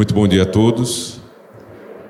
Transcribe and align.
Muito 0.00 0.14
bom 0.14 0.26
dia 0.26 0.44
a 0.44 0.46
todos. 0.46 1.20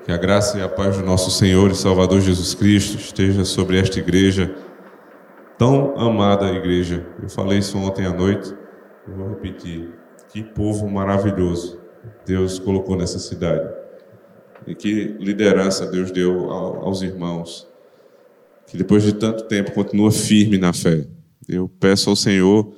Que 0.04 0.12
a 0.12 0.17
graça 0.17 0.56
e 0.56 0.62
a 0.62 0.69
paz 0.69 0.96
do 0.96 1.04
nosso 1.04 1.29
Senhor 1.29 1.73
e 1.73 1.74
Salvador 1.74 2.20
Jesus 2.20 2.55
Cristo 2.55 2.97
esteja 2.97 3.44
sobre 3.44 3.81
esta 3.81 3.98
igreja, 3.98 4.54
tão 5.59 5.98
amada 5.98 6.53
igreja. 6.53 7.04
Eu 7.21 7.29
falei 7.29 7.58
isso 7.58 7.76
ontem 7.76 8.06
à 8.06 8.12
noite, 8.12 8.54
eu 9.08 9.16
vou 9.16 9.30
repetir. 9.30 9.92
Que 10.32 10.40
povo 10.40 10.88
maravilhoso 10.88 11.80
Deus 12.24 12.61
colocou 12.61 12.96
nessa 12.96 13.18
cidade. 13.18 13.68
E 14.68 14.75
que 14.77 15.16
liderança 15.18 15.84
Deus 15.84 16.12
deu 16.12 16.48
aos 16.48 17.02
irmãos. 17.02 17.66
Que 18.68 18.77
depois 18.77 19.02
de 19.02 19.14
tanto 19.14 19.48
tempo 19.48 19.72
continua 19.72 20.12
firme 20.12 20.59
na 20.59 20.72
fé. 20.72 21.09
Eu 21.48 21.68
peço 21.68 22.09
ao 22.09 22.14
Senhor 22.14 22.72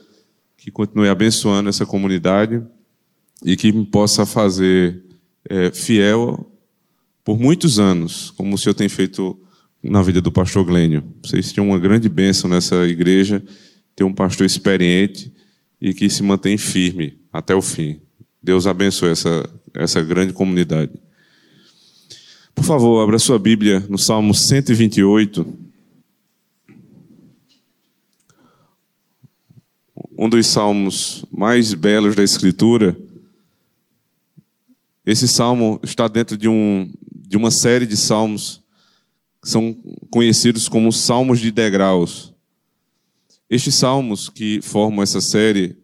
que 0.56 0.70
continue 0.70 1.10
abençoando 1.10 1.68
essa 1.68 1.84
comunidade 1.84 2.64
e 3.44 3.56
que 3.56 3.72
possa 3.86 4.24
fazer 4.24 5.02
é, 5.53 5.71
fiel 5.71 6.50
por 7.23 7.38
muitos 7.38 7.79
anos, 7.79 8.30
como 8.30 8.55
o 8.55 8.59
Senhor 8.59 8.73
tem 8.73 8.88
feito 8.88 9.38
na 9.83 10.01
vida 10.01 10.19
do 10.19 10.33
pastor 10.33 10.65
Glênio. 10.65 11.05
Vocês 11.23 11.52
tinham 11.52 11.69
uma 11.69 11.79
grande 11.79 12.09
bênção 12.09 12.48
nessa 12.48 12.87
igreja, 12.87 13.45
ter 13.95 14.02
um 14.02 14.15
pastor 14.15 14.46
experiente 14.46 15.30
e 15.79 15.93
que 15.93 16.09
se 16.09 16.23
mantém 16.23 16.57
firme 16.57 17.19
até 17.30 17.55
o 17.55 17.60
fim. 17.60 18.01
Deus 18.43 18.66
abençoe 18.66 19.10
essa, 19.10 19.48
essa 19.74 20.01
grande 20.01 20.33
comunidade. 20.33 20.93
Por 22.55 22.65
favor, 22.65 23.02
abra 23.02 23.19
sua 23.19 23.38
Bíblia 23.38 23.84
no 23.91 23.98
Salmo 23.98 24.34
128. 24.34 25.46
Um 30.16 30.30
dos 30.30 30.46
salmos 30.46 31.27
mais 31.30 31.74
belos 31.74 32.16
da 32.16 32.24
Escritura. 32.24 32.96
Esse 35.05 35.27
salmo 35.27 35.80
está 35.83 36.06
dentro 36.06 36.37
de, 36.37 36.48
um, 36.48 36.92
de 37.12 37.37
uma 37.37 37.51
série 37.51 37.87
de 37.87 37.97
salmos 37.97 38.62
que 39.43 39.49
são 39.49 39.74
conhecidos 40.10 40.68
como 40.68 40.93
salmos 40.93 41.40
de 41.40 41.51
degraus. 41.51 42.32
Estes 43.51 43.74
salmos 43.74 44.29
que 44.29 44.60
formam 44.63 45.02
essa 45.02 45.21
série, 45.21 45.76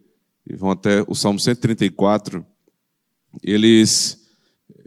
e 0.49 0.55
vão 0.55 0.71
até 0.71 1.03
o 1.07 1.13
salmo 1.13 1.39
134, 1.39 2.45
eles 3.43 4.19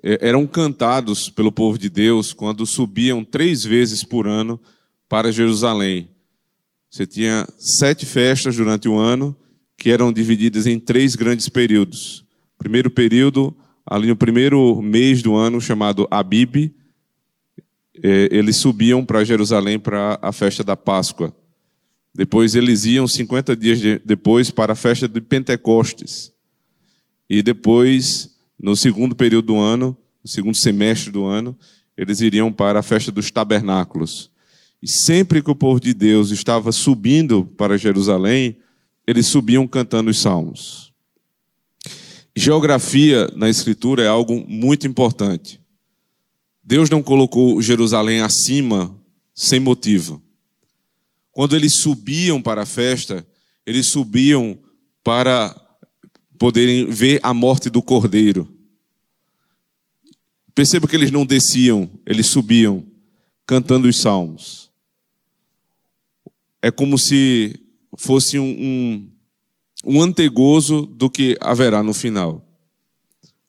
é, 0.03 0.29
eram 0.29 0.47
cantados 0.47 1.29
pelo 1.29 1.53
povo 1.53 1.79
de 1.79 1.89
Deus 1.89 2.33
quando 2.33 2.67
subiam 2.67 3.23
três 3.23 3.63
vezes 3.63 4.03
por 4.03 4.27
ano 4.27 4.59
para 5.09 5.31
Jerusalém. 5.31 6.09
Você 6.91 7.07
tinha 7.07 7.47
sete 7.59 8.05
festas 8.05 8.57
durante 8.57 8.89
o 8.89 8.99
ano, 8.99 9.37
que 9.77 9.91
eram 9.91 10.13
divididas 10.13 10.67
em 10.67 10.79
três 10.79 11.15
grandes 11.15 11.49
períodos. 11.49 12.25
Primeiro 12.59 12.91
período, 12.91 13.55
ali 13.87 14.09
no 14.09 14.17
primeiro 14.17 14.81
mês 14.81 15.23
do 15.23 15.35
ano, 15.35 15.61
chamado 15.61 16.07
Abib, 16.11 16.75
é, 18.03 18.29
eles 18.31 18.57
subiam 18.57 19.05
para 19.05 19.25
Jerusalém 19.25 19.79
para 19.79 20.19
a 20.23 20.33
festa 20.33 20.65
da 20.65 20.77
Páscoa. 20.77 21.35
Depois 22.15 22.55
eles 22.55 22.85
iam 22.85 23.07
50 23.07 23.57
dias 23.57 23.81
depois 24.05 24.51
para 24.51 24.73
a 24.73 24.77
festa 24.77 25.09
de 25.09 25.21
Pentecostes. 25.21 26.33
E 27.29 27.43
depois, 27.43 28.37
no 28.59 28.77
segundo 28.77 29.17
período 29.17 29.47
do 29.47 29.59
ano, 29.59 29.97
no 30.23 30.29
segundo 30.29 30.57
semestre 30.57 31.11
do 31.11 31.25
ano, 31.25 31.57
eles 31.97 32.21
iriam 32.21 32.53
para 32.53 32.81
a 32.81 32.83
festa 32.83 33.11
dos 33.11 33.31
tabernáculos. 33.31 34.31
E 34.83 34.89
sempre 34.89 35.43
que 35.43 35.51
o 35.51 35.55
povo 35.55 35.81
de 35.81 35.95
Deus 35.95 36.31
estava 36.31 36.73
subindo 36.73 37.45
para 37.57 37.79
Jerusalém, 37.79 38.59
eles 39.07 39.27
subiam 39.27 39.67
cantando 39.67 40.11
os 40.11 40.19
salmos. 40.21 40.92
Geografia 42.35 43.29
na 43.37 43.51
Escritura 43.51 44.03
é 44.03 44.09
algo 44.09 44.45
muito 44.49 44.87
importante. 44.87 45.61
Deus 46.65 46.89
não 46.89 47.03
colocou 47.03 47.61
Jerusalém 47.61 48.21
acima 48.21 48.99
sem 49.35 49.61
motivo. 49.61 50.23
Quando 51.31 51.55
eles 51.57 51.77
subiam 51.77 52.41
para 52.41 52.63
a 52.63 52.67
festa, 52.67 53.27
eles 53.67 53.87
subiam 53.89 54.59
para 55.05 55.55
poderem 56.39 56.87
ver 56.87 57.21
a 57.23 57.35
morte 57.35 57.69
do 57.69 57.83
cordeiro. 57.83 58.49
Perceba 60.55 60.89
que 60.89 60.97
eles 60.97 61.11
não 61.11 61.27
desciam, 61.27 61.91
eles 62.07 62.27
subiam, 62.27 62.85
cantando 63.47 63.89
os 63.89 63.97
salmos. 63.97 64.71
É 66.61 66.71
como 66.71 66.99
se 66.99 67.59
fosse 67.97 68.39
um, 68.39 68.45
um 68.45 69.12
um 69.85 70.01
antegozo 70.01 70.87
do 70.87 71.11
que 71.11 71.37
haverá 71.41 71.83
no 71.83 71.93
final. 71.93 72.47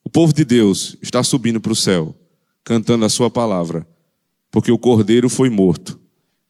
O 0.02 0.10
povo 0.10 0.32
de 0.32 0.44
Deus 0.44 0.96
está 1.00 1.22
subindo 1.22 1.60
para 1.60 1.72
o 1.72 1.76
céu, 1.76 2.14
cantando 2.62 3.04
a 3.04 3.08
sua 3.08 3.30
palavra, 3.30 3.86
porque 4.50 4.70
o 4.70 4.78
cordeiro 4.78 5.28
foi 5.28 5.48
morto. 5.48 5.98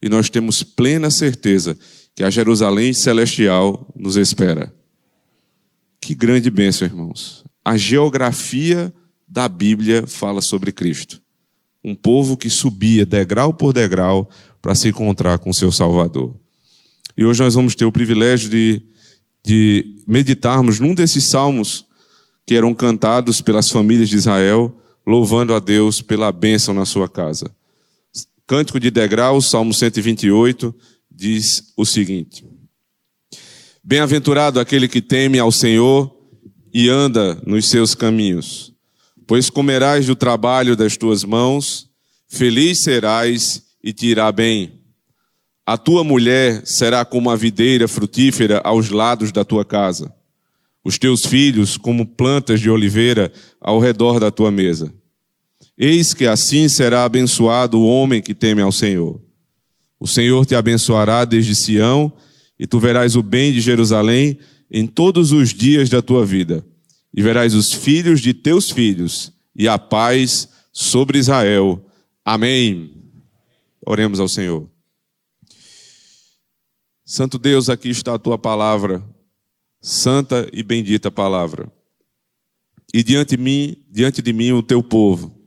E 0.03 0.09
nós 0.09 0.28
temos 0.28 0.62
plena 0.62 1.11
certeza 1.11 1.78
que 2.15 2.23
a 2.23 2.31
Jerusalém 2.31 2.93
celestial 2.93 3.89
nos 3.97 4.17
espera. 4.17 4.75
Que 6.00 6.15
grande 6.15 6.50
bênção, 6.50 6.87
irmãos. 6.87 7.44
A 7.65 7.77
geografia 7.77 8.93
da 9.27 9.49
Bíblia 9.49 10.06
fala 10.06 10.43
sobre 10.43 10.71
Cristo. 10.71 11.23
Um 11.83 11.94
povo 11.94 12.37
que 12.37 12.50
subia 12.50 13.06
degrau 13.06 13.53
por 13.53 13.73
degrau 13.73 14.28
para 14.61 14.75
se 14.75 14.89
encontrar 14.89 15.39
com 15.39 15.53
seu 15.53 15.73
Salvador. 15.73 16.34
E 17.17 17.25
hoje 17.25 17.43
nós 17.43 17.55
vamos 17.55 17.75
ter 17.75 17.84
o 17.84 17.93
privilégio 17.93 18.50
de 18.50 18.83
de 19.44 19.97
meditarmos 20.06 20.81
num 20.81 20.94
desses 20.94 21.28
salmos 21.28 21.84
que 22.47 22.55
eram 22.55 22.75
cantados 22.75 23.41
pelas 23.41 23.71
famílias 23.71 24.09
de 24.09 24.16
Israel, 24.16 24.75
louvando 25.06 25.55
a 25.55 25.59
Deus 25.59 26.00
pela 26.00 26.32
bênção 26.32 26.75
na 26.75 26.84
sua 26.84 27.09
casa. 27.09 27.55
Cântico 28.47 28.78
de 28.78 28.91
degrau, 28.91 29.41
Salmo 29.41 29.72
128, 29.72 30.75
diz 31.10 31.72
o 31.77 31.84
seguinte: 31.84 32.44
Bem-aventurado 33.82 34.60
aquele 34.60 34.88
que 34.88 35.00
teme 35.00 35.38
ao 35.38 35.53
Senhor 35.53 36.15
e 36.72 36.88
anda 36.88 37.41
nos 37.47 37.69
seus 37.69 37.94
caminhos, 37.94 38.75
pois 39.26 39.49
comerás 39.49 40.06
do 40.06 40.16
trabalho 40.16 40.76
das 40.76 40.97
tuas 40.97 41.25
mãos, 41.25 41.88
feliz 42.28 42.82
serás 42.82 43.62
e 43.82 43.93
te 43.93 44.06
irá 44.06 44.31
bem. 44.32 44.84
A 45.67 45.79
tua 45.79 46.05
mulher 46.05 46.63
será 46.67 47.05
como 47.05 47.31
a 47.31 47.37
videira 47.37 47.89
frutífera 47.89 48.61
aos 48.63 48.91
lados 48.91 49.33
da 49.33 49.45
tua 49.45 49.65
casa, 49.65 50.15
os 50.85 50.99
teus 50.99 51.25
filhos 51.25 51.79
como 51.79 52.05
plantas 52.05 52.61
de 52.61 52.69
oliveira 52.69 53.33
ao 53.59 53.79
redor 53.79 54.21
da 54.21 54.31
tua 54.31 54.51
mesa. 54.51 54.93
Eis 55.77 56.13
que 56.13 56.27
assim 56.27 56.69
será 56.69 57.05
abençoado 57.05 57.79
o 57.79 57.87
homem 57.87 58.21
que 58.21 58.35
teme 58.35 58.61
ao 58.61 58.71
Senhor. 58.71 59.21
O 59.99 60.07
Senhor 60.07 60.45
te 60.45 60.55
abençoará 60.55 61.25
desde 61.25 61.55
Sião, 61.55 62.13
e 62.59 62.67
tu 62.67 62.79
verás 62.79 63.17
o 63.17 63.23
bem 63.23 63.53
de 63.53 63.61
Jerusalém 63.61 64.39
em 64.71 64.87
todos 64.87 65.33
os 65.33 65.55
dias 65.55 65.89
da 65.89 66.03
tua 66.03 66.27
vida, 66.27 66.65
e 67.13 67.23
verás 67.23 67.55
os 67.55 67.73
filhos 67.73 68.21
de 68.21 68.35
teus 68.35 68.71
filhos, 68.71 69.33
e 69.57 69.67
a 69.67 69.79
paz 69.79 70.49
sobre 70.73 71.19
Israel. 71.19 71.83
Amém. 72.23 72.91
Oremos 73.87 74.21
ao 74.21 74.29
Senhor. 74.29 74.74
Santo 77.07 77.39
Deus, 77.39 77.69
aqui 77.69 77.91
está 77.91 78.15
a 78.15 78.19
tua 78.19 78.39
palavra, 78.39 79.05
santa 79.79 80.49
e 80.55 80.63
bendita 80.63 81.11
palavra. 81.11 81.71
E 82.95 83.03
diante 83.03 83.37
de 83.37 83.43
mim, 83.43 83.77
diante 83.91 84.23
de 84.23 84.33
mim 84.33 84.53
o 84.53 84.63
teu 84.63 84.83
povo. 84.83 85.39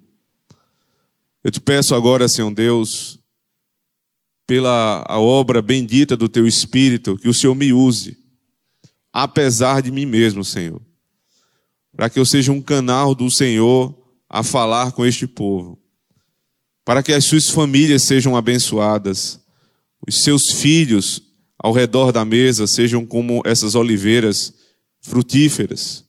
Eu 1.44 1.50
te 1.50 1.60
peço 1.60 1.96
agora, 1.96 2.28
Senhor 2.28 2.54
Deus, 2.54 3.20
pela 4.46 5.04
a 5.08 5.20
obra 5.20 5.60
bendita 5.60 6.16
do 6.16 6.30
teu 6.30 6.46
espírito, 6.46 7.18
que 7.18 7.28
o 7.28 7.34
Senhor 7.34 7.56
me 7.56 7.74
use, 7.74 8.16
apesar 9.12 9.82
de 9.82 9.90
mim 9.90 10.06
mesmo, 10.06 10.44
Senhor. 10.44 10.80
Para 11.96 12.08
que 12.08 12.20
eu 12.20 12.26
seja 12.26 12.52
um 12.52 12.62
canal 12.62 13.16
do 13.16 13.32
Senhor 13.32 13.98
a 14.30 14.44
falar 14.44 14.92
com 14.92 15.04
este 15.04 15.26
povo. 15.26 15.82
Para 16.86 17.02
que 17.02 17.14
as 17.14 17.26
suas 17.26 17.50
famílias 17.50 18.04
sejam 18.04 18.36
abençoadas, 18.36 19.40
os 20.08 20.22
seus 20.22 20.52
filhos 20.52 21.27
ao 21.68 21.74
redor 21.74 22.14
da 22.14 22.24
mesa 22.24 22.66
sejam 22.66 23.06
como 23.06 23.42
essas 23.44 23.76
oliveiras 23.76 24.54
frutíferas, 25.02 26.06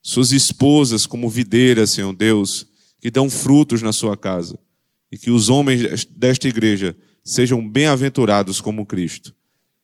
suas 0.00 0.32
esposas 0.32 1.04
como 1.04 1.28
videiras, 1.28 1.90
Senhor 1.90 2.14
Deus, 2.14 2.66
que 3.02 3.10
dão 3.10 3.28
frutos 3.28 3.82
na 3.82 3.92
sua 3.92 4.16
casa, 4.16 4.58
e 5.12 5.18
que 5.18 5.30
os 5.30 5.50
homens 5.50 6.06
desta 6.06 6.48
igreja 6.48 6.96
sejam 7.22 7.68
bem-aventurados 7.68 8.62
como 8.62 8.86
Cristo. 8.86 9.34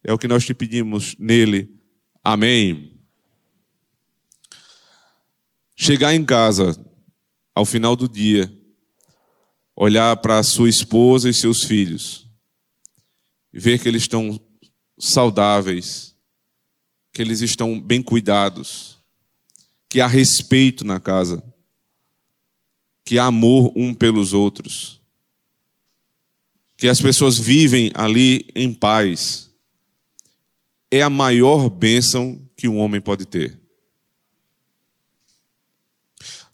É 0.02 0.10
o 0.10 0.16
que 0.16 0.26
nós 0.26 0.46
te 0.46 0.54
pedimos 0.54 1.14
nele. 1.18 1.68
Amém. 2.24 2.98
Chegar 5.76 6.14
em 6.14 6.24
casa 6.24 6.82
ao 7.54 7.66
final 7.66 7.94
do 7.94 8.08
dia, 8.08 8.50
olhar 9.76 10.16
para 10.16 10.42
sua 10.42 10.70
esposa 10.70 11.28
e 11.28 11.34
seus 11.34 11.62
filhos, 11.62 12.26
ver 13.52 13.78
que 13.78 13.86
eles 13.86 14.04
estão 14.04 14.40
saudáveis, 15.00 16.14
que 17.12 17.22
eles 17.22 17.40
estão 17.40 17.80
bem 17.80 18.02
cuidados, 18.02 18.98
que 19.88 20.00
há 20.00 20.06
respeito 20.06 20.84
na 20.84 21.00
casa. 21.00 21.42
que 23.10 23.18
há 23.18 23.24
amor 23.24 23.72
um 23.74 23.92
pelos 23.92 24.32
outros, 24.32 25.00
que 26.76 26.86
as 26.86 27.00
pessoas 27.00 27.36
vivem 27.36 27.90
ali 27.92 28.48
em 28.54 28.72
paz, 28.72 29.50
é 30.88 31.02
a 31.02 31.10
maior 31.10 31.68
bênção 31.68 32.40
que 32.56 32.68
um 32.68 32.78
homem 32.78 33.00
pode 33.00 33.26
ter. 33.26 33.58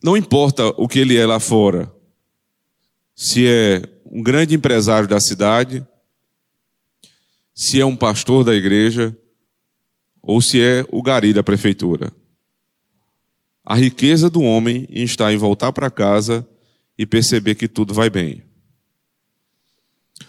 Não 0.03 0.17
importa 0.17 0.69
o 0.79 0.89
que 0.89 0.99
ele 0.99 1.15
é 1.15 1.27
lá 1.27 1.39
fora, 1.39 1.95
se 3.15 3.47
é 3.47 3.83
um 4.07 4.23
grande 4.23 4.55
empresário 4.55 5.07
da 5.07 5.21
cidade, 5.21 5.87
se 7.57 7.81
é 7.81 7.87
um 7.87 7.97
pastor 7.97 8.45
da 8.45 8.55
igreja, 8.55 9.17
ou 10.21 10.43
se 10.43 10.61
é 10.61 10.85
o 10.91 11.03
gari 11.03 11.33
da 11.33 11.43
prefeitura. 11.43 12.13
A 13.65 13.75
riqueza 13.75 14.29
do 14.29 14.43
homem 14.43 14.87
está 14.91 15.33
em 15.33 15.39
voltar 15.39 15.73
para 15.73 15.91
casa 15.91 16.47
e 16.99 17.07
perceber 17.07 17.55
que 17.55 17.67
tudo 17.67 17.95
vai 17.95 18.11
bem. 18.11 18.43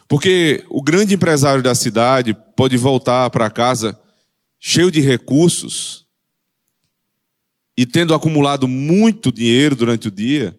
Porque 0.08 0.64
o 0.70 0.82
grande 0.82 1.16
empresário 1.16 1.62
da 1.62 1.76
cidade 1.76 2.34
pode 2.56 2.78
voltar 2.78 3.30
para 3.30 3.50
casa 3.50 4.00
cheio 4.58 4.90
de 4.90 5.02
recursos 5.02 6.06
e 7.76 7.86
tendo 7.86 8.14
acumulado 8.14 8.70
muito 8.70 9.34
dinheiro 9.34 9.76
durante 9.76 10.08
o 10.08 10.12
dia, 10.12 10.58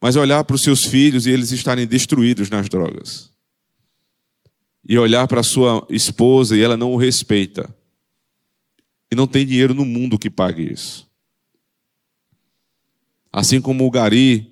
mas 0.00 0.16
olhar 0.16 0.44
para 0.44 0.54
os 0.54 0.62
seus 0.62 0.84
filhos 0.84 1.26
e 1.26 1.30
eles 1.30 1.50
estarem 1.50 1.86
destruídos 1.86 2.50
nas 2.50 2.68
drogas. 2.68 3.29
E 4.88 4.98
olhar 4.98 5.28
para 5.28 5.42
sua 5.42 5.86
esposa 5.90 6.56
e 6.56 6.62
ela 6.62 6.76
não 6.76 6.92
o 6.92 6.96
respeita. 6.96 7.74
E 9.10 9.14
não 9.14 9.26
tem 9.26 9.46
dinheiro 9.46 9.74
no 9.74 9.84
mundo 9.84 10.18
que 10.18 10.30
pague 10.30 10.72
isso. 10.72 11.08
Assim 13.32 13.60
como 13.60 13.86
o 13.86 13.90
gari, 13.90 14.50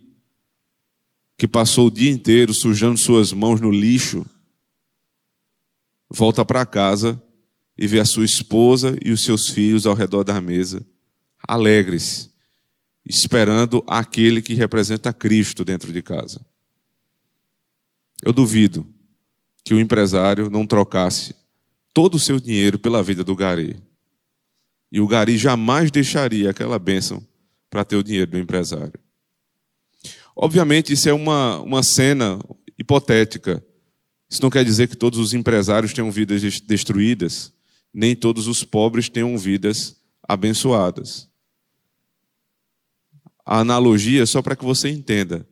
que 1.36 1.46
passou 1.46 1.86
o 1.86 1.90
dia 1.90 2.10
inteiro 2.10 2.52
sujando 2.52 2.98
suas 2.98 3.32
mãos 3.32 3.60
no 3.60 3.70
lixo, 3.70 4.26
volta 6.10 6.44
para 6.44 6.66
casa 6.66 7.22
e 7.76 7.86
vê 7.86 8.00
a 8.00 8.04
sua 8.04 8.24
esposa 8.24 8.98
e 9.04 9.12
os 9.12 9.22
seus 9.22 9.48
filhos 9.48 9.86
ao 9.86 9.94
redor 9.94 10.24
da 10.24 10.40
mesa, 10.40 10.84
alegres, 11.46 12.30
esperando 13.04 13.84
aquele 13.86 14.42
que 14.42 14.54
representa 14.54 15.12
Cristo 15.12 15.64
dentro 15.64 15.92
de 15.92 16.02
casa. 16.02 16.44
Eu 18.22 18.32
duvido 18.32 18.84
que 19.68 19.74
o 19.74 19.78
empresário 19.78 20.48
não 20.48 20.66
trocasse 20.66 21.34
todo 21.92 22.14
o 22.14 22.18
seu 22.18 22.40
dinheiro 22.40 22.78
pela 22.78 23.02
vida 23.02 23.22
do 23.22 23.36
gari. 23.36 23.76
E 24.90 24.98
o 24.98 25.06
gari 25.06 25.36
jamais 25.36 25.90
deixaria 25.90 26.48
aquela 26.48 26.78
bênção 26.78 27.22
para 27.68 27.84
ter 27.84 27.96
o 27.96 28.02
dinheiro 28.02 28.30
do 28.30 28.38
empresário. 28.38 28.98
Obviamente, 30.34 30.94
isso 30.94 31.06
é 31.06 31.12
uma, 31.12 31.60
uma 31.60 31.82
cena 31.82 32.38
hipotética. 32.78 33.62
Isso 34.30 34.40
não 34.40 34.48
quer 34.48 34.64
dizer 34.64 34.88
que 34.88 34.96
todos 34.96 35.18
os 35.18 35.34
empresários 35.34 35.92
tenham 35.92 36.10
vidas 36.10 36.40
destruídas, 36.62 37.52
nem 37.92 38.16
todos 38.16 38.48
os 38.48 38.64
pobres 38.64 39.10
tenham 39.10 39.36
vidas 39.36 40.00
abençoadas 40.26 41.28
a 43.48 43.60
analogia 43.60 44.26
só 44.26 44.42
para 44.42 44.54
que 44.54 44.62
você 44.62 44.90
entenda 44.90 45.48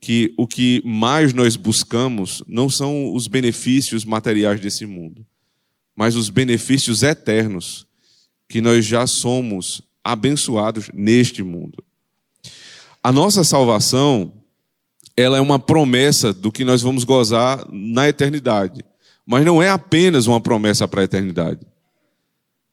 que 0.00 0.32
o 0.36 0.46
que 0.46 0.82
mais 0.84 1.34
nós 1.34 1.56
buscamos 1.56 2.42
não 2.46 2.70
são 2.70 3.14
os 3.14 3.28
benefícios 3.28 4.04
materiais 4.04 4.58
desse 4.60 4.86
mundo, 4.86 5.26
mas 5.94 6.16
os 6.16 6.30
benefícios 6.30 7.02
eternos 7.02 7.86
que 8.48 8.60
nós 8.60 8.84
já 8.84 9.06
somos 9.06 9.82
abençoados 10.02 10.90
neste 10.94 11.42
mundo. 11.42 11.84
A 13.02 13.12
nossa 13.12 13.44
salvação, 13.44 14.32
ela 15.16 15.36
é 15.36 15.40
uma 15.40 15.58
promessa 15.58 16.32
do 16.32 16.50
que 16.50 16.64
nós 16.64 16.80
vamos 16.80 17.04
gozar 17.04 17.64
na 17.70 18.08
eternidade, 18.08 18.82
mas 19.26 19.44
não 19.44 19.62
é 19.62 19.68
apenas 19.68 20.26
uma 20.26 20.40
promessa 20.40 20.88
para 20.88 21.02
a 21.02 21.04
eternidade. 21.04 21.60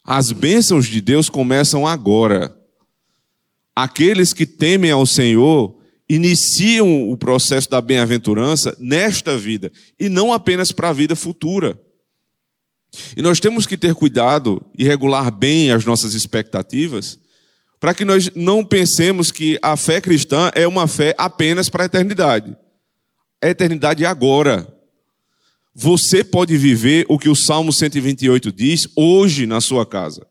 As 0.03 0.31
bênçãos 0.31 0.87
de 0.87 1.01
Deus 1.01 1.29
começam 1.29 1.85
agora 1.85 2.57
aqueles 3.75 4.31
que 4.31 4.45
temem 4.45 4.89
ao 4.89 5.05
Senhor 5.05 5.76
iniciam 6.09 7.09
o 7.09 7.17
processo 7.17 7.69
da 7.69 7.81
bem-aventurança 7.81 8.75
nesta 8.79 9.37
vida 9.37 9.71
e 9.99 10.07
não 10.07 10.31
apenas 10.31 10.71
para 10.71 10.89
a 10.89 10.93
vida 10.93 11.15
futura. 11.15 11.79
E 13.15 13.21
nós 13.21 13.39
temos 13.39 13.65
que 13.65 13.77
ter 13.77 13.93
cuidado 13.93 14.65
e 14.77 14.83
regular 14.83 15.29
bem 15.31 15.71
as 15.71 15.83
nossas 15.83 16.13
expectativas, 16.13 17.19
para 17.79 17.93
que 17.93 18.05
nós 18.05 18.31
não 18.33 18.63
pensemos 18.63 19.31
que 19.31 19.59
a 19.61 19.75
fé 19.75 20.01
cristã 20.01 20.49
é 20.55 20.67
uma 20.67 20.87
fé 20.87 21.13
apenas 21.17 21.69
para 21.69 21.83
a 21.83 21.85
eternidade. 21.85 22.55
A 23.41 23.49
eternidade 23.49 24.03
é 24.03 24.07
agora. 24.07 24.67
Você 25.75 26.23
pode 26.23 26.57
viver 26.57 27.05
o 27.07 27.19
que 27.19 27.29
o 27.29 27.35
Salmo 27.35 27.71
128 27.71 28.51
diz 28.51 28.87
hoje 28.95 29.45
na 29.45 29.61
sua 29.61 29.85
casa. 29.85 30.25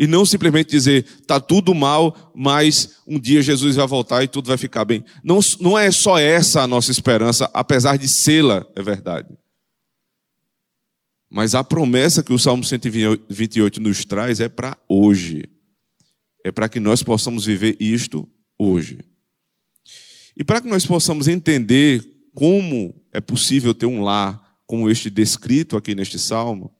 E 0.00 0.06
não 0.06 0.24
simplesmente 0.24 0.70
dizer, 0.70 1.04
está 1.20 1.38
tudo 1.38 1.74
mal, 1.74 2.32
mas 2.34 3.02
um 3.06 3.20
dia 3.20 3.42
Jesus 3.42 3.76
vai 3.76 3.86
voltar 3.86 4.24
e 4.24 4.28
tudo 4.28 4.48
vai 4.48 4.56
ficar 4.56 4.82
bem. 4.86 5.04
Não, 5.22 5.40
não 5.60 5.78
é 5.78 5.90
só 5.90 6.18
essa 6.18 6.62
a 6.62 6.66
nossa 6.66 6.90
esperança, 6.90 7.50
apesar 7.52 7.98
de 7.98 8.08
sê-la, 8.08 8.64
é 8.74 8.82
verdade. 8.82 9.28
Mas 11.28 11.54
a 11.54 11.62
promessa 11.62 12.22
que 12.22 12.32
o 12.32 12.38
Salmo 12.38 12.64
128 12.64 13.78
nos 13.78 14.02
traz 14.06 14.40
é 14.40 14.48
para 14.48 14.74
hoje. 14.88 15.44
É 16.42 16.50
para 16.50 16.66
que 16.66 16.80
nós 16.80 17.02
possamos 17.02 17.44
viver 17.44 17.76
isto 17.78 18.26
hoje. 18.58 19.00
E 20.34 20.42
para 20.42 20.62
que 20.62 20.68
nós 20.68 20.86
possamos 20.86 21.28
entender 21.28 22.02
como 22.32 22.94
é 23.12 23.20
possível 23.20 23.74
ter 23.74 23.84
um 23.84 24.02
lar 24.02 24.40
como 24.66 24.88
este 24.88 25.10
descrito 25.10 25.76
aqui 25.76 25.94
neste 25.94 26.18
salmo, 26.18 26.74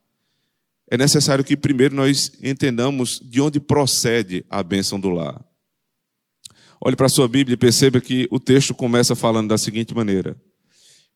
é 0.91 0.99
necessário 0.99 1.45
que 1.45 1.57
primeiro 1.57 1.95
nós 1.95 2.33
entendamos 2.43 3.21
de 3.23 3.41
onde 3.41 3.61
procede 3.61 4.45
a 4.51 4.61
bênção 4.61 4.99
do 4.99 5.09
lar. 5.09 5.41
Olhe 6.85 6.97
para 6.97 7.07
a 7.07 7.11
sua 7.11 7.29
Bíblia 7.29 7.55
e 7.55 7.57
perceba 7.57 8.01
que 8.01 8.27
o 8.29 8.41
texto 8.41 8.75
começa 8.75 9.15
falando 9.15 9.49
da 9.49 9.57
seguinte 9.57 9.95
maneira: 9.95 10.37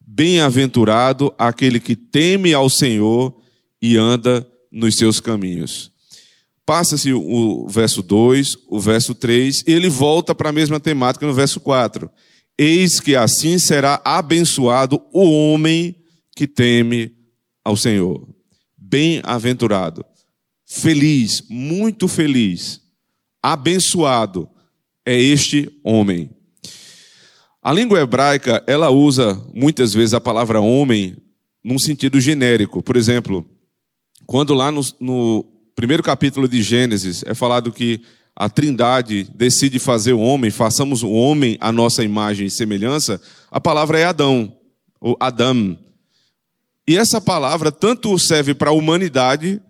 Bem-aventurado 0.01 1.35
aquele 1.37 1.81
que 1.81 1.97
teme 1.97 2.55
ao 2.55 2.71
Senhor 2.71 3.37
e 3.83 3.97
anda 3.97 4.47
nos 4.71 4.95
seus 4.97 5.19
caminhos. 5.19 5.91
Passa-se 6.65 7.13
o 7.13 7.67
verso 7.69 8.01
2, 8.03 8.57
o 8.69 8.81
verso 8.81 9.15
3, 9.15 9.65
e 9.67 9.73
ele 9.73 9.89
volta 9.89 10.35
para 10.35 10.51
a 10.51 10.53
mesma 10.53 10.79
temática 10.79 11.27
no 11.27 11.35
verso 11.35 11.59
4. 11.61 12.09
Eis 12.57 13.01
que 13.01 13.17
assim 13.17 13.59
será 13.59 14.01
abençoado 14.05 15.03
o 15.13 15.25
homem 15.25 15.97
que 16.35 16.47
teme 16.47 17.13
ao 17.65 17.77
Senhor 17.77 18.34
bem-aventurado, 18.95 20.05
feliz, 20.65 21.43
muito 21.51 22.07
feliz, 22.07 22.81
abençoado 23.43 24.49
é 25.05 25.21
este 25.21 25.69
homem. 25.83 26.31
A 27.61 27.73
língua 27.73 27.99
hebraica, 27.99 28.63
ela 28.69 28.91
usa 28.91 29.35
muitas 29.53 29.93
vezes 29.93 30.15
a 30.15 30.21
palavra 30.21 30.61
homem 30.61 31.17
num 31.65 31.77
sentido 31.77 32.21
genérico. 32.21 32.85
Por 32.85 32.95
exemplo, 32.95 33.45
quando 34.27 34.55
lá 34.55 34.71
no, 34.71 34.81
no 35.01 35.45
primeiro 35.75 36.03
capítulo 36.05 36.47
de 36.47 36.63
Gênesis 36.63 37.25
é 37.27 37.35
falado 37.35 37.73
que 37.73 38.01
a 38.37 38.49
Trindade 38.49 39.29
decide 39.35 39.81
fazer 39.81 40.13
o 40.13 40.21
homem, 40.21 40.53
façamos 40.53 41.03
o 41.03 41.11
homem 41.11 41.59
a 41.61 41.73
nossa 41.73 42.05
imagem 42.05 42.47
e 42.47 42.51
semelhança, 42.51 43.21
a 43.51 43.61
palavra 43.61 43.99
é 43.99 44.05
Adão, 44.05 44.57
ou 45.01 45.17
Adam. 45.19 45.77
E 46.87 46.97
essa 46.97 47.21
palavra 47.21 47.73
tanto 47.73 48.19
serve 48.19 48.55
para 48.55 48.71
a 48.71 48.75
humanidade, 48.75 49.61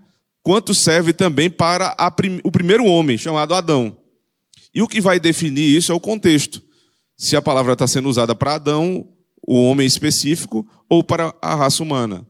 quanto 0.42 0.74
serve 0.74 1.12
também 1.12 1.48
para 1.48 1.94
prim 2.10 2.40
o 2.42 2.50
primeiro 2.50 2.84
homem, 2.84 3.16
chamado 3.16 3.54
Adão. 3.54 3.96
E 4.74 4.82
o 4.82 4.88
que 4.88 5.00
vai 5.00 5.20
definir 5.20 5.76
isso 5.76 5.92
é 5.92 5.94
o 5.94 6.00
contexto. 6.00 6.60
Se 7.16 7.36
a 7.36 7.42
palavra 7.42 7.74
está 7.74 7.86
sendo 7.86 8.08
usada 8.08 8.34
para 8.34 8.54
Adão, 8.54 9.08
o 9.46 9.62
homem 9.62 9.86
específico, 9.86 10.66
ou 10.88 11.04
para 11.04 11.32
a 11.40 11.54
raça 11.54 11.82
humana. 11.82 12.26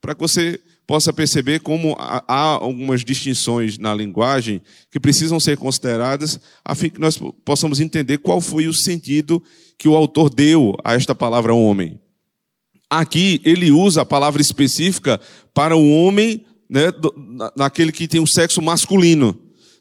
Para 0.00 0.14
que 0.14 0.20
você 0.20 0.58
possa 0.86 1.12
perceber 1.12 1.60
como 1.60 1.94
há 1.98 2.58
algumas 2.60 3.04
distinções 3.04 3.78
na 3.78 3.94
linguagem 3.94 4.60
que 4.90 4.98
precisam 4.98 5.38
ser 5.38 5.56
consideradas, 5.56 6.40
a 6.64 6.74
fim 6.74 6.90
que 6.90 7.00
nós 7.00 7.18
possamos 7.44 7.80
entender 7.80 8.18
qual 8.18 8.40
foi 8.40 8.66
o 8.66 8.74
sentido 8.74 9.42
que 9.78 9.88
o 9.88 9.94
autor 9.94 10.28
deu 10.30 10.76
a 10.82 10.94
esta 10.94 11.14
palavra 11.14 11.54
homem. 11.54 12.00
Aqui 12.94 13.40
ele 13.42 13.70
usa 13.70 14.02
a 14.02 14.04
palavra 14.04 14.42
específica 14.42 15.18
para 15.54 15.74
o 15.74 15.90
homem, 15.90 16.44
né, 16.68 16.92
naquele 17.56 17.90
que 17.90 18.06
tem 18.06 18.20
o 18.20 18.26
sexo 18.26 18.60
masculino. 18.60 19.34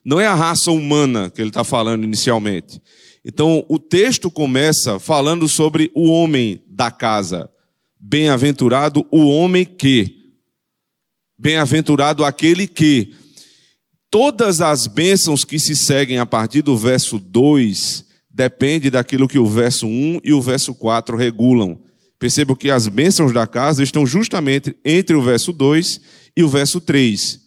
Não 0.06 0.18
é 0.18 0.26
a 0.26 0.34
raça 0.34 0.72
humana 0.72 1.30
que 1.30 1.42
ele 1.42 1.50
está 1.50 1.66
falando 1.66 2.06
inicialmente. 2.06 2.82
Então, 3.26 3.66
o 3.68 3.78
texto 3.78 4.32
começa 4.32 4.98
falando 4.98 5.50
sobre 5.50 5.92
o 5.94 6.10
homem 6.10 6.64
da 6.70 6.90
casa. 6.90 7.50
Bem-aventurado 8.00 9.06
o 9.12 9.28
homem 9.28 9.66
que. 9.66 10.16
Bem-aventurado 11.38 12.24
aquele 12.24 12.66
que. 12.66 13.14
Todas 14.10 14.62
as 14.62 14.88
bênçãos 14.88 15.44
que 15.44 15.60
se 15.60 15.76
seguem 15.76 16.18
a 16.18 16.26
partir 16.26 16.62
do 16.62 16.78
verso 16.78 17.20
2 17.20 18.06
depende 18.30 18.90
daquilo 18.90 19.28
que 19.28 19.38
o 19.38 19.46
verso 19.46 19.86
1 19.86 20.22
e 20.24 20.32
o 20.32 20.42
verso 20.42 20.74
4 20.74 21.18
regulam. 21.18 21.78
Percebo 22.22 22.56
que 22.56 22.70
as 22.70 22.88
bênçãos 22.88 23.34
da 23.34 23.48
casa 23.48 23.82
estão 23.82 24.06
justamente 24.06 24.78
entre 24.86 25.16
o 25.16 25.24
verso 25.24 25.52
2 25.52 26.00
e 26.38 26.44
o 26.44 26.48
verso 26.48 26.80
3. 26.80 27.40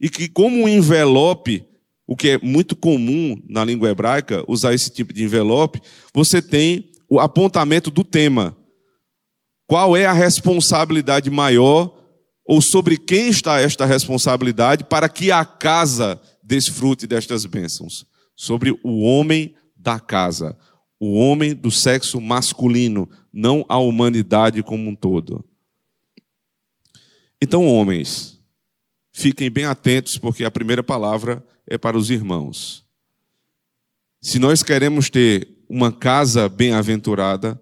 E 0.00 0.08
que, 0.08 0.26
como 0.26 0.62
um 0.62 0.66
envelope, 0.66 1.62
o 2.06 2.16
que 2.16 2.30
é 2.30 2.38
muito 2.38 2.74
comum 2.74 3.38
na 3.46 3.62
língua 3.62 3.90
hebraica, 3.90 4.42
usar 4.48 4.72
esse 4.72 4.88
tipo 4.88 5.12
de 5.12 5.22
envelope, 5.22 5.82
você 6.14 6.40
tem 6.40 6.90
o 7.10 7.20
apontamento 7.20 7.90
do 7.90 8.02
tema. 8.02 8.56
Qual 9.66 9.94
é 9.94 10.06
a 10.06 10.14
responsabilidade 10.14 11.28
maior, 11.28 11.94
ou 12.46 12.62
sobre 12.62 12.96
quem 12.96 13.28
está 13.28 13.60
esta 13.60 13.84
responsabilidade, 13.84 14.84
para 14.84 15.10
que 15.10 15.30
a 15.30 15.44
casa 15.44 16.18
desfrute 16.42 17.06
destas 17.06 17.44
bênçãos? 17.44 18.06
Sobre 18.34 18.74
o 18.82 19.02
homem 19.02 19.54
da 19.76 20.00
casa, 20.00 20.56
o 20.98 21.12
homem 21.12 21.54
do 21.54 21.70
sexo 21.70 22.18
masculino, 22.18 23.06
não 23.32 23.64
a 23.68 23.78
humanidade 23.78 24.62
como 24.62 24.88
um 24.90 24.94
todo. 24.94 25.44
Então, 27.40 27.66
homens, 27.66 28.38
fiquem 29.12 29.50
bem 29.50 29.64
atentos, 29.64 30.18
porque 30.18 30.44
a 30.44 30.50
primeira 30.50 30.82
palavra 30.82 31.44
é 31.66 31.78
para 31.78 31.96
os 31.96 32.10
irmãos. 32.10 32.84
Se 34.20 34.38
nós 34.38 34.62
queremos 34.62 35.10
ter 35.10 35.48
uma 35.68 35.90
casa 35.90 36.48
bem-aventurada, 36.48 37.60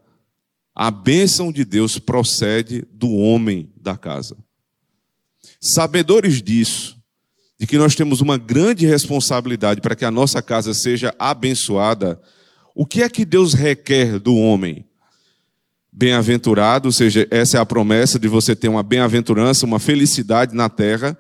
a 0.75 0.91
bênção 0.91 1.53
de 1.53 1.65
Deus 1.65 1.99
procede 1.99 2.85
do 2.93 3.11
homem 3.13 3.73
da 3.77 3.97
casa. 3.97 4.37
Sabedores 5.61 6.43
disso, 6.43 6.99
de 7.59 7.67
que 7.67 7.79
nós 7.79 7.95
temos 7.95 8.21
uma 8.21 8.37
grande 8.39 8.87
responsabilidade 8.87 9.81
para 9.81 9.95
que 9.95 10.05
a 10.05 10.11
nossa 10.11 10.43
casa 10.43 10.73
seja 10.75 11.15
abençoada, 11.19 12.21
o 12.75 12.87
que 12.87 13.03
é 13.03 13.09
que 13.09 13.25
Deus 13.25 13.53
requer 13.53 14.19
do 14.19 14.35
homem? 14.37 14.87
Bem-aventurado, 16.01 16.89
ou 16.89 16.93
seja, 16.93 17.29
essa 17.31 17.59
é 17.59 17.61
a 17.61 17.67
promessa 17.67 18.19
de 18.19 18.27
você 18.27 18.57
ter 18.57 18.69
uma 18.69 18.83
bem-aventurança, 18.83 19.67
uma 19.67 19.79
felicidade 19.79 20.57
na 20.57 20.71
terra, 20.71 21.15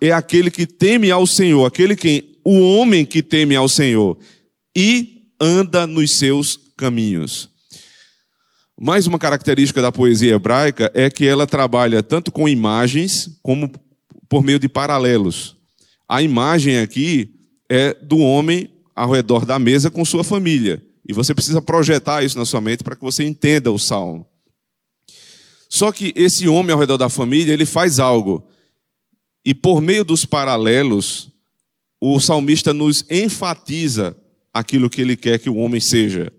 é 0.00 0.12
aquele 0.12 0.50
que 0.50 0.66
teme 0.66 1.10
ao 1.10 1.26
Senhor, 1.26 1.66
aquele 1.66 1.94
que 1.94 2.38
o 2.42 2.58
homem 2.58 3.04
que 3.04 3.22
teme 3.22 3.54
ao 3.54 3.68
Senhor 3.68 4.16
e 4.74 5.26
anda 5.38 5.86
nos 5.86 6.16
seus 6.16 6.58
caminhos. 6.74 7.50
Mais 8.80 9.06
uma 9.06 9.18
característica 9.18 9.82
da 9.82 9.92
poesia 9.92 10.36
hebraica 10.36 10.90
é 10.94 11.10
que 11.10 11.26
ela 11.26 11.46
trabalha 11.46 12.02
tanto 12.02 12.32
com 12.32 12.48
imagens 12.48 13.28
como 13.42 13.70
por 14.26 14.42
meio 14.42 14.58
de 14.58 14.70
paralelos. 14.70 15.54
A 16.08 16.22
imagem 16.22 16.78
aqui 16.78 17.34
é 17.68 17.92
do 17.92 18.20
homem 18.20 18.70
ao 18.96 19.12
redor 19.12 19.44
da 19.44 19.58
mesa 19.58 19.90
com 19.90 20.02
sua 20.02 20.24
família. 20.24 20.82
E 21.08 21.12
você 21.12 21.34
precisa 21.34 21.62
projetar 21.62 22.22
isso 22.22 22.38
na 22.38 22.44
sua 22.44 22.60
mente 22.60 22.84
para 22.84 22.96
que 22.96 23.02
você 23.02 23.24
entenda 23.24 23.70
o 23.70 23.78
salmo. 23.78 24.26
Só 25.68 25.92
que 25.92 26.12
esse 26.16 26.48
homem 26.48 26.72
ao 26.72 26.78
redor 26.78 26.96
da 26.96 27.08
família, 27.08 27.52
ele 27.52 27.64
faz 27.64 27.98
algo. 27.98 28.46
E 29.44 29.54
por 29.54 29.80
meio 29.80 30.04
dos 30.04 30.24
paralelos, 30.24 31.30
o 32.00 32.18
salmista 32.18 32.74
nos 32.74 33.04
enfatiza 33.10 34.16
aquilo 34.52 34.90
que 34.90 35.00
ele 35.00 35.16
quer 35.16 35.38
que 35.38 35.48
o 35.48 35.56
homem 35.56 35.80
seja. 35.80 36.32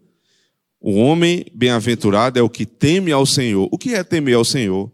O 0.79 0.95
homem 0.95 1.45
bem-aventurado 1.53 2.39
é 2.39 2.41
o 2.41 2.49
que 2.49 2.65
teme 2.65 3.11
ao 3.11 3.25
Senhor. 3.25 3.69
O 3.71 3.77
que 3.77 3.93
é 3.93 4.03
temer 4.03 4.35
ao 4.35 4.43
Senhor? 4.43 4.91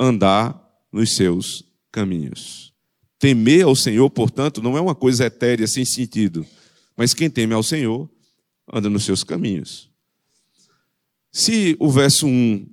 Andar 0.00 0.58
nos 0.92 1.14
seus 1.14 1.64
caminhos. 1.92 2.72
Temer 3.18 3.64
ao 3.64 3.74
Senhor, 3.74 4.08
portanto, 4.10 4.62
não 4.62 4.76
é 4.76 4.80
uma 4.80 4.94
coisa 4.94 5.26
etérea 5.26 5.66
sem 5.66 5.84
sentido, 5.84 6.46
mas 6.96 7.14
quem 7.14 7.28
teme 7.30 7.54
ao 7.54 7.62
Senhor 7.62 8.08
anda 8.72 8.90
nos 8.90 9.04
seus 9.04 9.22
caminhos. 9.22 9.90
Se 11.32 11.76
o 11.78 11.90
verso 11.90 12.26
1 12.26 12.66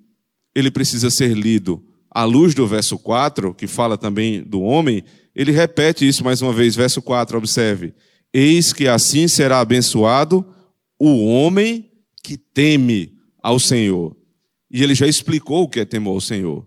ele 0.56 0.72
precisa 0.72 1.10
ser 1.10 1.34
lido 1.34 1.84
à 2.10 2.24
luz 2.24 2.54
do 2.54 2.68
verso 2.68 2.98
4, 2.98 3.54
que 3.54 3.68
fala 3.68 3.98
também 3.98 4.44
do 4.44 4.62
homem, 4.62 5.04
ele 5.36 5.52
repete 5.52 6.08
isso 6.08 6.24
mais 6.24 6.42
uma 6.42 6.54
vez, 6.54 6.76
verso 6.76 7.02
4, 7.02 7.38
observe: 7.38 7.94
Eis 8.32 8.72
que 8.72 8.88
assim 8.88 9.28
será 9.28 9.60
abençoado 9.60 10.46
o 11.00 11.26
homem 11.26 11.92
que 12.24 12.38
teme 12.38 13.18
ao 13.42 13.60
Senhor. 13.60 14.16
E 14.72 14.82
ele 14.82 14.96
já 14.96 15.08
explicou 15.08 15.64
o 15.64 15.70
que 15.70 15.80
é 15.80 15.86
temor 15.86 16.14
ao 16.14 16.22
Senhor. 16.22 16.66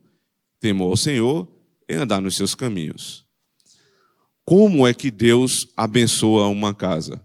Temor 0.60 0.90
ao 0.90 0.96
Senhor 0.96 1.48
é 1.88 1.96
andar 1.96 2.20
nos 2.20 2.36
seus 2.36 2.54
caminhos. 2.54 3.24
Como 4.44 4.86
é 4.86 4.94
que 4.94 5.10
Deus 5.10 5.68
abençoa 5.76 6.46
uma 6.48 6.74
casa? 6.74 7.20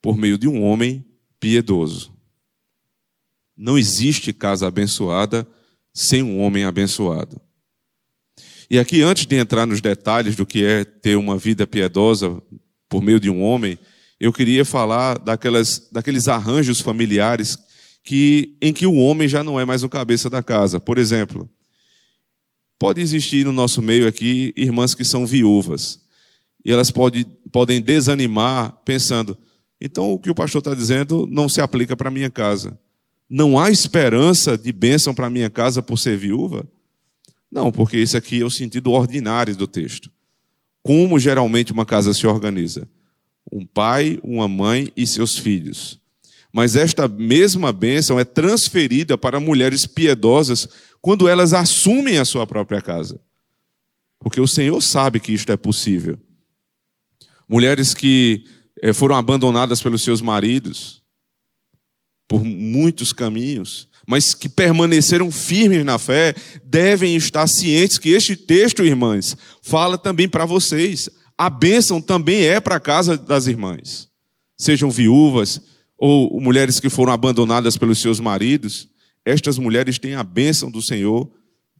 Por 0.00 0.16
meio 0.16 0.38
de 0.38 0.48
um 0.48 0.62
homem 0.62 1.04
piedoso. 1.40 2.12
Não 3.56 3.76
existe 3.76 4.32
casa 4.32 4.68
abençoada 4.68 5.46
sem 5.92 6.22
um 6.22 6.40
homem 6.40 6.64
abençoado. 6.64 7.40
E 8.70 8.78
aqui, 8.78 9.02
antes 9.02 9.26
de 9.26 9.34
entrar 9.36 9.66
nos 9.66 9.80
detalhes 9.80 10.36
do 10.36 10.46
que 10.46 10.64
é 10.64 10.84
ter 10.84 11.16
uma 11.16 11.36
vida 11.36 11.66
piedosa 11.66 12.40
por 12.88 13.02
meio 13.02 13.18
de 13.18 13.28
um 13.28 13.42
homem, 13.42 13.78
eu 14.20 14.32
queria 14.32 14.64
falar 14.64 15.18
daquelas, 15.18 15.88
daqueles 15.90 16.28
arranjos 16.28 16.80
familiares 16.80 17.58
que, 18.04 18.56
em 18.62 18.72
que 18.72 18.86
o 18.86 18.94
homem 18.94 19.26
já 19.26 19.42
não 19.42 19.58
é 19.58 19.64
mais 19.64 19.82
o 19.82 19.88
cabeça 19.88 20.30
da 20.30 20.42
casa. 20.42 20.78
Por 20.78 20.98
exemplo, 20.98 21.50
Pode 22.80 22.98
existir 23.02 23.44
no 23.44 23.52
nosso 23.52 23.82
meio 23.82 24.08
aqui 24.08 24.54
irmãs 24.56 24.94
que 24.94 25.04
são 25.04 25.26
viúvas. 25.26 26.00
E 26.64 26.72
elas 26.72 26.90
pode, 26.90 27.26
podem 27.52 27.78
desanimar 27.78 28.72
pensando, 28.86 29.36
então 29.80 30.12
o 30.12 30.18
que 30.18 30.30
o 30.30 30.34
pastor 30.34 30.60
está 30.60 30.74
dizendo 30.74 31.26
não 31.30 31.48
se 31.48 31.60
aplica 31.60 31.96
para 31.96 32.08
a 32.08 32.12
minha 32.12 32.30
casa. 32.30 32.78
Não 33.28 33.58
há 33.58 33.70
esperança 33.70 34.58
de 34.58 34.72
bênção 34.72 35.14
para 35.14 35.28
a 35.28 35.30
minha 35.30 35.48
casa 35.48 35.80
por 35.80 35.96
ser 35.96 36.16
viúva? 36.16 36.66
Não, 37.50 37.72
porque 37.72 37.96
isso 37.96 38.16
aqui 38.16 38.40
é 38.40 38.44
o 38.44 38.50
sentido 38.50 38.90
ordinário 38.92 39.56
do 39.56 39.66
texto. 39.66 40.10
Como 40.82 41.18
geralmente 41.18 41.72
uma 41.72 41.86
casa 41.86 42.12
se 42.12 42.26
organiza? 42.26 42.88
Um 43.50 43.64
pai, 43.64 44.18
uma 44.22 44.48
mãe 44.48 44.92
e 44.96 45.06
seus 45.06 45.38
filhos. 45.38 46.00
Mas 46.52 46.74
esta 46.74 47.06
mesma 47.06 47.72
bênção 47.72 48.18
é 48.18 48.24
transferida 48.24 49.16
para 49.16 49.40
mulheres 49.40 49.86
piedosas 49.86 50.68
quando 51.00 51.28
elas 51.28 51.52
assumem 51.52 52.18
a 52.18 52.24
sua 52.24 52.46
própria 52.46 52.82
casa. 52.82 53.20
Porque 54.18 54.40
o 54.40 54.46
Senhor 54.46 54.80
sabe 54.80 55.20
que 55.20 55.32
isto 55.32 55.50
é 55.50 55.56
possível. 55.56 56.18
Mulheres 57.48 57.94
que 57.94 58.44
foram 58.94 59.16
abandonadas 59.16 59.82
pelos 59.82 60.02
seus 60.02 60.20
maridos 60.20 61.00
por 62.30 62.44
muitos 62.44 63.12
caminhos, 63.12 63.88
mas 64.06 64.34
que 64.34 64.48
permaneceram 64.48 65.32
firmes 65.32 65.84
na 65.84 65.98
fé, 65.98 66.32
devem 66.64 67.16
estar 67.16 67.48
cientes 67.48 67.98
que 67.98 68.10
este 68.10 68.36
texto, 68.36 68.84
irmãs, 68.84 69.36
fala 69.60 69.98
também 69.98 70.28
para 70.28 70.44
vocês. 70.44 71.10
A 71.36 71.50
bênção 71.50 72.00
também 72.00 72.44
é 72.44 72.60
para 72.60 72.76
a 72.76 72.80
casa 72.80 73.18
das 73.18 73.48
irmãs. 73.48 74.08
Sejam 74.56 74.92
viúvas 74.92 75.60
ou 75.98 76.40
mulheres 76.40 76.78
que 76.78 76.88
foram 76.88 77.12
abandonadas 77.12 77.76
pelos 77.76 78.00
seus 78.00 78.20
maridos, 78.20 78.88
estas 79.24 79.58
mulheres 79.58 79.98
têm 79.98 80.14
a 80.14 80.22
bênção 80.22 80.70
do 80.70 80.80
Senhor, 80.80 81.28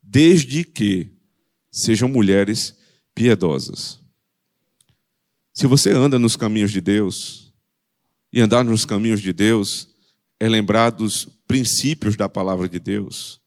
desde 0.03 0.65
que 0.65 1.13
sejam 1.71 2.09
mulheres 2.09 2.75
piedosas. 3.15 4.00
Se 5.53 5.67
você 5.67 5.91
anda 5.91 6.19
nos 6.19 6.37
caminhos 6.37 6.71
de 6.71 6.81
Deus, 6.81 7.53
e 8.33 8.41
andar 8.41 8.65
nos 8.65 8.85
caminhos 8.85 9.21
de 9.21 9.33
Deus 9.33 9.89
é 10.39 10.49
lembrar 10.49 10.91
dos 10.91 11.27
princípios 11.47 12.17
da 12.17 12.29
palavra 12.29 12.69
de 12.69 12.79
Deus. 12.79 13.41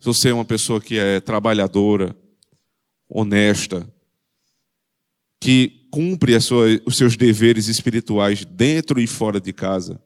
Se 0.00 0.06
você 0.06 0.30
é 0.30 0.34
uma 0.34 0.44
pessoa 0.44 0.80
que 0.80 0.98
é 0.98 1.20
trabalhadora, 1.20 2.16
honesta, 3.08 3.86
que 5.38 5.86
cumpre 5.90 6.40
sua, 6.40 6.66
os 6.86 6.96
seus 6.96 7.16
deveres 7.16 7.68
espirituais 7.68 8.44
dentro 8.44 8.98
e 8.98 9.06
fora 9.06 9.40
de 9.40 9.52
casa, 9.52 10.00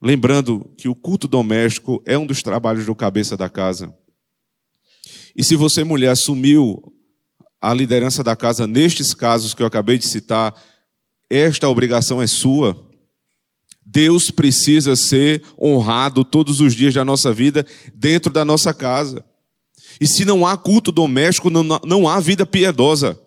Lembrando 0.00 0.72
que 0.76 0.88
o 0.88 0.94
culto 0.94 1.26
doméstico 1.26 2.02
é 2.04 2.18
um 2.18 2.26
dos 2.26 2.42
trabalhos 2.42 2.84
do 2.84 2.94
cabeça 2.94 3.36
da 3.36 3.48
casa. 3.48 3.94
E 5.34 5.42
se 5.42 5.56
você, 5.56 5.84
mulher, 5.84 6.10
assumiu 6.10 6.94
a 7.60 7.72
liderança 7.72 8.22
da 8.22 8.36
casa 8.36 8.66
nestes 8.66 9.14
casos 9.14 9.54
que 9.54 9.62
eu 9.62 9.66
acabei 9.66 9.98
de 9.98 10.06
citar, 10.06 10.54
esta 11.28 11.68
obrigação 11.68 12.22
é 12.22 12.26
sua. 12.26 12.86
Deus 13.84 14.30
precisa 14.30 14.96
ser 14.96 15.42
honrado 15.60 16.24
todos 16.24 16.60
os 16.60 16.74
dias 16.74 16.94
da 16.94 17.04
nossa 17.04 17.32
vida 17.32 17.66
dentro 17.94 18.32
da 18.32 18.44
nossa 18.44 18.74
casa. 18.74 19.24
E 20.00 20.06
se 20.06 20.24
não 20.24 20.46
há 20.46 20.56
culto 20.56 20.92
doméstico, 20.92 21.50
não, 21.50 21.62
não 21.84 22.08
há 22.08 22.20
vida 22.20 22.44
piedosa. 22.44 23.18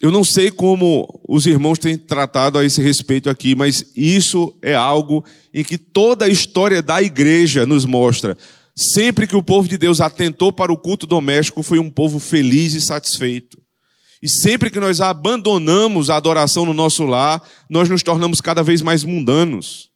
Eu 0.00 0.12
não 0.12 0.22
sei 0.22 0.50
como 0.50 1.20
os 1.28 1.46
irmãos 1.46 1.78
têm 1.78 1.98
tratado 1.98 2.56
a 2.56 2.64
esse 2.64 2.80
respeito 2.80 3.28
aqui, 3.28 3.56
mas 3.56 3.84
isso 3.96 4.54
é 4.62 4.74
algo 4.74 5.24
em 5.52 5.64
que 5.64 5.76
toda 5.76 6.24
a 6.24 6.28
história 6.28 6.80
da 6.80 7.02
igreja 7.02 7.66
nos 7.66 7.84
mostra. 7.84 8.38
Sempre 8.78 9.26
que 9.26 9.34
o 9.34 9.42
povo 9.42 9.66
de 9.66 9.76
Deus 9.76 10.00
atentou 10.00 10.52
para 10.52 10.72
o 10.72 10.78
culto 10.78 11.04
doméstico, 11.04 11.64
foi 11.64 11.80
um 11.80 11.90
povo 11.90 12.20
feliz 12.20 12.74
e 12.74 12.80
satisfeito. 12.80 13.60
E 14.22 14.28
sempre 14.28 14.70
que 14.70 14.78
nós 14.78 15.00
abandonamos 15.00 16.08
a 16.08 16.16
adoração 16.16 16.64
no 16.64 16.72
nosso 16.72 17.04
lar, 17.04 17.42
nós 17.68 17.88
nos 17.88 18.04
tornamos 18.04 18.40
cada 18.40 18.62
vez 18.62 18.80
mais 18.80 19.02
mundanos. 19.02 19.90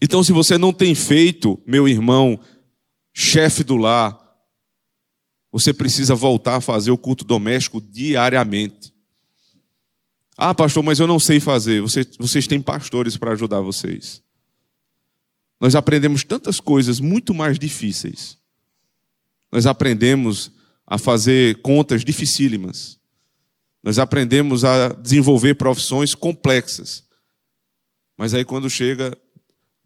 Então, 0.00 0.22
se 0.22 0.30
você 0.30 0.56
não 0.56 0.72
tem 0.72 0.94
feito, 0.94 1.60
meu 1.66 1.88
irmão, 1.88 2.38
chefe 3.12 3.64
do 3.64 3.76
lar, 3.76 4.16
você 5.50 5.74
precisa 5.74 6.14
voltar 6.14 6.56
a 6.56 6.60
fazer 6.60 6.92
o 6.92 6.98
culto 6.98 7.24
doméstico 7.24 7.80
diariamente. 7.80 8.94
Ah, 10.38 10.54
pastor, 10.54 10.84
mas 10.84 11.00
eu 11.00 11.08
não 11.08 11.18
sei 11.18 11.40
fazer. 11.40 11.80
Vocês, 11.80 12.06
vocês 12.16 12.46
têm 12.46 12.62
pastores 12.62 13.16
para 13.16 13.32
ajudar 13.32 13.60
vocês. 13.60 14.22
Nós 15.62 15.76
aprendemos 15.76 16.24
tantas 16.24 16.58
coisas 16.58 16.98
muito 16.98 17.32
mais 17.32 17.56
difíceis. 17.56 18.36
Nós 19.52 19.64
aprendemos 19.64 20.50
a 20.84 20.98
fazer 20.98 21.62
contas 21.62 22.04
dificílimas. 22.04 22.98
Nós 23.80 23.96
aprendemos 23.96 24.64
a 24.64 24.88
desenvolver 24.88 25.54
profissões 25.54 26.16
complexas. 26.16 27.04
Mas 28.18 28.34
aí, 28.34 28.44
quando 28.44 28.68
chega 28.68 29.16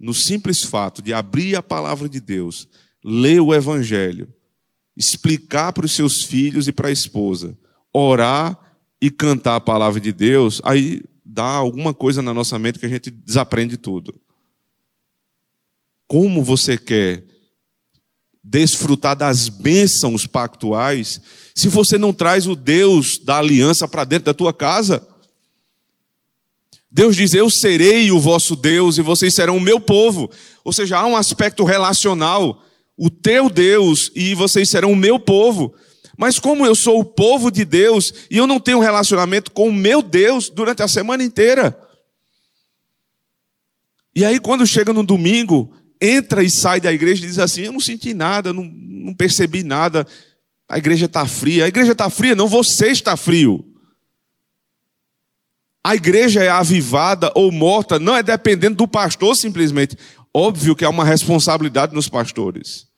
no 0.01 0.15
simples 0.15 0.65
fato 0.65 1.03
de 1.03 1.13
abrir 1.13 1.57
a 1.57 1.63
palavra 1.63 2.09
de 2.09 2.23
Deus, 2.23 2.67
ler 3.05 3.43
o 3.43 3.55
Evangelho, 3.55 4.33
explicar 4.97 5.75
para 5.75 5.85
os 5.85 5.93
seus 5.93 6.23
filhos 6.23 6.67
e 6.67 6.73
para 6.73 6.89
a 6.89 6.93
esposa, 6.93 7.55
orar 7.93 8.59
e 8.99 9.11
cantar 9.11 9.57
a 9.57 9.61
palavra 9.61 10.01
de 10.01 10.11
Deus, 10.11 10.59
aí 10.65 11.03
dá 11.23 11.45
alguma 11.45 11.93
coisa 11.93 12.23
na 12.23 12.33
nossa 12.33 12.59
mente 12.59 12.79
que 12.79 12.87
a 12.87 12.89
gente 12.89 13.11
desaprende 13.11 13.77
tudo. 13.77 14.19
Como 16.07 16.43
você 16.43 16.79
quer 16.79 17.25
desfrutar 18.43 19.17
das 19.17 19.49
bênçãos 19.49 20.25
pactuais 20.25 21.21
se 21.55 21.69
você 21.69 21.99
não 21.99 22.13
traz 22.13 22.47
o 22.47 22.55
Deus 22.55 23.19
da 23.19 23.39
aliança 23.39 23.89
para 23.89 24.05
dentro 24.05 24.27
da 24.27 24.35
tua 24.35 24.53
casa? 24.53 25.07
Deus 26.91 27.17
diz: 27.17 27.35
Eu 27.35 27.51
serei 27.51 28.11
o 28.11 28.21
vosso 28.21 28.55
Deus 28.57 28.99
e 28.99 29.03
vocês 29.03 29.35
serão 29.35 29.57
o 29.57 29.61
meu 29.61 29.81
povo. 29.81 30.31
Ou 30.65 30.73
seja, 30.73 30.99
há 30.99 31.07
um 31.07 31.17
aspecto 31.17 31.65
relacional. 31.65 32.63
O 32.97 33.11
teu 33.11 33.51
Deus 33.51 34.11
e 34.15 34.35
vocês 34.35 34.71
serão 34.71 34.93
o 34.93 34.97
meu 34.97 35.19
povo. 35.19 35.75
Mas 36.17 36.39
como 36.39 36.65
eu 36.65 36.75
sou 36.75 36.99
o 36.99 37.05
povo 37.05 37.51
de 37.51 37.65
Deus 37.65 38.15
e 38.31 38.39
eu 38.39 38.47
não 38.47 38.59
tenho 38.59 38.81
relacionamento 38.81 39.51
com 39.51 39.69
o 39.69 39.75
meu 39.75 40.01
Deus 40.01 40.49
durante 40.49 40.83
a 40.83 40.89
semana 40.89 41.23
inteira. 41.23 41.79
E 44.15 44.25
aí, 44.25 44.41
quando 44.41 44.67
chega 44.67 44.95
no 44.95 45.03
domingo, 45.03 45.71
entra 46.01 46.43
e 46.43 46.51
sai 46.51 46.81
da 46.81 46.93
igreja 46.93 47.25
e 47.25 47.29
diz 47.29 47.39
assim: 47.39 47.63
Eu 47.63 47.73
não 47.73 47.81
senti 47.81 48.15
nada, 48.15 48.53
não, 48.53 48.65
não 48.65 49.15
percebi 49.15 49.63
nada, 49.63 50.07
a 50.69 50.79
igreja 50.79 51.07
está 51.07 51.27
fria. 51.27 51.65
A 51.65 51.69
igreja 51.69 51.93
está 51.93 52.11
fria, 52.11 52.35
não, 52.35 52.49
você 52.49 52.89
está 52.89 53.17
frio. 53.17 53.65
A 55.85 55.95
igreja 55.95 56.43
é 56.43 56.49
avivada 56.49 57.31
ou 57.35 57.53
morta, 57.53 57.99
não 57.99 58.17
é 58.17 58.23
dependendo 58.23 58.77
do 58.77 58.89
pastor 58.89 59.37
simplesmente. 59.37 59.97
Óbvio 60.35 60.75
que 60.75 60.85
há 60.85 60.91
uma 60.91 61.05
responsabilidade 61.05 61.95
nos 61.95 62.09
pastores. 62.09 62.89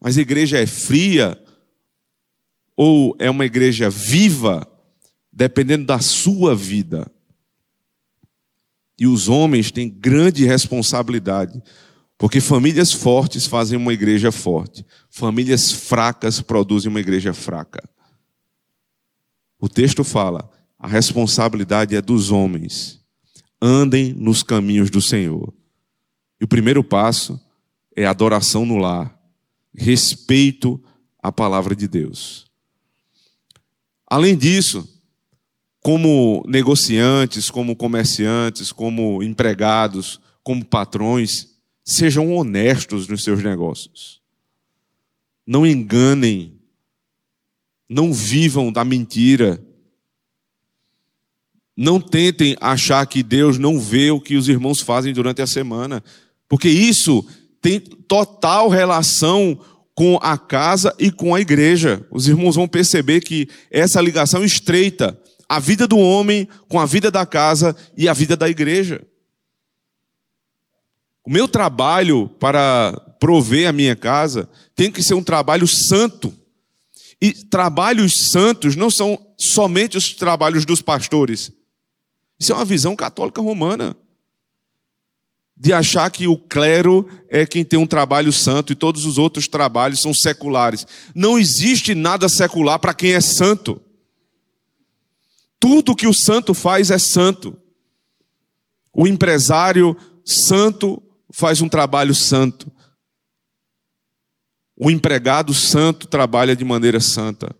Mas 0.00 0.16
a 0.16 0.22
igreja 0.22 0.58
é 0.58 0.66
fria 0.66 1.38
ou 2.74 3.14
é 3.18 3.28
uma 3.28 3.44
igreja 3.44 3.90
viva, 3.90 4.66
dependendo 5.32 5.84
da 5.84 5.98
sua 5.98 6.56
vida. 6.56 7.10
E 8.98 9.06
os 9.06 9.28
homens 9.28 9.70
têm 9.70 9.88
grande 9.88 10.44
responsabilidade, 10.44 11.62
porque 12.16 12.40
famílias 12.40 12.92
fortes 12.92 13.46
fazem 13.46 13.78
uma 13.78 13.92
igreja 13.92 14.32
forte, 14.32 14.84
famílias 15.08 15.70
fracas 15.70 16.40
produzem 16.40 16.90
uma 16.90 17.00
igreja 17.00 17.32
fraca. 17.32 17.88
O 19.60 19.68
texto 19.68 20.02
fala: 20.02 20.50
a 20.78 20.86
responsabilidade 20.88 21.94
é 21.94 22.02
dos 22.02 22.30
homens. 22.30 23.00
Andem 23.60 24.12
nos 24.12 24.42
caminhos 24.42 24.90
do 24.90 25.00
Senhor. 25.00 25.52
E 26.40 26.44
o 26.44 26.48
primeiro 26.48 26.84
passo 26.84 27.40
é 27.96 28.06
adoração 28.06 28.64
no 28.64 28.76
lar, 28.76 29.16
respeito 29.74 30.80
à 31.20 31.32
palavra 31.32 31.74
de 31.74 31.88
Deus. 31.88 32.46
Além 34.06 34.36
disso, 34.36 34.88
como 35.82 36.44
negociantes, 36.46 37.50
como 37.50 37.76
comerciantes, 37.76 38.72
como 38.72 39.22
empregados, 39.22 40.20
como 40.42 40.64
patrões, 40.64 41.48
sejam 41.84 42.34
honestos 42.34 43.08
nos 43.08 43.22
seus 43.22 43.42
negócios. 43.42 44.20
Não 45.46 45.66
enganem, 45.66 46.58
não 47.88 48.12
vivam 48.12 48.70
da 48.70 48.84
mentira. 48.84 49.62
Não 51.76 52.00
tentem 52.00 52.56
achar 52.60 53.06
que 53.06 53.22
Deus 53.22 53.56
não 53.56 53.80
vê 53.80 54.10
o 54.10 54.20
que 54.20 54.36
os 54.36 54.48
irmãos 54.48 54.80
fazem 54.80 55.12
durante 55.12 55.40
a 55.40 55.46
semana, 55.46 56.02
porque 56.48 56.68
isso 56.68 57.24
tem 57.62 57.80
total 57.80 58.68
relação 58.68 59.58
com 59.94 60.18
a 60.20 60.36
casa 60.36 60.94
e 60.98 61.10
com 61.10 61.34
a 61.34 61.40
igreja. 61.40 62.06
Os 62.10 62.28
irmãos 62.28 62.56
vão 62.56 62.68
perceber 62.68 63.20
que 63.20 63.48
essa 63.70 64.00
ligação 64.00 64.44
estreita 64.44 65.18
a 65.48 65.58
vida 65.58 65.86
do 65.86 65.98
homem 65.98 66.46
com 66.68 66.78
a 66.78 66.84
vida 66.84 67.10
da 67.10 67.24
casa 67.24 67.74
e 67.96 68.08
a 68.08 68.12
vida 68.12 68.36
da 68.36 68.48
igreja. 68.48 69.06
O 71.24 71.30
meu 71.30 71.48
trabalho 71.48 72.28
para 72.40 72.92
prover 73.18 73.68
a 73.68 73.72
minha 73.72 73.96
casa 73.96 74.48
tem 74.74 74.90
que 74.90 75.02
ser 75.02 75.14
um 75.14 75.22
trabalho 75.22 75.66
santo. 75.66 76.32
E 77.20 77.32
trabalhos 77.32 78.30
santos 78.30 78.76
não 78.76 78.90
são 78.90 79.18
somente 79.36 79.96
os 79.96 80.14
trabalhos 80.14 80.64
dos 80.64 80.80
pastores. 80.80 81.50
Isso 82.38 82.52
é 82.52 82.54
uma 82.54 82.64
visão 82.64 82.94
católica 82.94 83.40
romana. 83.40 83.96
De 85.56 85.72
achar 85.72 86.08
que 86.10 86.28
o 86.28 86.36
clero 86.36 87.08
é 87.28 87.44
quem 87.44 87.64
tem 87.64 87.78
um 87.78 87.86
trabalho 87.86 88.32
santo 88.32 88.72
e 88.72 88.76
todos 88.76 89.04
os 89.04 89.18
outros 89.18 89.48
trabalhos 89.48 90.00
são 90.00 90.14
seculares. 90.14 90.86
Não 91.14 91.38
existe 91.38 91.94
nada 91.94 92.28
secular 92.28 92.78
para 92.78 92.94
quem 92.94 93.14
é 93.14 93.20
santo. 93.20 93.82
Tudo 95.60 95.96
que 95.96 96.06
o 96.06 96.14
santo 96.14 96.54
faz 96.54 96.90
é 96.90 96.98
santo. 96.98 97.56
O 98.92 99.06
empresário 99.06 99.96
santo 100.24 101.02
faz 101.32 101.60
um 101.60 101.68
trabalho 101.68 102.14
santo. 102.14 102.70
O 104.76 104.90
empregado 104.90 105.52
santo 105.52 106.06
trabalha 106.06 106.54
de 106.54 106.64
maneira 106.64 107.00
santa. 107.00 107.54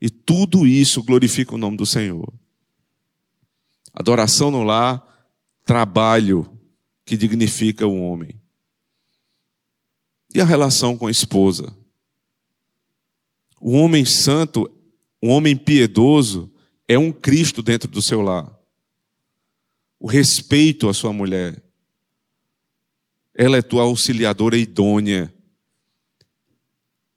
E 0.00 0.10
tudo 0.10 0.66
isso 0.66 1.02
glorifica 1.02 1.54
o 1.54 1.58
nome 1.58 1.76
do 1.76 1.86
Senhor. 1.86 2.32
Adoração 3.94 4.50
no 4.50 4.62
lar, 4.62 5.02
trabalho 5.64 6.58
que 7.04 7.16
dignifica 7.16 7.86
o 7.86 8.00
homem. 8.02 8.40
E 10.34 10.40
a 10.40 10.44
relação 10.44 10.96
com 10.96 11.06
a 11.06 11.10
esposa? 11.10 11.76
O 13.60 13.72
homem 13.72 14.04
santo, 14.04 14.70
o 15.22 15.28
homem 15.28 15.56
piedoso, 15.56 16.51
é 16.88 16.98
um 16.98 17.12
Cristo 17.12 17.62
dentro 17.62 17.88
do 17.88 18.02
seu 18.02 18.20
lar. 18.20 18.50
O 19.98 20.06
respeito 20.06 20.88
à 20.88 20.94
sua 20.94 21.12
mulher. 21.12 21.62
Ela 23.34 23.56
é 23.56 23.62
tua 23.62 23.82
auxiliadora 23.82 24.56
idônea. 24.56 25.32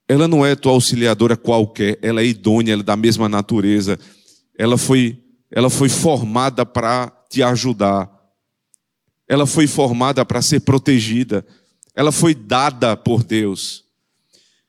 Ela 0.08 0.28
não 0.28 0.45
é 0.45 0.56
tua 0.56 0.71
auxiliadora 0.71 1.36
qualquer, 1.36 1.97
ela 2.01 2.21
é 2.21 2.25
idônea, 2.25 2.73
ela 2.73 2.82
é 2.82 2.86
da 2.86 2.95
mesma 2.95 3.28
natureza. 3.28 3.99
Ela 4.58 4.78
foi, 4.78 5.19
ela 5.49 5.69
foi 5.69 5.89
formada 5.89 6.65
para 6.65 7.10
te 7.30 7.41
ajudar. 7.41 8.12
Ela 9.28 9.47
foi 9.47 9.65
formada 9.65 10.23
para 10.23 10.41
ser 10.41 10.60
protegida. 10.60 11.45
Ela 11.95 12.12
foi 12.12 12.36
dada 12.36 12.95
por 12.95 13.23
Deus. 13.23 13.85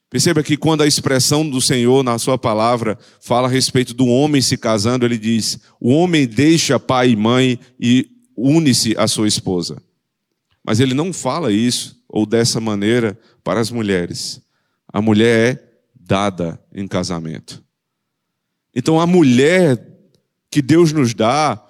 Perceba 0.09 0.43
que 0.43 0.57
quando 0.57 0.83
a 0.83 0.87
expressão 0.87 1.49
do 1.49 1.61
Senhor 1.61 2.03
na 2.03 2.19
sua 2.19 2.39
palavra 2.39 2.99
fala 3.21 3.49
a 3.49 3.51
respeito 3.51 3.93
do 3.93 4.07
homem 4.07 4.41
se 4.41 4.57
casando, 4.57 5.05
ele 5.05 5.19
diz: 5.19 5.59
o 5.81 5.91
homem 5.91 6.27
deixa 6.27 6.79
pai 6.79 7.11
e 7.11 7.17
mãe 7.17 7.59
e 7.79 8.09
une-se 8.37 8.97
à 8.97 9.09
sua 9.09 9.27
esposa. 9.27 9.83
Mas 10.65 10.81
ele 10.81 10.95
não 10.95 11.13
fala 11.13 11.53
isso 11.53 12.01
ou 12.09 12.25
dessa 12.25 12.61
maneira 12.61 13.19
para 13.43 13.61
as 13.61 13.71
mulheres. 13.71 14.41
A 14.93 15.03
mulher 15.03 15.55
é 15.55 15.63
dada 15.95 16.61
em 16.73 16.87
casamento. 16.87 17.63
Então 18.75 19.01
a 19.01 19.07
mulher 19.07 19.85
que 20.51 20.63
Deus 20.63 20.93
nos 20.93 21.15
dá 21.15 21.63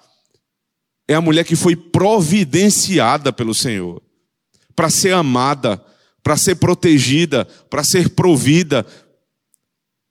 é 1.07 1.15
a 1.15 1.21
mulher 1.21 1.43
que 1.43 1.55
foi 1.55 1.75
providenciada 1.75 3.31
pelo 3.31 3.53
Senhor 3.53 4.01
para 4.75 4.89
ser 4.91 5.13
amada, 5.13 5.83
para 6.27 6.35
ser 6.35 6.55
protegida, 6.55 7.45
para 7.69 7.85
ser 7.85 8.09
provida, 8.09 8.85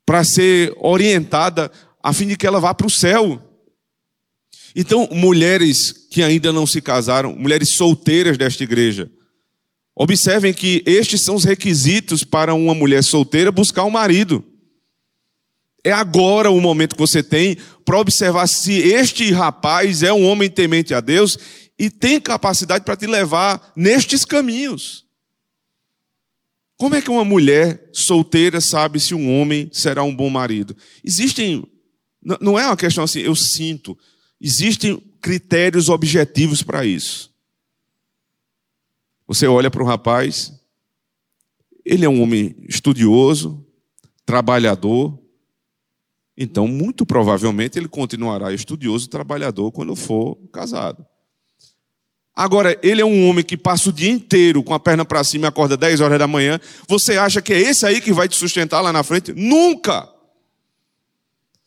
para 0.03 0.23
ser 0.23 0.73
orientada, 0.79 1.71
a 2.01 2.11
fim 2.11 2.25
de 2.25 2.35
que 2.35 2.47
ela 2.47 2.59
vá 2.59 2.73
para 2.73 2.87
o 2.87 2.89
céu. 2.89 3.39
Então, 4.75 5.07
mulheres 5.11 5.91
que 6.09 6.23
ainda 6.23 6.51
não 6.51 6.65
se 6.65 6.81
casaram, 6.81 7.35
mulheres 7.35 7.75
solteiras 7.75 8.35
desta 8.35 8.63
igreja, 8.63 9.11
observem 9.95 10.55
que 10.55 10.81
estes 10.87 11.21
são 11.21 11.35
os 11.35 11.43
requisitos 11.43 12.23
para 12.23 12.51
uma 12.55 12.73
mulher 12.73 13.03
solteira 13.03 13.51
buscar 13.51 13.83
um 13.83 13.91
marido. 13.91 14.43
É 15.83 15.91
agora 15.91 16.49
o 16.49 16.59
momento 16.59 16.95
que 16.95 16.99
você 16.99 17.21
tem 17.21 17.59
para 17.85 17.99
observar 17.99 18.47
se 18.47 18.73
este 18.73 19.31
rapaz 19.31 20.01
é 20.01 20.11
um 20.11 20.25
homem 20.25 20.49
temente 20.49 20.95
a 20.95 20.99
Deus 20.99 21.37
e 21.77 21.91
tem 21.91 22.19
capacidade 22.19 22.83
para 22.83 22.97
te 22.97 23.05
levar 23.05 23.71
nestes 23.75 24.25
caminhos. 24.25 25.05
Como 26.77 26.95
é 26.95 27.01
que 27.01 27.09
uma 27.09 27.25
mulher 27.25 27.89
solteira 27.91 28.61
sabe 28.61 28.99
se 28.99 29.15
um 29.15 29.39
homem 29.39 29.69
será 29.73 30.03
um 30.03 30.15
bom 30.15 30.29
marido? 30.29 30.75
Existem, 31.03 31.67
não 32.21 32.57
é 32.57 32.65
uma 32.65 32.77
questão 32.77 33.03
assim, 33.03 33.19
eu 33.19 33.35
sinto, 33.35 33.97
existem 34.39 34.97
critérios 35.19 35.89
objetivos 35.89 36.61
para 36.61 36.85
isso. 36.85 37.33
Você 39.27 39.47
olha 39.47 39.71
para 39.71 39.83
o 39.83 39.85
rapaz, 39.85 40.53
ele 41.83 42.05
é 42.05 42.09
um 42.09 42.21
homem 42.21 42.55
estudioso, 42.67 43.65
trabalhador, 44.25 45.19
então, 46.37 46.67
muito 46.67 47.03
provavelmente, 47.03 47.79
ele 47.79 47.87
continuará 47.87 48.53
estudioso 48.53 49.07
e 49.07 49.09
trabalhador 49.09 49.71
quando 49.71 49.95
for 49.95 50.35
casado. 50.53 51.03
Agora, 52.37 52.77
ele 52.83 53.01
é 53.01 53.05
um 53.05 53.27
homem 53.27 53.43
que 53.43 53.57
passa 53.57 53.89
o 53.89 53.91
dia 53.91 54.11
inteiro 54.11 54.61
com 54.61 54.71
a 54.71 54.79
perna 54.79 55.03
para 55.03 55.23
cima 55.23 55.45
e 55.45 55.49
acorda 55.49 55.75
10 55.75 56.01
horas 56.01 56.19
da 56.19 56.27
manhã. 56.27 56.59
Você 56.87 57.17
acha 57.17 57.41
que 57.41 57.51
é 57.51 57.59
esse 57.59 57.83
aí 57.83 57.99
que 57.99 58.13
vai 58.13 58.29
te 58.29 58.35
sustentar 58.35 58.79
lá 58.79 58.93
na 58.93 59.01
frente? 59.01 59.33
Nunca! 59.33 60.07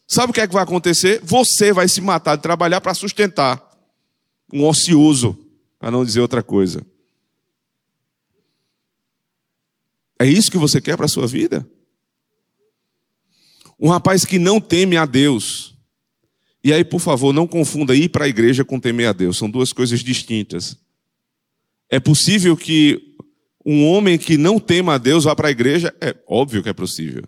Sabe 0.07 0.31
o 0.31 0.33
que 0.33 0.41
é 0.41 0.47
que 0.47 0.55
vai 0.55 0.63
acontecer? 0.63 1.21
Você 1.25 1.73
vai 1.73 1.89
se 1.89 2.01
matar 2.01 2.37
de 2.37 2.43
trabalhar 2.43 2.81
para 2.81 2.95
sustentar 2.95 3.61
um 4.53 4.65
ocioso, 4.65 5.37
para 5.77 5.91
não 5.91 6.05
dizer 6.05 6.21
outra 6.21 6.41
coisa. 6.41 6.87
É 10.21 10.25
isso 10.25 10.53
que 10.53 10.59
você 10.59 10.81
quer 10.81 10.97
para 10.97 11.07
a 11.07 11.09
sua 11.09 11.27
vida? 11.27 11.69
Um 13.77 13.89
rapaz 13.89 14.25
que 14.25 14.39
não 14.39 14.61
teme 14.61 14.97
a 14.97 15.05
Deus. 15.05 15.77
E 16.63 16.73
aí, 16.73 16.85
por 16.85 17.01
favor, 17.01 17.33
não 17.33 17.47
confunda 17.47 17.95
ir 17.95 18.11
para 18.11 18.27
a 18.27 18.29
igreja 18.29 18.65
com 18.65 18.79
temer 18.79 19.09
a 19.09 19.13
Deus. 19.13 19.39
São 19.39 19.51
duas 19.51 19.73
coisas 19.73 20.01
distintas. 20.01 20.77
É 21.89 21.99
possível 21.99 22.57
que 22.57 23.17
um 23.65 23.87
homem 23.87 24.19
que 24.19 24.37
não 24.37 24.59
tema 24.59 24.95
a 24.95 24.99
Deus 24.99 25.25
vá 25.25 25.35
para 25.35 25.49
a 25.49 25.51
igreja? 25.51 25.95
É 26.01 26.15
óbvio 26.27 26.63
que 26.63 26.69
é 26.69 26.73
possível. 26.73 27.25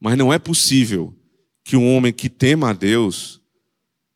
Mas 0.00 0.16
não 0.16 0.32
é 0.32 0.38
possível 0.38 1.14
que 1.62 1.76
um 1.76 1.94
homem 1.94 2.12
que 2.12 2.28
tema 2.28 2.70
a 2.70 2.72
Deus 2.72 3.40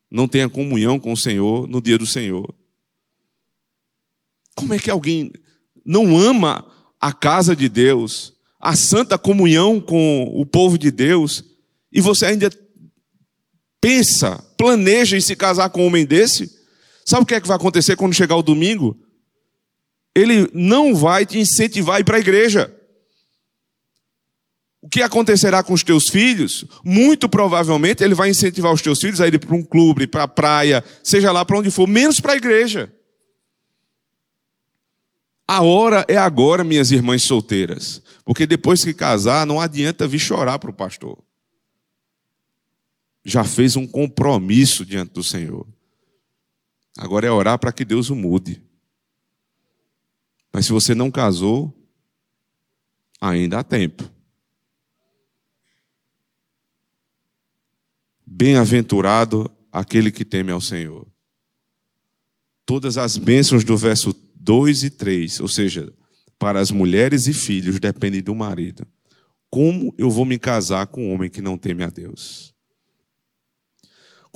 não 0.09 0.27
tenha 0.27 0.49
comunhão 0.49 0.99
com 0.99 1.11
o 1.13 1.17
Senhor 1.17 1.67
no 1.67 1.81
dia 1.81 1.97
do 1.97 2.05
Senhor. 2.05 2.53
Como 4.55 4.73
é 4.73 4.79
que 4.79 4.89
alguém 4.89 5.31
não 5.85 6.17
ama 6.17 6.65
a 6.99 7.13
casa 7.13 7.55
de 7.55 7.69
Deus, 7.69 8.33
a 8.59 8.75
santa 8.75 9.17
comunhão 9.17 9.79
com 9.79 10.23
o 10.33 10.45
povo 10.45 10.77
de 10.77 10.91
Deus, 10.91 11.43
e 11.91 12.01
você 12.01 12.25
ainda 12.25 12.49
pensa, 13.87 14.43
planeja 14.57 15.15
em 15.15 15.21
se 15.21 15.33
casar 15.33 15.69
com 15.69 15.81
um 15.81 15.87
homem 15.87 16.05
desse, 16.05 16.51
sabe 17.05 17.23
o 17.23 17.25
que 17.25 17.35
é 17.35 17.39
que 17.39 17.47
vai 17.47 17.55
acontecer 17.55 17.95
quando 17.95 18.13
chegar 18.13 18.35
o 18.35 18.43
domingo? 18.43 18.99
Ele 20.13 20.49
não 20.53 20.93
vai 20.93 21.25
te 21.25 21.39
incentivar 21.39 21.95
a 21.95 21.99
ir 22.01 22.03
para 22.03 22.17
a 22.17 22.19
igreja. 22.19 22.69
O 24.81 24.89
que 24.89 25.01
acontecerá 25.01 25.63
com 25.63 25.71
os 25.71 25.83
teus 25.83 26.09
filhos? 26.09 26.65
Muito 26.83 27.29
provavelmente 27.29 28.03
ele 28.03 28.13
vai 28.13 28.29
incentivar 28.29 28.73
os 28.73 28.81
teus 28.81 28.99
filhos 28.99 29.21
a 29.21 29.27
ir 29.29 29.39
para 29.39 29.55
um 29.55 29.63
clube, 29.63 30.05
para 30.05 30.23
a 30.23 30.27
praia, 30.27 30.83
seja 31.01 31.31
lá 31.31 31.45
para 31.45 31.57
onde 31.57 31.71
for, 31.71 31.87
menos 31.87 32.19
para 32.19 32.33
a 32.33 32.37
igreja. 32.37 32.91
A 35.47 35.61
hora 35.61 36.03
é 36.09 36.17
agora, 36.17 36.61
minhas 36.61 36.91
irmãs 36.91 37.23
solteiras. 37.23 38.01
Porque 38.25 38.45
depois 38.45 38.83
que 38.83 38.93
casar, 38.93 39.47
não 39.47 39.61
adianta 39.61 40.05
vir 40.05 40.19
chorar 40.19 40.59
para 40.59 40.71
o 40.71 40.73
pastor. 40.73 41.17
Já 43.29 43.43
fez 43.43 43.75
um 43.75 43.85
compromisso 43.85 44.85
diante 44.85 45.11
do 45.11 45.21
Senhor. 45.21 45.67
Agora 46.97 47.27
é 47.27 47.31
orar 47.31 47.59
para 47.59 47.73
que 47.73 47.83
Deus 47.83 48.09
o 48.09 48.15
mude. 48.15 48.63
Mas 50.53 50.65
se 50.65 50.71
você 50.71 50.95
não 50.95 51.11
casou, 51.11 51.77
ainda 53.19 53.59
há 53.59 53.63
tempo. 53.65 54.09
Bem-aventurado 58.25 59.51
aquele 59.73 60.09
que 60.09 60.23
teme 60.23 60.53
ao 60.53 60.61
Senhor. 60.61 61.05
Todas 62.65 62.97
as 62.97 63.17
bênçãos 63.17 63.65
do 63.65 63.75
verso 63.75 64.15
2 64.35 64.83
e 64.83 64.89
3, 64.89 65.41
ou 65.41 65.49
seja, 65.49 65.93
para 66.39 66.61
as 66.61 66.71
mulheres 66.71 67.27
e 67.27 67.33
filhos 67.33 67.77
dependem 67.77 68.21
do 68.21 68.33
marido. 68.33 68.87
Como 69.49 69.93
eu 69.97 70.09
vou 70.09 70.23
me 70.23 70.39
casar 70.39 70.87
com 70.87 71.09
um 71.09 71.13
homem 71.13 71.29
que 71.29 71.41
não 71.41 71.57
teme 71.57 71.83
a 71.83 71.89
Deus? 71.89 72.56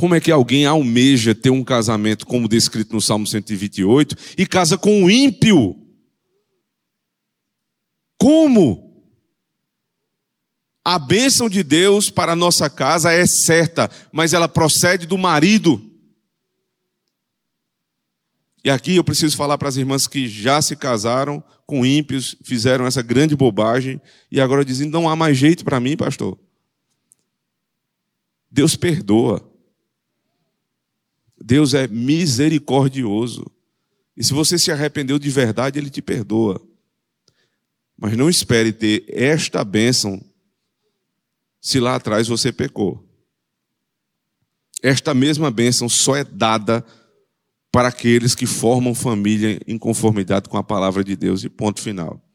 Como 0.02 0.16
é 0.16 0.20
que 0.20 0.32
alguém 0.32 0.66
almeja 0.66 1.36
ter 1.36 1.52
um 1.52 1.64
casamento 1.64 2.26
como 2.26 2.48
descrito 2.48 2.92
no 2.92 3.00
Salmo 3.00 3.28
128 3.28 4.16
e 4.36 4.48
casa 4.48 4.76
com 4.76 5.04
um 5.04 5.08
ímpio? 5.08 5.80
Como? 8.18 9.00
A 10.84 10.98
bênção 10.98 11.48
de 11.48 11.62
Deus 11.62 12.10
para 12.10 12.32
a 12.32 12.36
nossa 12.36 12.68
casa 12.68 13.12
é 13.12 13.28
certa, 13.28 13.92
mas 14.12 14.34
ela 14.34 14.48
procede 14.48 15.06
do 15.06 15.20
marido. 15.20 15.80
E 18.64 18.72
aqui 18.72 18.96
eu 18.96 19.04
preciso 19.04 19.38
falar 19.38 19.60
para 19.60 19.70
as 19.70 19.78
irmãs 19.78 20.08
que 20.08 20.28
já 20.28 20.64
se 20.64 20.76
casaram 20.76 21.44
com 21.68 21.86
ímpios, 21.86 22.36
fizeram 22.44 22.88
essa 22.88 23.04
grande 23.04 23.36
bobagem 23.36 24.02
e 24.32 24.42
agora 24.42 24.66
dizem: 24.66 24.90
não 24.90 25.08
há 25.08 25.16
mais 25.16 25.38
jeito 25.38 25.64
para 25.64 25.80
mim, 25.80 25.96
pastor. 25.96 26.40
Deus 28.50 28.76
perdoa. 28.76 29.51
Deus 31.52 31.74
é 31.74 31.86
misericordioso. 31.86 33.46
E 34.16 34.24
se 34.24 34.32
você 34.32 34.58
se 34.58 34.72
arrependeu 34.72 35.20
de 35.20 35.30
verdade, 35.30 35.78
Ele 35.78 35.90
te 35.90 36.02
perdoa. 36.02 36.66
Mas 37.98 38.16
não 38.16 38.30
espere 38.30 38.72
ter 38.72 39.04
esta 39.10 39.62
bênção 39.66 40.24
se 41.60 41.78
lá 41.78 41.96
atrás 41.96 42.30
você 42.30 42.54
pecou. 42.54 43.06
Esta 44.82 45.14
mesma 45.14 45.52
bênção 45.52 45.90
só 45.90 46.16
é 46.16 46.24
dada 46.24 46.86
para 47.70 47.90
aqueles 47.90 48.34
que 48.34 48.46
formam 48.46 48.96
família 48.96 49.60
em 49.68 49.78
conformidade 49.78 50.48
com 50.48 50.56
a 50.56 50.64
palavra 50.64 51.04
de 51.04 51.18
Deus. 51.18 51.44
E 51.44 51.50
ponto 51.50 51.82
final. 51.82 52.26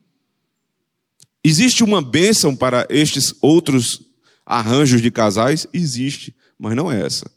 Existe 1.42 1.82
uma 1.82 2.02
bênção 2.02 2.54
para 2.54 2.86
estes 2.90 3.34
outros 3.40 4.02
arranjos 4.44 5.00
de 5.00 5.10
casais? 5.10 5.66
Existe, 5.72 6.36
mas 6.58 6.76
não 6.76 6.92
é 6.92 7.00
essa. 7.00 7.34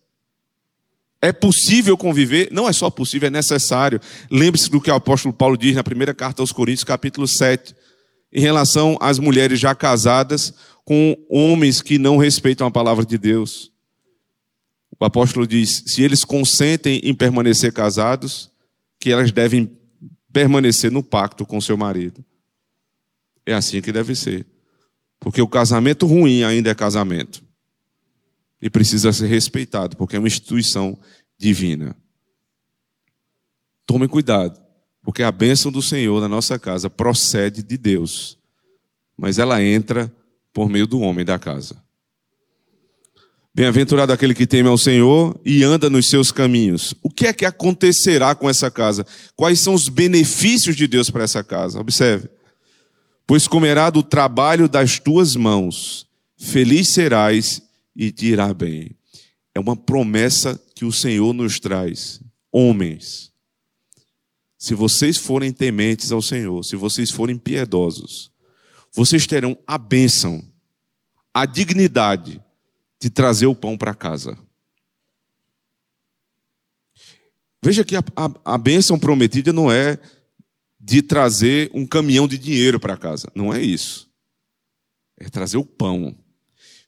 É 1.22 1.32
possível 1.34 1.98
conviver? 1.98 2.50
Não 2.52 2.68
é 2.68 2.74
só 2.74 2.90
possível, 2.90 3.28
é 3.28 3.30
necessário. 3.30 4.00
Lembre-se 4.32 4.70
do 4.70 4.80
que 4.80 4.90
o 4.90 4.96
apóstolo 4.96 5.34
Paulo 5.34 5.58
diz 5.58 5.76
na 5.76 5.84
primeira 5.84 6.14
carta 6.14 6.42
aos 6.42 6.52
Coríntios, 6.52 6.86
capítulo 6.86 7.28
7, 7.28 7.76
em 8.32 8.40
relação 8.40 8.98
às 9.02 9.20
mulheres 9.20 9.60
já 9.60 9.76
casadas 9.76 10.54
com 10.86 11.18
homens 11.30 11.82
que 11.82 11.98
não 11.98 12.18
respeitam 12.18 12.66
a 12.66 12.72
palavra 12.72 13.06
de 13.06 13.18
Deus. 13.18 13.72
O 15.00 15.06
apóstolo 15.06 15.46
diz: 15.46 15.84
se 15.88 16.02
eles 16.02 16.24
consentem 16.24 17.02
em 17.04 17.14
permanecer 17.14 17.74
casados, 17.74 18.50
que 19.00 19.12
elas 19.12 19.32
devem 19.32 19.70
permanecer 20.32 20.92
no 20.92 21.04
pacto 21.04 21.46
com 21.46 21.60
seu 21.60 21.78
marido. 21.78 22.24
É 23.46 23.54
assim 23.54 23.82
que 23.82 23.92
deve 23.92 24.16
ser. 24.16 24.46
Porque 25.20 25.42
o 25.42 25.48
casamento 25.48 26.06
ruim 26.06 26.44
ainda 26.44 26.70
é 26.70 26.76
casamento. 26.76 27.44
E 28.62 28.70
precisa 28.70 29.14
ser 29.14 29.28
respeitado, 29.28 29.96
porque 29.96 30.16
é 30.16 30.20
uma 30.20 30.28
instituição 30.28 30.98
divina. 31.38 31.96
Tome 33.86 34.08
cuidado, 34.08 34.60
porque 35.02 35.24
a 35.24 35.32
bênção 35.32 35.72
do 35.72 35.82
Senhor 35.82 36.22
na 36.22 36.28
nossa 36.28 36.60
casa 36.60 36.90
procede 36.90 37.64
de 37.64 37.78
Deus, 37.78 38.38
mas 39.18 39.40
ela 39.40 39.64
entra 39.64 40.14
por 40.54 40.70
meio 40.70 40.86
do 40.86 41.00
homem 41.00 41.26
da 41.26 41.40
casa. 41.40 41.82
Bem-aventurado 43.54 44.14
aquele 44.14 44.36
que 44.36 44.46
teme 44.46 44.70
ao 44.70 44.78
Senhor 44.78 45.40
e 45.44 45.64
anda 45.64 45.90
nos 45.90 46.10
seus 46.10 46.32
caminhos. 46.32 46.94
O 47.02 47.10
que 47.10 47.28
é 47.28 47.34
que 47.34 47.46
acontecerá 47.46 48.36
com 48.36 48.50
essa 48.50 48.70
casa? 48.70 49.06
Quais 49.36 49.60
são 49.60 49.74
os 49.74 49.90
benefícios 49.90 50.76
de 50.76 50.88
Deus 50.88 51.10
para 51.10 51.24
essa 51.24 51.44
casa? 51.44 51.80
Observe. 51.80 52.30
Pois 53.26 53.48
comerá 53.48 53.90
do 53.90 54.04
trabalho 54.04 54.70
das 54.70 55.00
tuas 55.00 55.36
mãos, 55.36 56.08
feliz 56.38 56.90
serás 56.90 57.62
e 58.00 58.14
te 58.14 58.28
irá 58.28 58.54
bem. 58.54 58.96
É 59.54 59.60
uma 59.60 59.76
promessa 59.76 60.58
que 60.74 60.86
o 60.86 60.92
Senhor 60.92 61.34
nos 61.34 61.60
traz. 61.60 62.22
Homens, 62.50 63.34
se 64.58 64.74
vocês 64.74 65.18
forem 65.18 65.52
tementes 65.52 66.10
ao 66.14 66.22
Senhor, 66.22 66.64
se 66.64 66.78
vocês 66.78 67.12
forem 67.12 67.38
piedosos, 67.38 68.32
vocês 68.94 69.28
terão 69.28 69.58
a 69.68 69.78
bênção, 69.78 70.42
a 71.34 71.46
dignidade, 71.46 72.42
de 73.02 73.10
trazer 73.10 73.48
o 73.48 73.56
pão 73.56 73.78
para 73.78 73.94
casa. 73.94 74.38
Veja 77.62 77.84
que 77.84 77.98
a, 77.98 78.04
a, 78.16 78.54
a 78.54 78.58
bênção 78.58 78.98
prometida 78.98 79.52
não 79.52 79.70
é 79.70 80.00
de 80.80 81.02
trazer 81.02 81.70
um 81.74 81.86
caminhão 81.86 82.30
de 82.30 82.38
dinheiro 82.38 82.80
para 82.80 82.96
casa. 82.96 83.30
Não 83.36 83.54
é 83.54 83.62
isso. 83.62 84.10
É 85.18 85.30
trazer 85.30 85.58
o 85.58 85.66
pão. 85.66 86.18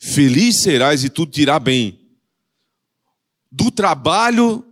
Feliz 0.04 0.64
serás 0.64 1.04
e 1.04 1.10
tudo 1.10 1.32
te 1.32 1.44
irá 1.44 1.60
bem. 1.60 2.00
Do 3.52 3.70
trabalho, 3.70 4.66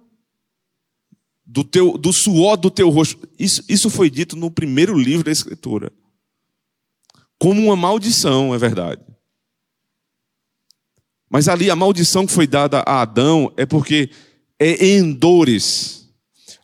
do, 1.45 1.63
teu, 1.63 1.99
do 1.99 2.11
suor 2.11 2.57
do 2.57 2.71
teu 2.71 2.89
rosto. 2.89 3.29
Isso, 3.37 3.63
isso 3.69 3.91
foi 3.91 4.09
dito 4.09 4.35
no 4.35 4.49
primeiro 4.49 4.97
livro 4.97 5.23
da 5.23 5.31
Escritura. 5.31 5.91
Como 7.37 7.61
uma 7.61 7.75
maldição, 7.75 8.55
é 8.55 8.57
verdade. 8.57 9.03
Mas 11.29 11.47
ali 11.47 11.69
a 11.69 11.75
maldição 11.75 12.25
que 12.25 12.33
foi 12.33 12.47
dada 12.47 12.79
a 12.79 13.01
Adão 13.01 13.53
é 13.55 13.67
porque 13.67 14.09
é 14.57 14.83
em 14.83 15.13
dores 15.13 16.09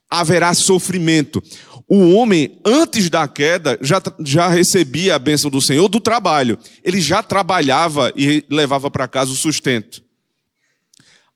haverá 0.10 0.54
sofrimento. 0.56 1.42
O 1.88 2.14
homem, 2.14 2.60
antes 2.66 3.10
da 3.10 3.28
queda, 3.28 3.78
já, 3.80 4.02
já 4.20 4.48
recebia 4.48 5.16
a 5.16 5.20
bênção 5.20 5.52
do 5.52 5.62
Senhor 5.62 5.88
do 5.88 6.00
trabalho. 6.00 6.58
Ele 6.84 7.00
já 7.00 7.22
trabalhava 7.22 8.12
e 8.16 8.44
levava 8.50 8.90
para 8.90 9.08
casa 9.08 9.32
o 9.32 9.36
sustento. 9.36 10.04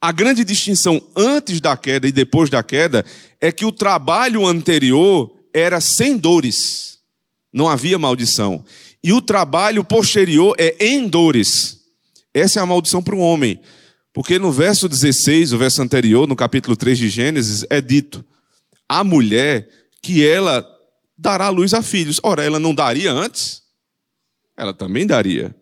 A 0.02 0.12
grande 0.12 0.44
distinção 0.44 1.02
antes 1.16 1.60
da 1.60 1.76
queda 1.78 2.08
e 2.08 2.12
depois 2.12 2.50
da 2.50 2.64
queda 2.64 3.06
é 3.40 3.52
que 3.52 3.66
o 3.66 3.72
trabalho 3.72 4.48
anterior 4.48 5.32
era 5.54 5.82
sem 5.82 6.18
dores, 6.18 7.00
não 7.52 7.68
havia 7.68 8.00
maldição. 8.00 8.64
E 9.04 9.14
o 9.14 9.22
trabalho 9.22 9.84
posterior 9.84 10.56
é 10.58 10.76
em 10.80 11.08
dores. 11.08 11.80
Essa 12.34 12.60
é 12.60 12.64
a 12.64 12.66
maldição 12.66 13.04
para 13.04 13.16
o 13.16 13.20
homem. 13.20 13.60
Porque 14.14 14.40
no 14.40 14.52
verso 14.52 14.90
16, 14.90 15.54
o 15.54 15.58
verso 15.58 15.82
anterior, 15.82 16.28
no 16.28 16.36
capítulo 16.36 16.76
3 16.76 16.98
de 16.98 17.10
Gênesis, 17.10 17.66
é 17.70 17.80
dito: 17.82 18.24
a 18.88 19.04
mulher 19.04 19.70
que 20.02 20.26
ela 20.26 20.66
dará 21.18 21.50
luz 21.50 21.74
a 21.74 21.82
filhos. 21.82 22.20
Ora, 22.24 22.44
ela 22.44 22.60
não 22.60 22.74
daria 22.74 23.12
antes? 23.12 23.64
Ela 24.56 24.74
também 24.74 25.06
daria. 25.06 25.56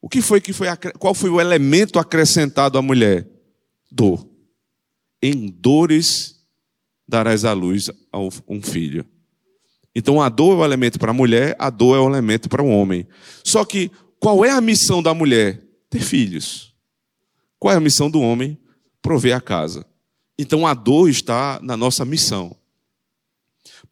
O 0.00 0.08
que 0.08 0.20
foi 0.20 0.40
que 0.40 0.52
foi 0.52 0.68
qual 0.98 1.14
foi 1.14 1.30
o 1.30 1.40
elemento 1.40 1.98
acrescentado 1.98 2.76
à 2.76 2.82
mulher? 2.82 3.26
Dor. 3.90 4.28
Em 5.22 5.48
dores 5.48 6.34
darás 7.08 7.44
a 7.44 7.52
luz 7.52 7.90
a 8.12 8.18
um 8.18 8.60
filho. 8.62 9.06
Então 9.94 10.20
a 10.20 10.28
dor 10.28 10.58
é 10.58 10.62
o 10.62 10.64
elemento 10.64 10.98
para 10.98 11.10
a 11.10 11.14
mulher, 11.14 11.54
a 11.58 11.70
dor 11.70 11.96
é 11.96 12.00
o 12.00 12.08
elemento 12.08 12.48
para 12.48 12.62
o 12.62 12.68
homem. 12.68 13.06
Só 13.42 13.64
que 13.64 13.90
qual 14.18 14.44
é 14.44 14.50
a 14.50 14.60
missão 14.60 15.02
da 15.02 15.14
mulher? 15.14 15.62
Ter 15.88 16.00
filhos. 16.00 16.74
Qual 17.58 17.72
é 17.72 17.76
a 17.76 17.80
missão 17.80 18.10
do 18.10 18.20
homem? 18.20 18.58
Prover 19.00 19.36
a 19.36 19.40
casa. 19.40 19.86
Então 20.38 20.66
a 20.66 20.74
dor 20.74 21.08
está 21.08 21.60
na 21.62 21.76
nossa 21.76 22.04
missão. 22.04 22.56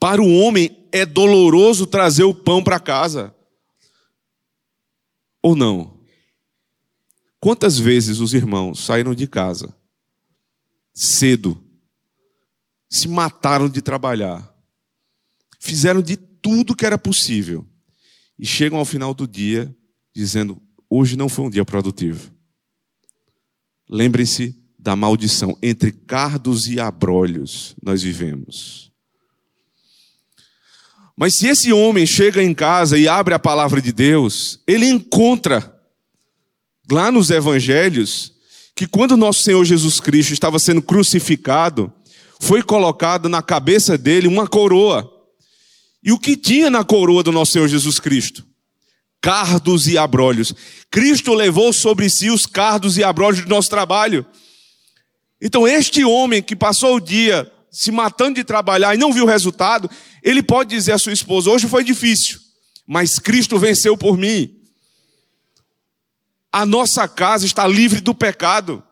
Para 0.02 0.20
o 0.20 0.36
homem 0.40 0.88
é 0.90 1.06
doloroso 1.06 1.86
trazer 1.86 2.24
o 2.24 2.34
pão 2.34 2.60
para 2.60 2.80
casa. 2.80 3.32
Ou 5.40 5.54
não? 5.54 5.96
Quantas 7.38 7.78
vezes 7.78 8.18
os 8.18 8.34
irmãos 8.34 8.84
saíram 8.84 9.14
de 9.14 9.28
casa 9.28 9.72
cedo, 10.92 11.56
se 12.90 13.06
mataram 13.06 13.68
de 13.68 13.80
trabalhar, 13.80 14.52
fizeram 15.60 16.02
de 16.02 16.16
tudo 16.16 16.74
que 16.74 16.84
era 16.84 16.98
possível 16.98 17.64
e 18.36 18.44
chegam 18.44 18.80
ao 18.80 18.84
final 18.84 19.14
do 19.14 19.28
dia 19.28 19.72
dizendo: 20.12 20.60
hoje 20.90 21.16
não 21.16 21.28
foi 21.28 21.44
um 21.44 21.50
dia 21.50 21.64
produtivo. 21.64 22.34
Lembre-se 23.88 24.60
da 24.76 24.96
maldição 24.96 25.56
entre 25.62 25.92
cardos 25.92 26.66
e 26.66 26.80
abrolhos 26.80 27.76
nós 27.80 28.02
vivemos. 28.02 28.91
Mas 31.16 31.36
se 31.36 31.46
esse 31.46 31.72
homem 31.72 32.06
chega 32.06 32.42
em 32.42 32.54
casa 32.54 32.98
e 32.98 33.06
abre 33.06 33.34
a 33.34 33.38
palavra 33.38 33.80
de 33.80 33.92
Deus, 33.92 34.60
ele 34.66 34.86
encontra 34.86 35.72
lá 36.90 37.10
nos 37.10 37.30
evangelhos 37.30 38.32
que 38.74 38.86
quando 38.86 39.16
nosso 39.16 39.42
Senhor 39.42 39.64
Jesus 39.64 40.00
Cristo 40.00 40.32
estava 40.32 40.58
sendo 40.58 40.80
crucificado, 40.80 41.92
foi 42.40 42.62
colocado 42.62 43.28
na 43.28 43.42
cabeça 43.42 43.96
dele 43.96 44.26
uma 44.26 44.48
coroa. 44.48 45.08
E 46.02 46.10
o 46.10 46.18
que 46.18 46.36
tinha 46.36 46.70
na 46.70 46.82
coroa 46.82 47.22
do 47.22 47.30
nosso 47.30 47.52
Senhor 47.52 47.68
Jesus 47.68 48.00
Cristo? 48.00 48.44
Cardos 49.20 49.86
e 49.86 49.96
abrolhos. 49.96 50.52
Cristo 50.90 51.34
levou 51.34 51.72
sobre 51.72 52.10
si 52.10 52.30
os 52.30 52.46
cardos 52.46 52.98
e 52.98 53.04
abrolhos 53.04 53.42
do 53.42 53.48
nosso 53.48 53.70
trabalho. 53.70 54.26
Então, 55.40 55.68
este 55.68 56.04
homem 56.04 56.42
que 56.42 56.56
passou 56.56 56.96
o 56.96 57.00
dia 57.00 57.51
se 57.72 57.90
matando 57.90 58.34
de 58.34 58.44
trabalhar 58.44 58.94
e 58.94 58.98
não 58.98 59.14
viu 59.14 59.24
o 59.24 59.28
resultado, 59.28 59.90
ele 60.22 60.42
pode 60.42 60.68
dizer 60.68 60.92
à 60.92 60.98
sua 60.98 61.14
esposa: 61.14 61.50
hoje 61.50 61.66
foi 61.66 61.82
difícil, 61.82 62.38
mas 62.86 63.18
Cristo 63.18 63.58
venceu 63.58 63.96
por 63.96 64.18
mim. 64.18 64.54
A 66.52 66.66
nossa 66.66 67.08
casa 67.08 67.46
está 67.46 67.66
livre 67.66 68.02
do 68.02 68.14
pecado. 68.14 68.84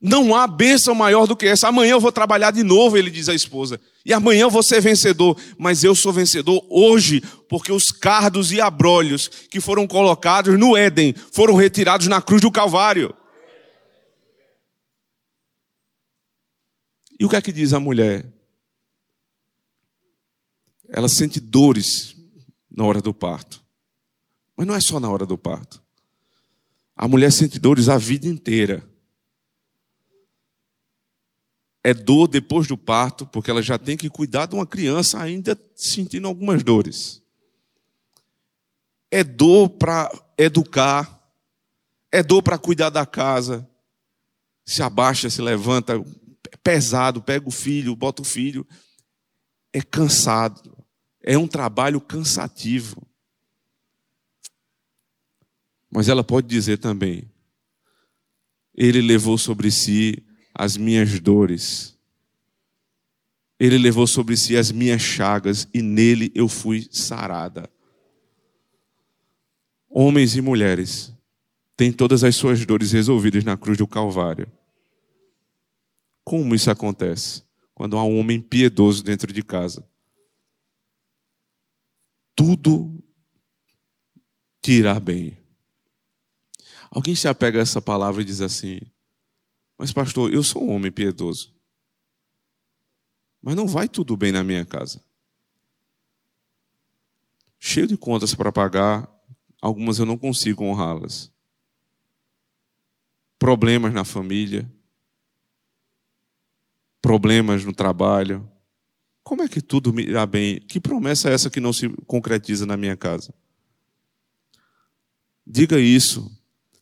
Não 0.00 0.34
há 0.34 0.46
bênção 0.48 0.94
maior 0.94 1.26
do 1.26 1.36
que 1.36 1.46
essa. 1.46 1.68
Amanhã 1.68 1.92
eu 1.92 2.00
vou 2.00 2.10
trabalhar 2.12 2.50
de 2.50 2.64
novo, 2.64 2.98
ele 2.98 3.08
diz 3.08 3.28
à 3.28 3.34
esposa. 3.34 3.80
E 4.04 4.12
amanhã 4.12 4.42
eu 4.42 4.50
vou 4.50 4.62
ser 4.62 4.80
vencedor. 4.80 5.38
Mas 5.56 5.84
eu 5.84 5.94
sou 5.94 6.12
vencedor 6.12 6.62
hoje, 6.68 7.22
porque 7.48 7.72
os 7.72 7.90
cardos 7.90 8.52
e 8.52 8.60
abrolhos 8.60 9.28
que 9.48 9.60
foram 9.60 9.86
colocados 9.86 10.58
no 10.58 10.76
Éden 10.76 11.14
foram 11.32 11.54
retirados 11.54 12.08
na 12.08 12.20
cruz 12.20 12.42
do 12.42 12.50
Calvário. 12.50 13.14
E 17.18 17.24
o 17.24 17.28
que 17.28 17.36
é 17.36 17.42
que 17.42 17.52
diz 17.52 17.72
a 17.72 17.80
mulher? 17.80 18.32
Ela 20.88 21.08
sente 21.08 21.40
dores 21.40 22.16
na 22.70 22.84
hora 22.84 23.00
do 23.00 23.14
parto. 23.14 23.62
Mas 24.56 24.66
não 24.66 24.74
é 24.74 24.80
só 24.80 25.00
na 25.00 25.10
hora 25.10 25.26
do 25.26 25.38
parto. 25.38 25.82
A 26.96 27.08
mulher 27.08 27.32
sente 27.32 27.58
dores 27.58 27.88
a 27.88 27.98
vida 27.98 28.26
inteira. 28.26 28.88
É 31.82 31.92
dor 31.92 32.28
depois 32.28 32.66
do 32.66 32.78
parto, 32.78 33.26
porque 33.26 33.50
ela 33.50 33.60
já 33.60 33.78
tem 33.78 33.96
que 33.96 34.08
cuidar 34.08 34.46
de 34.46 34.54
uma 34.54 34.66
criança 34.66 35.20
ainda 35.20 35.60
sentindo 35.74 36.26
algumas 36.26 36.62
dores. 36.62 37.22
É 39.10 39.22
dor 39.22 39.68
para 39.68 40.10
educar. 40.38 41.20
É 42.10 42.22
dor 42.22 42.42
para 42.42 42.58
cuidar 42.58 42.90
da 42.90 43.04
casa. 43.04 43.68
Se 44.64 44.82
abaixa, 44.82 45.28
se 45.28 45.42
levanta, 45.42 46.02
pesado, 46.64 47.22
pega 47.22 47.46
o 47.46 47.52
filho, 47.52 47.94
bota 47.94 48.22
o 48.22 48.24
filho. 48.24 48.66
É 49.72 49.82
cansado. 49.82 50.74
É 51.22 51.36
um 51.36 51.46
trabalho 51.46 52.00
cansativo. 52.00 53.06
Mas 55.90 56.08
ela 56.08 56.24
pode 56.24 56.48
dizer 56.48 56.78
também: 56.78 57.30
Ele 58.74 59.00
levou 59.00 59.36
sobre 59.36 59.70
si 59.70 60.24
as 60.54 60.76
minhas 60.76 61.20
dores. 61.20 61.96
Ele 63.60 63.78
levou 63.78 64.06
sobre 64.06 64.36
si 64.36 64.56
as 64.56 64.72
minhas 64.72 65.00
chagas 65.00 65.68
e 65.72 65.80
nele 65.80 66.32
eu 66.34 66.48
fui 66.48 66.88
sarada. 66.90 67.70
Homens 69.88 70.34
e 70.34 70.40
mulheres 70.40 71.14
têm 71.76 71.92
todas 71.92 72.24
as 72.24 72.34
suas 72.34 72.66
dores 72.66 72.90
resolvidas 72.90 73.44
na 73.44 73.56
cruz 73.56 73.78
do 73.78 73.86
Calvário. 73.86 74.50
Como 76.24 76.54
isso 76.54 76.70
acontece? 76.70 77.44
Quando 77.74 77.98
há 77.98 78.04
um 78.04 78.18
homem 78.18 78.40
piedoso 78.40 79.02
dentro 79.02 79.32
de 79.32 79.42
casa. 79.42 79.86
Tudo 82.34 83.02
te 84.62 84.72
irá 84.72 84.98
bem. 84.98 85.38
Alguém 86.90 87.14
se 87.14 87.28
apega 87.28 87.58
a 87.58 87.62
essa 87.62 87.82
palavra 87.82 88.22
e 88.22 88.24
diz 88.24 88.40
assim: 88.40 88.80
Mas, 89.76 89.92
pastor, 89.92 90.32
eu 90.32 90.42
sou 90.42 90.64
um 90.64 90.70
homem 90.70 90.90
piedoso. 90.90 91.54
Mas 93.42 93.54
não 93.54 93.66
vai 93.66 93.88
tudo 93.88 94.16
bem 94.16 94.32
na 94.32 94.42
minha 94.42 94.64
casa. 94.64 95.04
Cheio 97.58 97.86
de 97.86 97.96
contas 97.96 98.34
para 98.34 98.50
pagar, 98.50 99.08
algumas 99.60 99.98
eu 99.98 100.06
não 100.06 100.16
consigo 100.16 100.64
honrá-las. 100.64 101.30
Problemas 103.38 103.92
na 103.92 104.04
família, 104.04 104.70
problemas 107.04 107.62
no 107.66 107.72
trabalho. 107.74 108.50
Como 109.22 109.42
é 109.42 109.48
que 109.48 109.60
tudo 109.60 109.92
me 109.92 110.04
irá 110.04 110.24
bem? 110.24 110.58
Que 110.58 110.80
promessa 110.80 111.28
é 111.28 111.34
essa 111.34 111.50
que 111.50 111.60
não 111.60 111.70
se 111.70 111.86
concretiza 112.06 112.64
na 112.64 112.78
minha 112.78 112.96
casa? 112.96 113.34
Diga 115.46 115.78
isso 115.78 116.32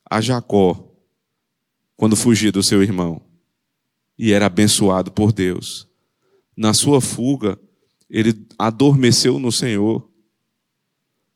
a 0.08 0.20
Jacó 0.20 0.88
quando 1.96 2.14
fugia 2.14 2.52
do 2.52 2.62
seu 2.62 2.85
irmão 2.85 3.20
e 4.16 4.32
era 4.32 4.46
abençoado 4.46 5.11
por 5.11 5.32
Deus. 5.32 5.88
Na 6.56 6.72
sua 6.72 7.00
fuga, 7.00 7.58
ele 8.08 8.46
adormeceu 8.56 9.40
no 9.40 9.50
Senhor. 9.50 10.08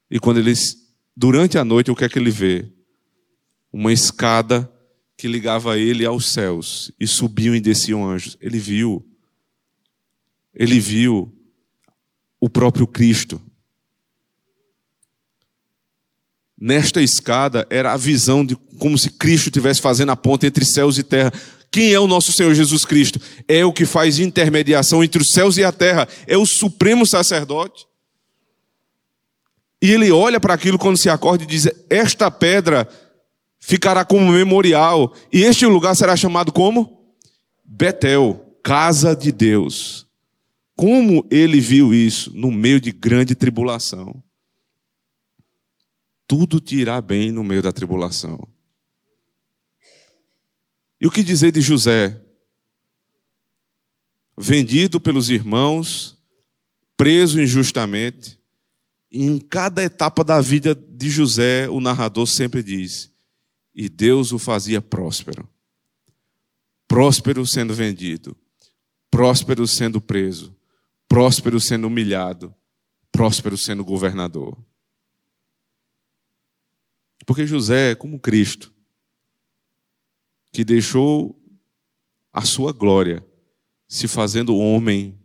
E 0.08 0.20
quando 0.20 0.38
ele, 0.38 0.52
durante 1.16 1.58
a 1.58 1.64
noite, 1.64 1.90
o 1.90 1.96
que 1.96 2.04
é 2.04 2.08
que 2.08 2.20
ele 2.20 2.30
vê? 2.30 2.72
Uma 3.72 3.92
escada 3.92 4.72
que 5.16 5.28
ligava 5.28 5.78
ele 5.78 6.04
aos 6.04 6.32
céus 6.32 6.92
e 7.00 7.06
subiam 7.06 7.54
e 7.54 7.60
desciam 7.60 8.08
anjos. 8.08 8.36
Ele 8.40 8.58
viu, 8.58 9.04
ele 10.54 10.78
viu 10.78 11.32
o 12.40 12.48
próprio 12.48 12.86
Cristo. 12.86 13.40
nesta 16.58 17.02
escada 17.02 17.66
era 17.68 17.92
a 17.92 17.96
visão 17.96 18.44
de 18.44 18.56
como 18.78 18.96
se 18.96 19.10
Cristo 19.10 19.48
estivesse 19.48 19.80
fazendo 19.80 20.10
a 20.10 20.16
ponte 20.16 20.46
entre 20.46 20.64
céus 20.64 20.98
e 20.98 21.02
terra. 21.02 21.32
Quem 21.70 21.92
é 21.92 22.00
o 22.00 22.06
nosso 22.06 22.32
Senhor 22.32 22.54
Jesus 22.54 22.84
Cristo? 22.84 23.20
É 23.46 23.64
o 23.64 23.72
que 23.72 23.84
faz 23.84 24.18
intermediação 24.18 25.04
entre 25.04 25.20
os 25.20 25.30
céus 25.30 25.56
e 25.58 25.64
a 25.64 25.72
terra, 25.72 26.08
é 26.26 26.36
o 26.36 26.46
supremo 26.46 27.04
sacerdote. 27.04 27.86
E 29.82 29.92
ele 29.92 30.10
olha 30.10 30.40
para 30.40 30.54
aquilo 30.54 30.78
quando 30.78 30.96
se 30.96 31.10
acorda 31.10 31.44
e 31.44 31.46
diz: 31.46 31.68
Esta 31.90 32.30
pedra 32.30 32.88
ficará 33.58 34.04
como 34.04 34.32
memorial, 34.32 35.14
e 35.32 35.42
este 35.42 35.66
lugar 35.66 35.94
será 35.96 36.16
chamado 36.16 36.52
como? 36.52 37.14
Betel, 37.64 38.58
casa 38.62 39.14
de 39.14 39.32
Deus. 39.32 40.06
Como 40.76 41.26
ele 41.30 41.60
viu 41.60 41.94
isso 41.94 42.30
no 42.34 42.52
meio 42.52 42.80
de 42.80 42.92
grande 42.92 43.34
tribulação? 43.34 44.22
Tudo 46.28 46.60
te 46.60 46.76
irá 46.76 47.00
bem 47.00 47.32
no 47.32 47.42
meio 47.44 47.62
da 47.62 47.72
tribulação. 47.72 48.46
E 51.00 51.06
o 51.06 51.10
que 51.10 51.22
dizer 51.22 51.52
de 51.52 51.60
José? 51.60 52.20
Vendido 54.36 55.00
pelos 55.00 55.30
irmãos, 55.30 56.18
preso 56.96 57.40
injustamente. 57.40 58.38
Em 59.10 59.38
cada 59.38 59.82
etapa 59.82 60.24
da 60.24 60.40
vida 60.40 60.74
de 60.74 61.08
José, 61.08 61.68
o 61.70 61.80
narrador 61.80 62.26
sempre 62.26 62.62
diz: 62.62 63.12
e 63.76 63.90
Deus 63.90 64.32
o 64.32 64.38
fazia 64.38 64.80
próspero. 64.80 65.46
Próspero 66.88 67.46
sendo 67.46 67.74
vendido, 67.74 68.34
próspero 69.10 69.66
sendo 69.66 70.00
preso, 70.00 70.56
próspero 71.06 71.60
sendo 71.60 71.86
humilhado, 71.86 72.54
próspero 73.12 73.58
sendo 73.58 73.84
governador. 73.84 74.56
Porque 77.26 77.46
José 77.46 77.90
é 77.90 77.94
como 77.94 78.18
Cristo, 78.18 78.72
que 80.52 80.64
deixou 80.64 81.38
a 82.32 82.42
sua 82.42 82.72
glória 82.72 83.22
se 83.86 84.08
fazendo 84.08 84.56
homem, 84.56 85.18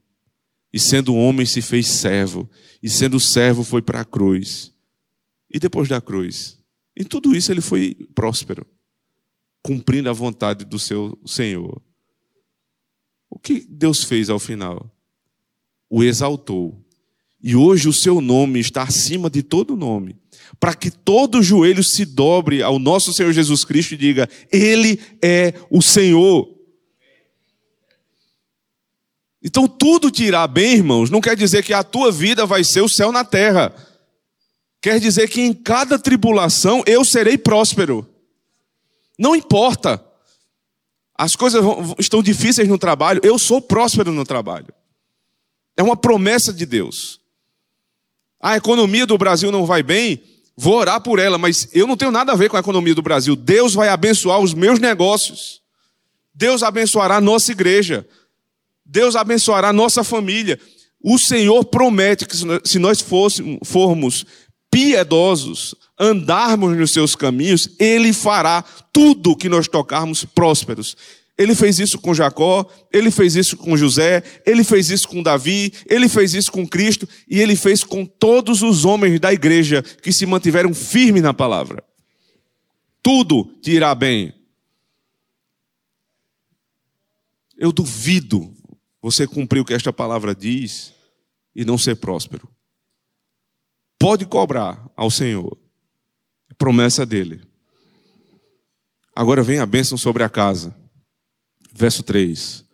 e 0.74 0.80
sendo 0.80 1.16
homem 1.16 1.46
se 1.46 1.62
fez 1.62 1.88
servo, 1.88 2.50
e 2.82 2.90
sendo 2.90 3.20
servo 3.20 3.64
foi 3.64 3.82
para 3.82 4.02
a 4.02 4.06
cruz. 4.06 4.74
E 5.50 5.60
depois 5.60 5.88
da 5.88 6.02
cruz, 6.02 6.61
em 6.96 7.04
tudo 7.04 7.36
isso 7.36 7.52
ele 7.52 7.62
foi 7.62 7.96
próspero, 8.14 8.66
cumprindo 9.64 10.10
a 10.10 10.14
vontade 10.14 10.66
do 10.66 10.78
seu 10.78 11.18
Senhor. 11.26 11.82
O 13.30 13.40
que 13.40 13.66
Deus 13.68 14.04
fez 14.04 14.30
ao 14.30 14.40
final? 14.40 14.92
O 15.90 16.04
exaltou. 16.04 16.84
E 17.42 17.56
hoje 17.56 17.88
o 17.88 17.94
seu 17.94 18.22
nome 18.22 18.60
está 18.60 18.84
acima 18.84 19.30
de 19.30 19.42
todo 19.42 19.76
nome, 19.76 20.16
para 20.60 20.76
que 20.76 20.92
todo 20.92 21.42
joelho 21.42 21.84
se 21.84 22.06
dobre 22.06 22.62
ao 22.62 22.78
nosso 22.78 23.12
Senhor 23.14 23.32
Jesus 23.32 23.64
Cristo 23.64 23.94
e 23.94 23.98
diga: 23.98 24.30
Ele 24.52 25.00
é 25.22 25.54
o 25.70 25.82
Senhor. 25.82 26.48
Então 29.44 29.68
tudo 29.68 30.12
te 30.12 30.24
irá 30.24 30.46
bem, 30.46 30.76
irmãos, 30.76 31.10
não 31.10 31.20
quer 31.20 31.36
dizer 31.36 31.64
que 31.64 31.74
a 31.74 31.84
tua 31.84 32.12
vida 32.12 32.46
vai 32.46 32.64
ser 32.64 32.82
o 32.82 32.90
céu 32.90 33.12
na 33.12 33.24
terra. 33.24 33.74
Quer 34.82 35.00
dizer 35.00 35.30
que 35.30 35.42
em 35.42 35.54
cada 35.54 36.00
tribulação 36.00 36.84
eu 36.88 37.06
serei 37.06 37.38
próspero. 37.38 38.08
Não 39.18 39.36
importa. 39.36 40.04
As 41.16 41.36
coisas 41.36 41.64
estão 42.00 42.24
difíceis 42.24 42.68
no 42.68 42.80
trabalho, 42.80 43.22
eu 43.24 43.38
sou 43.38 43.62
próspero 43.62 44.12
no 44.12 44.26
trabalho. 44.26 44.74
É 45.78 45.84
uma 45.84 45.96
promessa 45.96 46.52
de 46.52 46.66
Deus. 46.66 47.22
A 48.42 48.58
economia 48.58 49.06
do 49.06 49.20
Brasil 49.20 49.52
não 49.52 49.68
vai 49.68 49.84
bem, 49.84 50.24
vou 50.58 50.74
orar 50.74 51.00
por 51.00 51.20
ela, 51.20 51.38
mas 51.38 51.70
eu 51.74 51.86
não 51.86 51.96
tenho 51.96 52.10
nada 52.10 52.32
a 52.32 52.36
ver 52.36 52.50
com 52.50 52.58
a 52.58 52.60
economia 52.60 52.96
do 52.96 53.04
Brasil. 53.04 53.36
Deus 53.36 53.76
vai 53.76 53.90
abençoar 53.90 54.40
os 54.40 54.56
meus 54.56 54.80
negócios. 54.80 55.62
Deus 56.34 56.64
abençoará 56.64 57.18
a 57.18 57.22
nossa 57.22 57.52
igreja. 57.52 58.08
Deus 58.84 59.16
abençoará 59.16 59.70
a 59.70 59.74
nossa 59.74 60.04
família. 60.04 60.60
O 61.00 61.20
Senhor 61.20 61.66
promete 61.66 62.26
que 62.26 62.36
se 62.36 62.80
nós 62.80 63.00
fôssemos, 63.00 63.60
formos 63.64 64.26
piedosos, 64.72 65.76
andarmos 66.00 66.78
nos 66.78 66.94
seus 66.94 67.14
caminhos, 67.14 67.70
ele 67.78 68.14
fará 68.14 68.64
tudo 68.94 69.36
que 69.36 69.50
nós 69.50 69.68
tocarmos 69.68 70.24
prósperos. 70.24 70.96
Ele 71.38 71.54
fez 71.54 71.80
isso 71.80 72.00
com 72.00 72.14
Jacó, 72.14 72.66
ele 72.92 73.12
fez 73.12 73.36
isso 73.36 73.58
com 73.58 73.76
José, 73.76 74.24
ele 74.46 74.64
fez 74.64 74.90
isso 74.90 75.08
com 75.08 75.22
Davi, 75.22 75.74
ele 75.88 76.08
fez 76.08 76.34
isso 76.34 76.52
com 76.52 76.68
Cristo 76.68 77.08
e 77.28 77.40
ele 77.40 77.56
fez 77.56 77.84
com 77.84 78.06
todos 78.06 78.62
os 78.62 78.86
homens 78.86 79.20
da 79.20 79.34
igreja 79.34 79.82
que 79.82 80.14
se 80.14 80.26
mantiveram 80.26 80.74
firmes 80.74 81.22
na 81.22 81.34
palavra. 81.34 81.84
Tudo 83.04 83.46
te 83.62 83.72
irá 83.72 83.94
bem. 83.94 84.34
Eu 87.58 87.72
duvido 87.72 88.54
você 89.02 89.28
cumprir 89.28 89.60
o 89.60 89.66
que 89.66 89.74
esta 89.74 89.92
palavra 89.92 90.36
diz 90.36 90.94
e 91.56 91.66
não 91.66 91.78
ser 91.78 91.96
próspero 91.96 92.48
pode 94.02 94.26
cobrar 94.26 94.84
ao 94.98 95.12
Senhor. 95.12 95.56
Promessa 96.58 97.06
dele. 97.06 97.40
Agora 99.16 99.44
vem 99.44 99.60
a 99.60 99.66
bênção 99.66 99.96
sobre 99.96 100.24
a 100.24 100.30
casa. 100.30 100.76
Verso 101.72 102.02
3. 102.02 102.66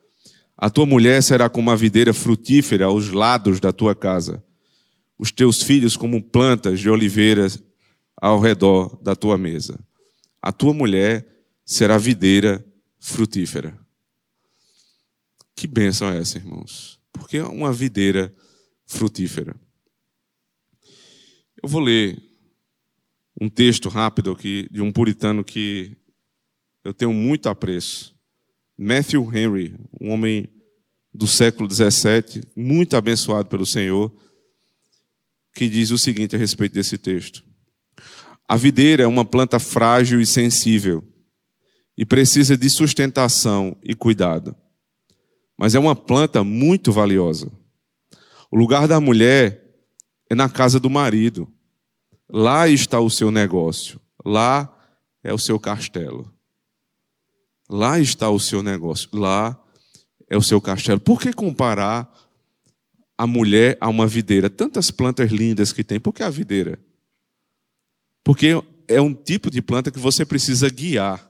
A 0.56 0.70
tua 0.70 0.86
mulher 0.86 1.22
será 1.22 1.50
como 1.50 1.70
uma 1.70 1.76
videira 1.76 2.14
frutífera 2.14 2.86
aos 2.86 3.10
lados 3.10 3.60
da 3.60 3.74
tua 3.74 3.94
casa, 3.94 4.42
os 5.20 5.30
teus 5.30 5.62
filhos 5.62 5.98
como 5.98 6.24
plantas 6.24 6.80
de 6.80 6.90
oliveiras 6.90 7.62
ao 8.16 8.40
redor 8.40 8.98
da 9.02 9.14
tua 9.14 9.38
mesa. 9.38 9.78
A 10.42 10.54
tua 10.54 10.74
mulher 10.74 11.28
será 11.66 11.98
videira 11.98 12.66
frutífera. 13.00 13.78
Que 15.54 15.68
bênção 15.68 16.10
é 16.10 16.20
essa, 16.20 16.38
irmãos? 16.38 17.00
Porque 17.12 17.38
é 17.38 17.44
uma 17.44 17.74
videira 17.74 18.34
frutífera. 18.86 19.67
Eu 21.62 21.68
vou 21.68 21.82
ler 21.82 22.22
um 23.42 23.50
texto 23.50 23.90
rápido 23.90 24.32
aqui 24.32 24.68
de 24.70 24.80
um 24.80 24.92
puritano 24.92 25.44
que 25.44 25.98
eu 26.84 26.94
tenho 26.94 27.12
muito 27.12 27.50
apreço. 27.50 28.16
Matthew 28.78 29.24
Henry, 29.36 29.76
um 30.00 30.12
homem 30.12 30.48
do 31.12 31.26
século 31.26 31.68
XVII, 31.70 32.44
muito 32.56 32.96
abençoado 32.96 33.50
pelo 33.50 33.66
Senhor, 33.66 34.16
que 35.56 35.68
diz 35.68 35.90
o 35.90 35.98
seguinte 35.98 36.36
a 36.36 36.40
respeito 36.40 36.74
desse 36.74 36.96
texto: 36.96 37.44
A 38.48 38.56
videira 38.56 39.04
é 39.04 39.08
uma 39.08 39.26
planta 39.26 39.58
frágil 39.58 40.22
e 40.22 40.28
sensível 40.28 41.04
e 41.98 42.06
precisa 42.06 42.56
de 42.56 42.70
sustentação 42.70 43.76
e 43.84 43.96
cuidado, 43.96 44.56
mas 45.58 45.74
é 45.74 45.80
uma 45.80 45.96
planta 45.96 46.44
muito 46.44 46.92
valiosa. 46.92 47.52
O 48.52 48.56
lugar 48.56 48.88
da 48.88 49.02
mulher 49.02 49.67
é 50.30 50.36
na 50.36 50.50
casa 50.50 50.80
do 50.80 50.90
marido. 50.90 51.52
Lá 52.30 52.68
está 52.68 53.00
o 53.00 53.10
seu 53.10 53.32
negócio. 53.32 54.00
Lá 54.26 54.74
é 55.24 55.34
o 55.34 55.38
seu 55.38 55.60
castelo. 55.60 56.34
Lá 57.70 58.00
está 58.00 58.30
o 58.30 58.40
seu 58.40 58.62
negócio. 58.62 59.10
Lá 59.14 59.58
é 60.30 60.36
o 60.38 60.42
seu 60.42 60.60
castelo. 60.60 61.00
Por 61.00 61.22
que 61.22 61.32
comparar 61.32 62.12
a 63.18 63.26
mulher 63.26 63.78
a 63.80 63.88
uma 63.90 64.06
videira? 64.06 64.50
Tantas 64.50 64.92
plantas 64.92 65.32
lindas 65.32 65.72
que 65.72 65.84
tem. 65.84 66.00
Por 66.00 66.14
que 66.14 66.24
a 66.24 66.30
videira? 66.30 66.80
Porque 68.24 68.62
é 68.88 69.02
um 69.02 69.14
tipo 69.14 69.50
de 69.50 69.62
planta 69.62 69.92
que 69.92 70.00
você 70.00 70.26
precisa 70.26 70.70
guiar. 70.70 71.26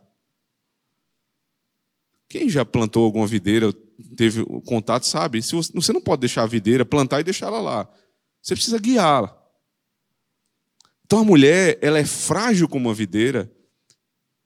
Quem 2.28 2.50
já 2.50 2.66
plantou 2.66 3.06
alguma 3.06 3.26
videira, 3.26 3.72
teve 4.16 4.44
contato, 4.66 5.06
sabe? 5.06 5.40
Você 5.42 5.94
não 5.94 6.02
pode 6.02 6.22
deixar 6.22 6.44
a 6.44 6.48
videira, 6.48 6.84
plantar 6.84 7.22
e 7.22 7.24
deixar 7.24 7.48
ela 7.48 7.62
lá. 7.62 7.90
Você 8.48 8.56
precisa 8.56 8.80
guiá-la. 8.80 9.38
Então 11.06 11.20
a 11.20 11.24
mulher, 11.26 11.78
ela 11.82 12.00
é 12.00 12.06
frágil 12.06 12.70
como 12.70 12.88
uma 12.88 12.96
videira. 12.96 13.52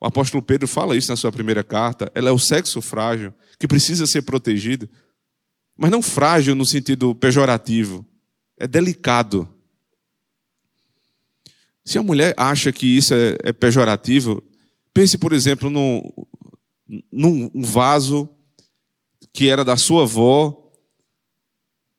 O 0.00 0.06
apóstolo 0.06 0.42
Pedro 0.42 0.66
fala 0.66 0.96
isso 0.96 1.08
na 1.08 1.14
sua 1.16 1.30
primeira 1.30 1.62
carta. 1.62 2.10
Ela 2.12 2.28
é 2.28 2.32
o 2.32 2.38
sexo 2.38 2.82
frágil, 2.82 3.32
que 3.60 3.68
precisa 3.68 4.04
ser 4.04 4.22
protegido. 4.22 4.90
Mas 5.76 5.92
não 5.92 6.02
frágil 6.02 6.56
no 6.56 6.66
sentido 6.66 7.14
pejorativo. 7.14 8.04
É 8.58 8.66
delicado. 8.66 9.48
Se 11.84 11.96
a 11.96 12.02
mulher 12.02 12.34
acha 12.36 12.72
que 12.72 12.96
isso 12.96 13.14
é, 13.14 13.38
é 13.44 13.52
pejorativo, 13.52 14.42
pense, 14.92 15.16
por 15.16 15.32
exemplo, 15.32 15.70
num, 15.70 16.02
num 17.12 17.62
vaso 17.62 18.28
que 19.32 19.48
era 19.48 19.64
da 19.64 19.76
sua 19.76 20.02
avó, 20.02 20.72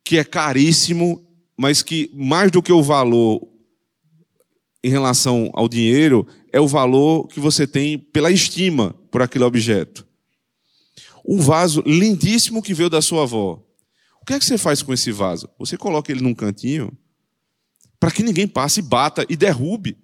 que 0.03 0.17
é 0.17 0.25
caríssimo 0.25 1.25
mas 1.63 1.81
que 1.81 2.11
mais 2.13 2.51
do 2.51 2.61
que 2.61 2.73
o 2.73 2.83
valor 2.83 3.47
em 4.83 4.89
relação 4.89 5.49
ao 5.53 5.69
dinheiro, 5.69 6.27
é 6.51 6.59
o 6.59 6.67
valor 6.67 7.25
que 7.29 7.39
você 7.39 7.65
tem 7.65 7.97
pela 7.97 8.29
estima 8.29 8.93
por 9.09 9.21
aquele 9.21 9.45
objeto. 9.45 10.05
Um 11.25 11.39
vaso 11.39 11.81
lindíssimo 11.85 12.61
que 12.61 12.73
veio 12.73 12.89
da 12.89 13.01
sua 13.01 13.23
avó. 13.23 13.63
O 14.21 14.25
que 14.25 14.33
é 14.33 14.39
que 14.39 14.43
você 14.43 14.57
faz 14.57 14.81
com 14.81 14.91
esse 14.91 15.09
vaso? 15.09 15.47
Você 15.57 15.77
coloca 15.77 16.11
ele 16.11 16.19
num 16.19 16.35
cantinho 16.35 16.91
para 17.97 18.11
que 18.11 18.23
ninguém 18.23 18.45
passe, 18.45 18.81
bata 18.81 19.25
e 19.29 19.37
derrube. 19.37 19.97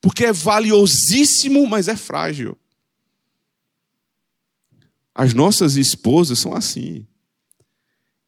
Porque 0.00 0.24
é 0.24 0.32
valiosíssimo, 0.32 1.68
mas 1.68 1.86
é 1.86 1.94
frágil. 1.94 2.58
As 5.14 5.34
nossas 5.34 5.76
esposas 5.76 6.40
são 6.40 6.52
assim. 6.52 7.06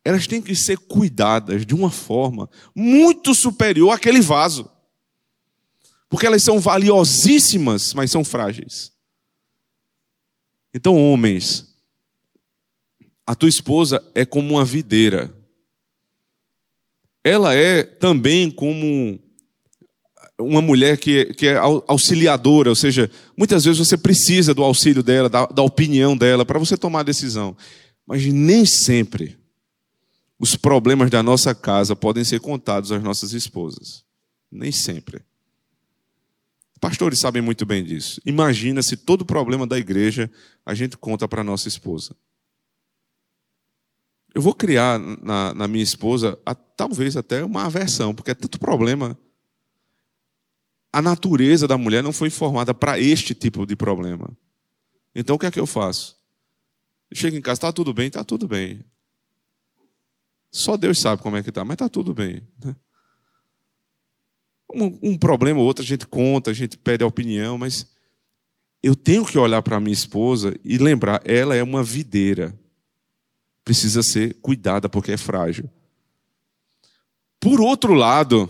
Elas 0.05 0.27
têm 0.27 0.43
que 0.43 0.55
ser 0.55 0.79
cuidadas 0.79 1.65
de 1.65 1.75
uma 1.75 1.91
forma 1.91 2.51
muito 2.75 3.35
superior 3.35 3.93
àquele 3.93 4.21
vaso. 4.21 4.71
Porque 6.09 6.27
elas 6.27 6.43
são 6.43 6.59
valiosíssimas, 6.59 7.95
mas 7.95 8.11
são 8.11 8.25
frágeis. 8.25 8.93
Então, 10.75 10.97
homens, 10.97 11.75
a 13.27 13.35
tua 13.35 13.49
esposa 13.49 14.03
é 14.15 14.25
como 14.25 14.55
uma 14.55 14.65
videira. 14.65 15.33
Ela 17.23 17.55
é 17.55 17.85
também 17.85 18.51
como 18.51 19.21
uma 20.41 20.61
mulher 20.61 20.99
que, 20.99 21.27
que 21.35 21.47
é 21.47 21.57
auxiliadora, 21.57 22.69
ou 22.69 22.75
seja, 22.75 23.09
muitas 23.37 23.65
vezes 23.65 23.79
você 23.79 23.97
precisa 23.97 24.53
do 24.53 24.65
auxílio 24.65 25.03
dela, 25.03 25.29
da, 25.29 25.47
da 25.47 25.63
opinião 25.63 26.17
dela, 26.17 26.45
para 26.45 26.59
você 26.59 26.77
tomar 26.77 27.01
a 27.01 27.05
decisão. 27.05 27.57
Mas 28.05 28.25
nem 28.27 28.67
sempre 28.67 29.39
os 30.43 30.57
problemas 30.57 31.09
da 31.09 31.23
nossa 31.23 31.55
casa 31.55 31.95
podem 31.95 32.25
ser 32.25 32.41
contados 32.41 32.91
às 32.91 33.01
nossas 33.01 33.33
esposas. 33.33 34.05
Nem 34.51 34.73
sempre. 34.73 35.23
Pastores 36.81 37.21
sabem 37.21 37.41
muito 37.41 37.65
bem 37.65 37.85
disso. 37.85 38.21
Imagina 38.27 38.83
se 38.83 38.97
todo 38.97 39.25
problema 39.25 39.69
da 39.69 39.79
igreja 39.79 40.29
a 40.67 40.75
gente 40.75 40.97
conta 40.97 41.29
para 41.29 41.45
nossa 41.45 41.69
esposa. 41.69 42.17
Eu 44.35 44.43
vou 44.43 44.53
criar 44.53 44.99
na, 44.99 45.55
na 45.55 45.69
minha 45.69 45.85
esposa 45.85 46.37
a, 46.45 46.57
talvez 46.57 47.17
até 47.17 47.45
uma 47.45 47.67
aversão, 47.67 48.13
porque 48.13 48.33
é 48.33 48.35
tanto 48.35 48.59
problema 48.59 49.17
a 50.93 51.01
natureza 51.01 51.69
da 51.69 51.79
mulher 51.79 52.03
não 52.03 52.13
foi 52.13 52.31
formada 52.31 52.75
para 52.75 52.99
este 52.99 53.33
tipo 53.33 53.65
de 53.65 53.77
problema. 53.77 54.37
Então 55.15 55.37
o 55.37 55.39
que 55.39 55.47
é 55.47 55.53
que 55.53 55.61
eu 55.61 55.67
faço? 55.69 56.21
Chego 57.15 57.37
em 57.37 57.41
casa, 57.41 57.59
está 57.59 57.73
tudo 57.73 57.95
bem, 57.95 58.09
está 58.09 58.25
tudo 58.25 58.49
bem. 58.49 58.85
Só 60.53 60.77
Deus 60.77 61.01
sabe 61.01 61.23
como 61.23 61.37
é 61.39 61.43
que 61.43 61.49
está, 61.49 61.65
mas 61.65 61.77
está 61.77 61.89
tudo 61.89 62.13
bem. 62.13 62.47
Né? 62.63 62.77
Um, 64.75 64.99
um, 65.03 65.19
problema 65.19 65.59
ou 65.59 65.67
outro 65.67 65.83
a 65.83 65.87
gente 65.87 66.07
conta, 66.07 66.51
a 66.51 66.55
gente 66.55 66.77
pede 66.77 67.03
a 67.03 67.07
opinião, 67.07 67.57
mas 67.57 67.91
eu 68.83 68.95
tenho 68.95 69.25
que 69.25 69.39
olhar 69.39 69.63
para 69.63 69.81
minha 69.81 69.93
esposa 69.93 70.55
e 70.63 70.77
lembrar, 70.77 71.23
ela 71.25 71.57
é 71.57 71.63
uma 71.63 71.83
videira. 71.83 72.55
Precisa 73.65 74.03
ser 74.03 74.35
cuidada 74.43 74.89
porque 74.89 75.13
é 75.13 75.17
frágil. 75.17 75.71
Por 77.41 77.61
outro 77.61 77.95
lado, 77.95 78.49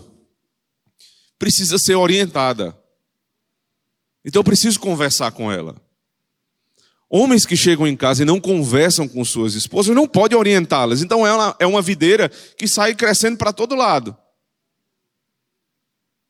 precisa 1.39 1.77
ser 1.77 1.95
orientada. 1.95 2.77
Então 4.25 4.41
eu 4.41 4.43
preciso 4.43 4.79
conversar 4.79 5.31
com 5.31 5.51
ela. 5.51 5.81
Homens 7.15 7.45
que 7.45 7.55
chegam 7.55 7.85
em 7.85 7.95
casa 7.95 8.23
e 8.23 8.25
não 8.25 8.41
conversam 8.41 9.07
com 9.07 9.23
suas 9.23 9.53
esposas 9.53 9.95
não 9.95 10.07
pode 10.07 10.35
orientá-las. 10.35 11.03
Então 11.03 11.27
ela 11.27 11.55
é 11.59 11.67
uma 11.67 11.79
videira 11.79 12.27
que 12.57 12.67
sai 12.67 12.95
crescendo 12.95 13.37
para 13.37 13.53
todo 13.53 13.75
lado. 13.75 14.17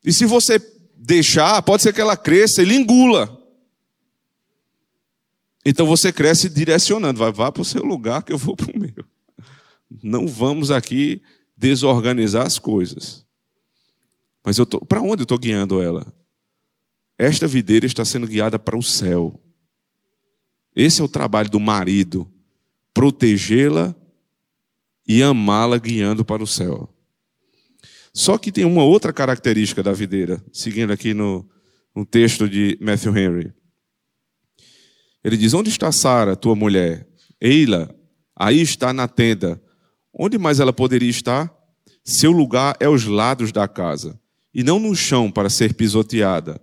E 0.04 0.12
se 0.12 0.26
você 0.26 0.60
deixar, 0.94 1.62
pode 1.62 1.82
ser 1.82 1.94
que 1.94 2.02
ela 2.02 2.18
cresça 2.18 2.62
e 2.62 2.76
engula. 2.76 3.34
Então 5.64 5.86
você 5.86 6.12
cresce 6.12 6.50
direcionando, 6.50 7.18
vai 7.18 7.32
vá 7.32 7.50
para 7.50 7.62
o 7.62 7.64
seu 7.64 7.82
lugar 7.82 8.22
que 8.22 8.34
eu 8.34 8.36
vou 8.36 8.54
para 8.54 8.70
o 8.70 8.78
meu. 8.78 9.06
Não 10.02 10.28
vamos 10.28 10.70
aqui 10.70 11.22
desorganizar 11.56 12.46
as 12.46 12.58
coisas. 12.58 13.24
Mas 14.44 14.58
eu 14.58 14.66
para 14.66 15.00
onde 15.00 15.22
eu 15.22 15.24
estou 15.24 15.38
guiando 15.38 15.80
ela? 15.80 16.12
Esta 17.16 17.46
videira 17.46 17.86
está 17.86 18.04
sendo 18.04 18.26
guiada 18.26 18.58
para 18.58 18.76
o 18.76 18.82
céu. 18.82 19.40
Esse 20.74 21.00
é 21.00 21.04
o 21.04 21.08
trabalho 21.08 21.50
do 21.50 21.60
marido: 21.60 22.30
protegê-la 22.92 23.94
e 25.06 25.22
amá-la 25.22 25.78
guiando 25.78 26.24
para 26.24 26.42
o 26.42 26.46
céu. 26.46 26.88
Só 28.12 28.38
que 28.38 28.52
tem 28.52 28.64
uma 28.64 28.84
outra 28.84 29.12
característica 29.12 29.82
da 29.82 29.92
videira, 29.92 30.42
seguindo 30.52 30.92
aqui 30.92 31.12
no, 31.12 31.48
no 31.94 32.06
texto 32.06 32.48
de 32.48 32.78
Matthew 32.80 33.16
Henry. 33.16 33.52
Ele 35.22 35.36
diz: 35.36 35.54
Onde 35.54 35.70
está 35.70 35.90
Sara, 35.90 36.36
tua 36.36 36.54
mulher? 36.54 37.08
Eila, 37.40 37.94
aí 38.36 38.60
está 38.60 38.92
na 38.92 39.08
tenda. 39.08 39.60
Onde 40.12 40.38
mais 40.38 40.60
ela 40.60 40.72
poderia 40.72 41.10
estar? 41.10 41.52
Seu 42.04 42.30
lugar 42.30 42.76
é 42.78 42.88
os 42.88 43.04
lados 43.04 43.50
da 43.50 43.66
casa 43.66 44.20
e 44.54 44.62
não 44.62 44.78
no 44.78 44.94
chão 44.94 45.30
para 45.30 45.50
ser 45.50 45.74
pisoteada, 45.74 46.60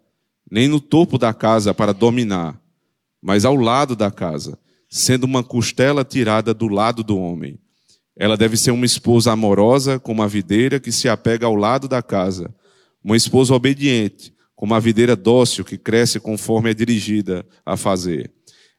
nem 0.50 0.68
no 0.68 0.80
topo 0.80 1.18
da 1.18 1.34
casa 1.34 1.74
para 1.74 1.94
dominar, 1.94 2.61
mas 3.22 3.46
ao 3.46 3.56
lado 3.56 3.96
da 3.96 4.10
casa, 4.10 4.58
sendo 4.90 5.24
uma 5.24 5.44
costela 5.44 6.04
tirada 6.04 6.54
do 6.54 6.68
lado 6.68 7.04
do 7.04 7.18
homem. 7.18 7.60
Ela 8.18 8.36
deve 8.36 8.58
ser 8.58 8.72
uma 8.72 8.86
esposa 8.86 9.32
amorosa, 9.32 10.00
como 10.00 10.22
a 10.22 10.28
videira 10.28 10.80
que 10.80 10.92
se 10.92 11.08
apega 11.08 11.46
ao 11.46 11.56
lado 11.56 11.88
da 11.88 12.02
casa, 12.02 12.54
uma 13.04 13.16
esposa 13.16 13.54
obediente, 13.54 14.34
como 14.56 14.76
a 14.76 14.80
videira 14.80 15.16
dócil 15.16 15.64
que 15.64 15.78
cresce 15.78 16.20
conforme 16.20 16.70
é 16.70 16.74
dirigida 16.74 17.46
a 17.66 17.78
fazer. 17.78 18.32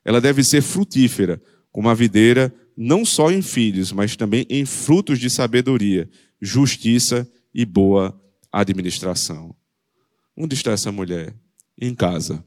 Ela 0.04 0.20
deve 0.20 0.44
ser 0.44 0.60
frutífera, 0.60 1.40
como 1.72 1.88
a 1.88 1.94
videira, 1.94 2.54
não 2.76 3.04
só 3.04 3.30
em 3.30 3.42
filhos, 3.42 3.90
mas 3.90 4.14
também 4.14 4.46
em 4.48 4.64
frutos 4.64 5.18
de 5.18 5.30
sabedoria, 5.30 6.08
justiça 6.40 7.28
e 7.54 7.64
boa 7.64 8.18
administração. 8.52 9.54
Onde 10.36 10.54
está 10.54 10.72
essa 10.72 10.92
mulher? 10.92 11.34
Em 11.80 11.94
casa. 11.94 12.44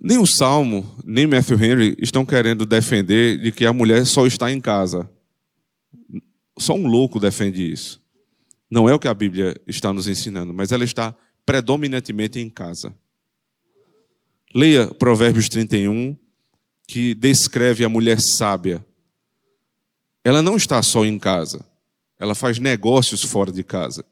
Nem 0.00 0.18
o 0.18 0.26
Salmo, 0.26 0.96
nem 1.04 1.26
Matthew 1.26 1.62
Henry 1.62 1.96
estão 1.98 2.24
querendo 2.24 2.64
defender 2.64 3.38
de 3.38 3.50
que 3.50 3.66
a 3.66 3.72
mulher 3.72 4.06
só 4.06 4.26
está 4.26 4.50
em 4.50 4.60
casa. 4.60 5.10
Só 6.58 6.74
um 6.74 6.86
louco 6.86 7.18
defende 7.18 7.70
isso. 7.70 8.00
Não 8.70 8.88
é 8.88 8.94
o 8.94 8.98
que 8.98 9.08
a 9.08 9.14
Bíblia 9.14 9.60
está 9.66 9.92
nos 9.92 10.06
ensinando, 10.06 10.52
mas 10.52 10.72
ela 10.72 10.84
está 10.84 11.14
predominantemente 11.44 12.38
em 12.38 12.48
casa. 12.48 12.94
Leia 14.54 14.86
Provérbios 14.86 15.48
31, 15.48 16.16
que 16.86 17.14
descreve 17.14 17.84
a 17.84 17.88
mulher 17.88 18.20
sábia. 18.20 18.84
Ela 20.22 20.42
não 20.42 20.56
está 20.56 20.82
só 20.82 21.04
em 21.04 21.18
casa. 21.18 21.64
Ela 22.18 22.34
faz 22.34 22.58
negócios 22.58 23.22
fora 23.22 23.50
de 23.50 23.64
casa. 23.64 24.04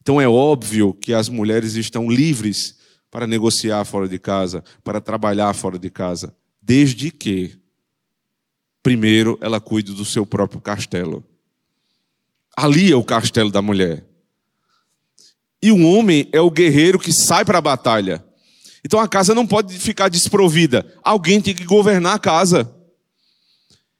Então 0.00 0.20
é 0.20 0.28
óbvio 0.28 0.92
que 0.92 1.14
as 1.14 1.28
mulheres 1.28 1.74
estão 1.74 2.10
livres 2.10 2.76
para 3.12 3.26
negociar 3.26 3.84
fora 3.84 4.08
de 4.08 4.18
casa, 4.18 4.64
para 4.82 4.98
trabalhar 4.98 5.52
fora 5.52 5.78
de 5.78 5.90
casa, 5.90 6.34
desde 6.62 7.10
que, 7.10 7.58
primeiro, 8.82 9.38
ela 9.42 9.60
cuide 9.60 9.92
do 9.92 10.02
seu 10.02 10.24
próprio 10.24 10.62
castelo. 10.62 11.22
Ali 12.56 12.90
é 12.90 12.96
o 12.96 13.04
castelo 13.04 13.50
da 13.50 13.60
mulher. 13.60 14.02
E 15.62 15.70
o 15.70 15.86
homem 15.86 16.26
é 16.32 16.40
o 16.40 16.50
guerreiro 16.50 16.98
que 16.98 17.12
sai 17.12 17.44
para 17.44 17.58
a 17.58 17.60
batalha. 17.60 18.24
Então 18.82 18.98
a 18.98 19.06
casa 19.06 19.34
não 19.34 19.46
pode 19.46 19.78
ficar 19.78 20.08
desprovida. 20.08 20.84
Alguém 21.04 21.38
tem 21.38 21.54
que 21.54 21.66
governar 21.66 22.14
a 22.14 22.18
casa. 22.18 22.74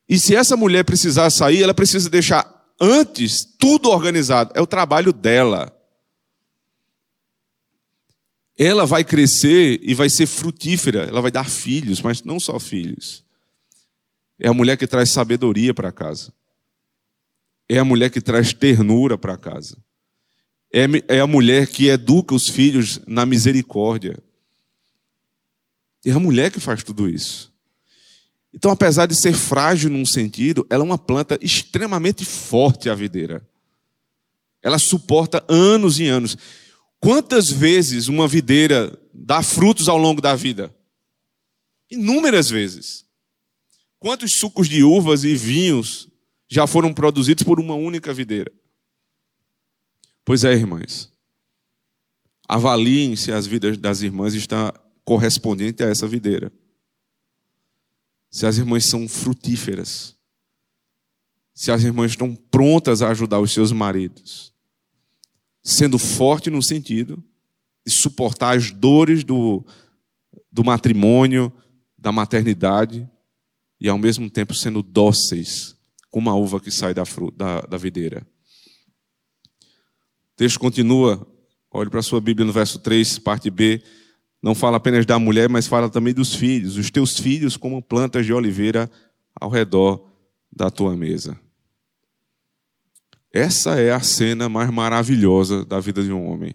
E 0.09 0.19
se 0.19 0.35
essa 0.35 0.57
mulher 0.57 0.85
precisar 0.85 1.29
sair, 1.29 1.63
ela 1.63 1.75
precisa 1.75 2.09
deixar 2.09 2.51
antes, 2.81 3.45
tudo 3.59 3.91
organizado. 3.91 4.53
É 4.55 4.61
o 4.63 4.67
trabalho 4.67 5.13
dela. 5.13 5.71
Ela 8.59 8.85
vai 8.85 9.03
crescer 9.03 9.81
e 9.83 9.95
vai 9.95 10.11
ser 10.11 10.27
frutífera, 10.27 11.05
ela 11.05 11.21
vai 11.21 11.31
dar 11.31 11.49
filhos, 11.49 12.03
mas 12.03 12.23
não 12.23 12.39
só 12.39 12.59
filhos. 12.59 13.25
É 14.39 14.49
a 14.49 14.53
mulher 14.53 14.77
que 14.77 14.87
traz 14.87 15.11
sabedoria 15.11 15.73
para 15.73 15.93
casa. 15.93 16.33
É 17.69 17.79
a 17.79 17.85
mulher 17.85 18.11
que 18.11 18.21
traz 18.21 18.53
ternura 18.53 19.17
para 19.17 19.37
casa. 19.37 19.77
É, 20.73 20.87
é 21.09 21.21
a 21.21 21.27
mulher 21.27 21.67
que 21.67 21.89
educa 21.89 22.35
os 22.35 22.49
filhos 22.49 23.01
na 23.07 23.25
misericórdia. 23.25 24.19
É 26.05 26.11
a 26.11 26.19
mulher 26.19 26.51
que 26.51 26.59
faz 26.59 26.83
tudo 26.83 27.09
isso. 27.09 27.53
Então, 28.53 28.71
apesar 28.71 29.07
de 29.07 29.15
ser 29.15 29.33
frágil 29.33 29.89
num 29.89 30.05
sentido, 30.05 30.67
ela 30.69 30.83
é 30.83 30.85
uma 30.85 30.99
planta 30.99 31.39
extremamente 31.41 32.25
forte, 32.25 32.91
a 32.91 32.95
videira. 32.95 33.47
Ela 34.63 34.79
suporta 34.79 35.45
anos 35.49 35.99
e 35.99 36.07
anos. 36.07 36.37
Quantas 37.03 37.51
vezes 37.51 38.09
uma 38.09 38.29
videira 38.29 38.97
dá 39.13 39.43
frutos 39.43 39.89
ao 39.89 39.99
longo 39.99 40.21
da 40.21 40.37
vida? 40.37 40.75
Inúmeras 41.91 42.49
vezes. 42.49 43.05
Quantos 43.99 44.35
sucos 44.35 44.69
de 44.69 44.83
uvas 44.83 45.25
e 45.25 45.35
vinhos 45.35 46.09
já 46.49 46.67
foram 46.67 46.95
produzidos 46.95 47.45
por 47.45 47.59
uma 47.59 47.75
única 47.75 48.15
videira? 48.15 48.53
Pois 50.25 50.45
é, 50.45 50.53
irmãs. 50.53 51.13
Avaliem 52.49 53.17
se 53.17 53.33
as 53.33 53.47
vidas 53.47 53.77
das 53.77 54.03
irmãs 54.03 54.35
estão 54.35 54.73
correspondentes 55.05 55.85
a 55.85 55.91
essa 55.91 56.07
videira 56.07 56.53
se 58.33 58.47
as 58.47 58.57
irmãs 58.57 58.87
são 58.87 59.07
frutíferas, 59.07 60.17
se 61.55 61.71
as 61.71 61.85
irmãs 61.85 62.13
estão 62.13 62.35
prontas 62.35 63.03
a 63.03 63.11
ajudar 63.11 63.39
os 63.39 63.53
seus 63.53 63.71
maridos, 63.73 64.52
sendo 65.63 65.99
forte 65.99 66.51
no 66.51 66.63
sentido 66.63 67.23
de 67.87 67.93
suportar 67.93 68.57
as 68.57 68.71
dores 68.71 69.25
do, 69.25 69.65
do 70.51 70.65
matrimônio, 70.65 71.53
da 71.97 72.13
maternidade, 72.13 73.09
e 73.81 73.89
ao 73.89 73.99
mesmo 73.99 74.31
tempo 74.31 74.55
sendo 74.55 74.83
dóceis, 74.83 75.77
como 76.11 76.31
a 76.31 76.35
uva 76.35 76.61
que 76.61 76.71
sai 76.71 76.95
da, 76.95 77.03
da, 77.37 77.61
da 77.63 77.77
videira. 77.77 78.27
O 80.33 80.37
texto 80.37 80.59
continua, 80.59 81.27
olhe 81.71 81.91
para 81.91 82.01
a 82.01 82.03
sua 82.03 82.21
Bíblia 82.21 82.47
no 82.47 82.53
verso 82.53 82.79
3, 82.79 83.19
parte 83.19 83.51
B. 83.51 83.83
Não 84.43 84.55
fala 84.55 84.77
apenas 84.77 85.07
da 85.07 85.19
mulher, 85.19 85.49
mas 85.49 85.67
fala 85.67 85.89
também 85.89 86.15
dos 86.15 86.35
filhos. 86.35 86.77
Os 86.77 86.91
teus 86.91 87.19
filhos, 87.19 87.57
como 87.57 87.83
plantas 87.83 88.27
de 88.27 88.33
oliveira 88.33 88.91
ao 89.35 89.51
redor 89.51 90.09
da 90.51 90.71
tua 90.71 90.97
mesa. 90.97 91.39
Essa 93.33 93.81
é 93.81 93.93
a 93.93 94.01
cena 94.01 94.49
mais 94.49 94.71
maravilhosa 94.71 95.65
da 95.65 95.81
vida 95.81 96.03
de 96.03 96.13
um 96.13 96.27
homem. 96.29 96.55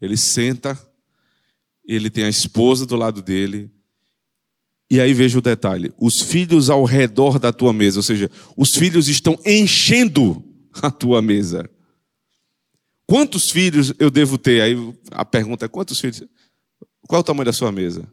Ele 0.00 0.16
senta, 0.16 0.78
ele 1.84 2.08
tem 2.08 2.24
a 2.24 2.28
esposa 2.28 2.86
do 2.86 2.94
lado 2.94 3.20
dele, 3.20 3.70
e 4.90 5.00
aí 5.00 5.12
veja 5.12 5.38
o 5.38 5.42
detalhe: 5.42 5.92
os 5.98 6.20
filhos 6.20 6.70
ao 6.70 6.84
redor 6.84 7.38
da 7.38 7.52
tua 7.52 7.72
mesa, 7.72 7.98
ou 7.98 8.02
seja, 8.02 8.30
os 8.56 8.70
filhos 8.70 9.08
estão 9.08 9.38
enchendo 9.44 10.44
a 10.82 10.90
tua 10.90 11.20
mesa. 11.20 11.68
Quantos 13.06 13.50
filhos 13.50 13.92
eu 13.98 14.10
devo 14.10 14.38
ter? 14.38 14.60
Aí 14.60 14.76
a 15.10 15.24
pergunta 15.24 15.64
é: 15.64 15.68
quantos 15.68 15.98
filhos? 15.98 16.22
Qual 17.08 17.18
é 17.18 17.20
o 17.20 17.24
tamanho 17.24 17.46
da 17.46 17.52
sua 17.52 17.72
mesa? 17.72 18.06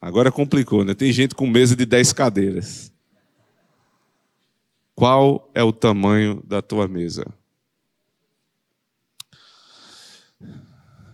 Agora 0.00 0.30
complicou, 0.30 0.84
né? 0.84 0.94
Tem 0.94 1.10
gente 1.12 1.34
com 1.34 1.46
mesa 1.46 1.74
de 1.74 1.86
10 1.86 2.12
cadeiras. 2.12 2.93
Qual 5.04 5.50
é 5.54 5.62
o 5.62 5.70
tamanho 5.70 6.42
da 6.46 6.62
tua 6.62 6.88
mesa? 6.88 7.26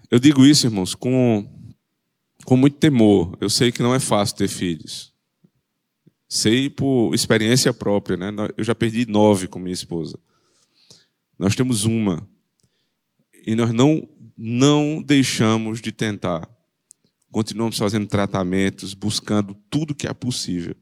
Eu 0.09 0.21
digo 0.21 0.47
isso, 0.47 0.69
irmãos, 0.69 0.95
com, 0.95 1.45
com 2.45 2.57
muito 2.57 2.77
temor. 2.77 3.37
Eu 3.41 3.51
sei 3.51 3.73
que 3.73 3.83
não 3.83 3.93
é 3.93 3.99
fácil 3.99 4.37
ter 4.37 4.47
filhos. 4.47 5.13
Sei 6.29 6.71
por 6.71 7.13
experiência 7.17 7.75
própria, 7.75 8.17
né? 8.17 8.31
Eu 8.57 8.63
já 8.63 8.77
perdi 8.77 9.07
nove 9.07 9.49
com 9.49 9.59
minha 9.59 9.75
esposa. 9.75 10.17
Nós 11.37 11.57
temos 11.57 11.83
uma. 11.83 12.25
E 13.45 13.57
nós 13.57 13.73
não, 13.73 14.09
não 14.39 15.03
deixamos 15.03 15.81
de 15.81 15.91
tentar. 15.91 16.49
Continuamos 17.33 17.77
fazendo 17.77 18.07
tratamentos, 18.07 18.95
buscando 18.95 19.53
tudo 19.69 19.97
que 19.97 20.07
é 20.07 20.15
possível. 20.15 20.77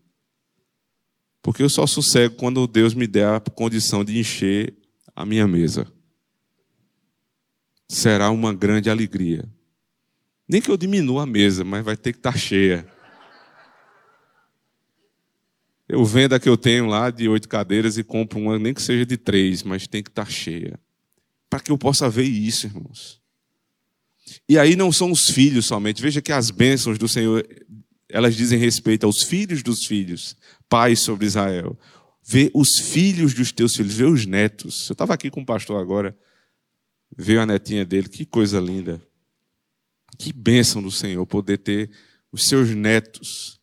Porque 1.42 1.62
eu 1.62 1.68
só 1.68 1.86
sossego 1.86 2.36
quando 2.36 2.66
Deus 2.66 2.94
me 2.94 3.06
der 3.06 3.28
a 3.28 3.40
condição 3.40 4.04
de 4.04 4.18
encher 4.18 4.74
a 5.14 5.24
minha 5.24 5.46
mesa. 5.46 5.86
Será 7.88 8.30
uma 8.30 8.52
grande 8.52 8.90
alegria. 8.90 9.48
Nem 10.48 10.60
que 10.60 10.70
eu 10.70 10.76
diminua 10.76 11.24
a 11.24 11.26
mesa, 11.26 11.64
mas 11.64 11.84
vai 11.84 11.96
ter 11.96 12.12
que 12.12 12.18
estar 12.18 12.36
cheia. 12.36 12.86
Eu 15.88 16.04
vendo 16.04 16.34
a 16.34 16.40
que 16.40 16.48
eu 16.48 16.56
tenho 16.56 16.86
lá 16.86 17.10
de 17.10 17.28
oito 17.28 17.48
cadeiras 17.48 17.96
e 17.96 18.04
compro 18.04 18.38
uma, 18.38 18.58
nem 18.58 18.74
que 18.74 18.82
seja 18.82 19.06
de 19.06 19.16
três, 19.16 19.62
mas 19.62 19.86
tem 19.86 20.02
que 20.02 20.10
estar 20.10 20.30
cheia. 20.30 20.78
Para 21.48 21.60
que 21.60 21.70
eu 21.70 21.78
possa 21.78 22.10
ver 22.10 22.24
isso, 22.24 22.66
irmãos. 22.66 23.20
E 24.46 24.58
aí 24.58 24.76
não 24.76 24.92
são 24.92 25.10
os 25.10 25.30
filhos 25.30 25.66
somente. 25.66 26.02
Veja 26.02 26.20
que 26.20 26.30
as 26.30 26.50
bênçãos 26.50 26.98
do 26.98 27.08
Senhor, 27.08 27.46
elas 28.08 28.36
dizem 28.36 28.58
respeito 28.58 29.06
aos 29.06 29.22
filhos 29.22 29.62
dos 29.62 29.86
filhos, 29.86 30.36
pais 30.68 31.00
sobre 31.00 31.26
Israel. 31.26 31.78
Vê 32.22 32.50
os 32.54 32.78
filhos 32.78 33.32
dos 33.32 33.52
teus 33.52 33.74
filhos, 33.74 33.94
vê 33.94 34.04
os 34.04 34.26
netos. 34.26 34.88
Eu 34.88 34.92
estava 34.92 35.14
aqui 35.14 35.30
com 35.30 35.40
o 35.40 35.46
pastor 35.46 35.80
agora, 35.80 36.16
veio 37.16 37.40
a 37.40 37.46
netinha 37.46 37.84
dele, 37.84 38.08
que 38.08 38.26
coisa 38.26 38.60
linda. 38.60 39.00
Que 40.18 40.32
bênção 40.32 40.82
do 40.82 40.90
Senhor 40.90 41.24
poder 41.26 41.58
ter 41.58 41.90
os 42.30 42.46
seus 42.46 42.68
netos. 42.70 43.58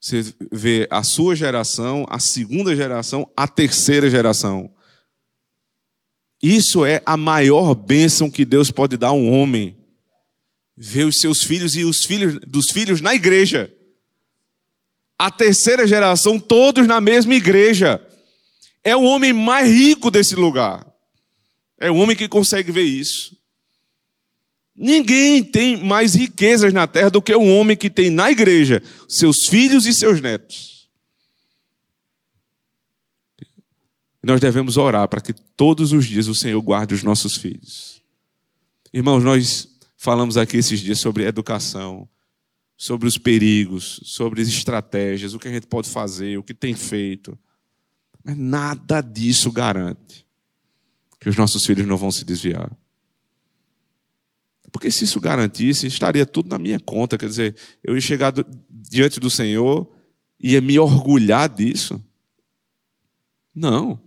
Você 0.00 0.22
vê 0.52 0.86
a 0.88 1.02
sua 1.02 1.34
geração, 1.34 2.06
a 2.08 2.20
segunda 2.20 2.76
geração, 2.76 3.28
a 3.36 3.48
terceira 3.48 4.08
geração. 4.08 4.70
Isso 6.40 6.84
é 6.84 7.02
a 7.04 7.16
maior 7.16 7.74
bênção 7.74 8.30
que 8.30 8.44
Deus 8.44 8.70
pode 8.70 8.96
dar 8.96 9.08
a 9.08 9.12
um 9.12 9.32
homem. 9.32 9.76
Ver 10.76 11.04
os 11.04 11.18
seus 11.18 11.42
filhos 11.42 11.74
e 11.74 11.84
os 11.84 12.04
filhos 12.04 12.38
dos 12.46 12.70
filhos 12.70 13.00
na 13.00 13.14
igreja 13.14 13.75
a 15.18 15.30
terceira 15.30 15.86
geração, 15.86 16.38
todos 16.38 16.86
na 16.86 17.00
mesma 17.00 17.34
igreja. 17.34 18.00
É 18.84 18.94
o 18.94 19.02
homem 19.02 19.32
mais 19.32 19.68
rico 19.68 20.10
desse 20.10 20.34
lugar. 20.34 20.86
É 21.78 21.90
o 21.90 21.96
homem 21.96 22.16
que 22.16 22.28
consegue 22.28 22.70
ver 22.70 22.84
isso. 22.84 23.36
Ninguém 24.74 25.42
tem 25.42 25.82
mais 25.82 26.14
riquezas 26.14 26.72
na 26.72 26.86
terra 26.86 27.10
do 27.10 27.22
que 27.22 27.34
o 27.34 27.42
homem 27.42 27.76
que 27.76 27.88
tem 27.88 28.10
na 28.10 28.30
igreja 28.30 28.82
seus 29.08 29.46
filhos 29.46 29.86
e 29.86 29.92
seus 29.92 30.20
netos. 30.20 30.88
Nós 34.22 34.40
devemos 34.40 34.76
orar 34.76 35.08
para 35.08 35.20
que 35.20 35.32
todos 35.32 35.92
os 35.92 36.04
dias 36.04 36.26
o 36.26 36.34
Senhor 36.34 36.60
guarde 36.60 36.94
os 36.94 37.02
nossos 37.02 37.36
filhos. 37.36 38.02
Irmãos, 38.92 39.22
nós 39.22 39.68
falamos 39.96 40.36
aqui 40.36 40.56
esses 40.56 40.80
dias 40.80 40.98
sobre 40.98 41.24
educação, 41.24 42.08
sobre 42.76 43.08
os 43.08 43.16
perigos, 43.16 44.00
sobre 44.04 44.42
as 44.42 44.48
estratégias, 44.48 45.34
o 45.34 45.38
que 45.38 45.48
a 45.48 45.52
gente 45.52 45.66
pode 45.66 45.88
fazer, 45.88 46.38
o 46.38 46.42
que 46.42 46.52
tem 46.52 46.74
feito. 46.74 47.38
Mas 48.22 48.36
nada 48.36 49.00
disso 49.00 49.50
garante 49.50 50.26
que 51.18 51.28
os 51.28 51.36
nossos 51.36 51.64
filhos 51.64 51.86
não 51.86 51.96
vão 51.96 52.10
se 52.10 52.24
desviar. 52.24 52.70
Porque 54.70 54.90
se 54.90 55.04
isso 55.04 55.20
garantisse, 55.20 55.86
estaria 55.86 56.26
tudo 56.26 56.50
na 56.50 56.58
minha 56.58 56.78
conta. 56.78 57.16
Quer 57.16 57.28
dizer, 57.28 57.56
eu 57.82 57.94
ia 57.94 58.00
chegar 58.00 58.32
diante 58.70 59.18
do 59.18 59.30
Senhor 59.30 59.90
e 60.38 60.52
ia 60.52 60.60
me 60.60 60.78
orgulhar 60.78 61.48
disso. 61.48 62.02
Não. 63.54 63.98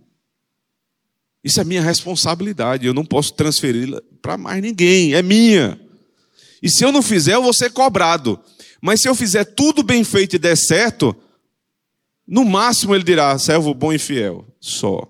Isso 1.42 1.60
é 1.60 1.64
minha 1.64 1.82
responsabilidade. 1.82 2.86
Eu 2.86 2.94
não 2.94 3.04
posso 3.04 3.34
transferi-la 3.34 4.00
para 4.22 4.36
mais 4.36 4.62
ninguém. 4.62 5.14
É 5.14 5.22
minha. 5.22 5.80
E 6.62 6.70
se 6.70 6.84
eu 6.84 6.92
não 6.92 7.02
fizer, 7.02 7.34
eu 7.34 7.42
vou 7.42 7.52
ser 7.52 7.72
cobrado. 7.72 8.38
Mas 8.80 9.00
se 9.00 9.08
eu 9.08 9.14
fizer 9.14 9.44
tudo 9.44 9.82
bem 9.82 10.02
feito 10.04 10.36
e 10.36 10.38
der 10.38 10.56
certo, 10.56 11.14
no 12.26 12.44
máximo 12.44 12.94
ele 12.94 13.04
dirá: 13.04 13.38
servo 13.38 13.74
bom 13.74 13.92
e 13.92 13.98
fiel, 13.98 14.46
só. 14.60 15.06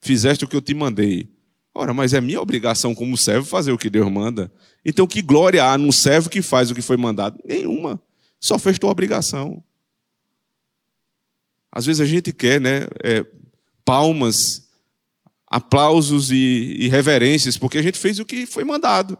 Fizeste 0.00 0.44
o 0.44 0.48
que 0.48 0.54
eu 0.54 0.62
te 0.62 0.74
mandei. 0.74 1.28
Ora, 1.74 1.92
mas 1.92 2.12
é 2.12 2.20
minha 2.20 2.40
obrigação 2.40 2.94
como 2.94 3.16
servo 3.16 3.46
fazer 3.46 3.72
o 3.72 3.78
que 3.78 3.90
Deus 3.90 4.10
manda. 4.10 4.52
Então, 4.84 5.06
que 5.06 5.20
glória 5.20 5.64
há 5.64 5.76
num 5.76 5.90
servo 5.90 6.30
que 6.30 6.40
faz 6.40 6.70
o 6.70 6.74
que 6.74 6.82
foi 6.82 6.96
mandado? 6.96 7.40
Nenhuma. 7.44 8.00
Só 8.38 8.58
fez 8.58 8.78
tua 8.78 8.90
obrigação. 8.90 9.64
Às 11.72 11.86
vezes 11.86 12.00
a 12.00 12.04
gente 12.04 12.32
quer, 12.32 12.60
né? 12.60 12.86
É, 13.02 13.26
palmas, 13.84 14.68
aplausos 15.46 16.30
e, 16.30 16.76
e 16.78 16.88
reverências, 16.88 17.58
porque 17.58 17.78
a 17.78 17.82
gente 17.82 17.98
fez 17.98 18.20
o 18.20 18.24
que 18.24 18.46
foi 18.46 18.62
mandado. 18.62 19.18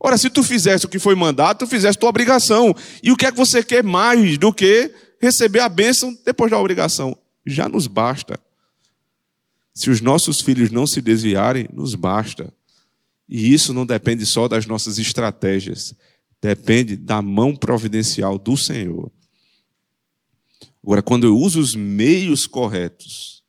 Ora, 0.00 0.16
se 0.16 0.30
tu 0.30 0.42
fizesse 0.42 0.86
o 0.86 0.88
que 0.88 0.98
foi 0.98 1.14
mandado, 1.14 1.58
tu 1.58 1.66
fizesse 1.66 1.98
tua 1.98 2.08
obrigação. 2.08 2.74
E 3.02 3.10
o 3.10 3.16
que 3.16 3.26
é 3.26 3.32
que 3.32 3.36
você 3.36 3.62
quer 3.62 3.82
mais 3.82 4.38
do 4.38 4.52
que 4.52 4.92
receber 5.20 5.60
a 5.60 5.68
bênção 5.68 6.16
depois 6.24 6.50
da 6.50 6.58
obrigação? 6.58 7.16
Já 7.44 7.68
nos 7.68 7.86
basta. 7.86 8.38
Se 9.74 9.90
os 9.90 10.00
nossos 10.00 10.40
filhos 10.40 10.70
não 10.70 10.86
se 10.86 11.00
desviarem, 11.00 11.68
nos 11.72 11.94
basta. 11.94 12.52
E 13.28 13.52
isso 13.52 13.74
não 13.74 13.84
depende 13.84 14.24
só 14.24 14.48
das 14.48 14.66
nossas 14.66 14.98
estratégias, 14.98 15.94
depende 16.40 16.96
da 16.96 17.20
mão 17.20 17.54
providencial 17.54 18.38
do 18.38 18.56
Senhor. 18.56 19.10
Agora, 20.82 21.02
quando 21.02 21.24
eu 21.24 21.36
uso 21.36 21.60
os 21.60 21.74
meios 21.74 22.46
corretos, 22.46 23.42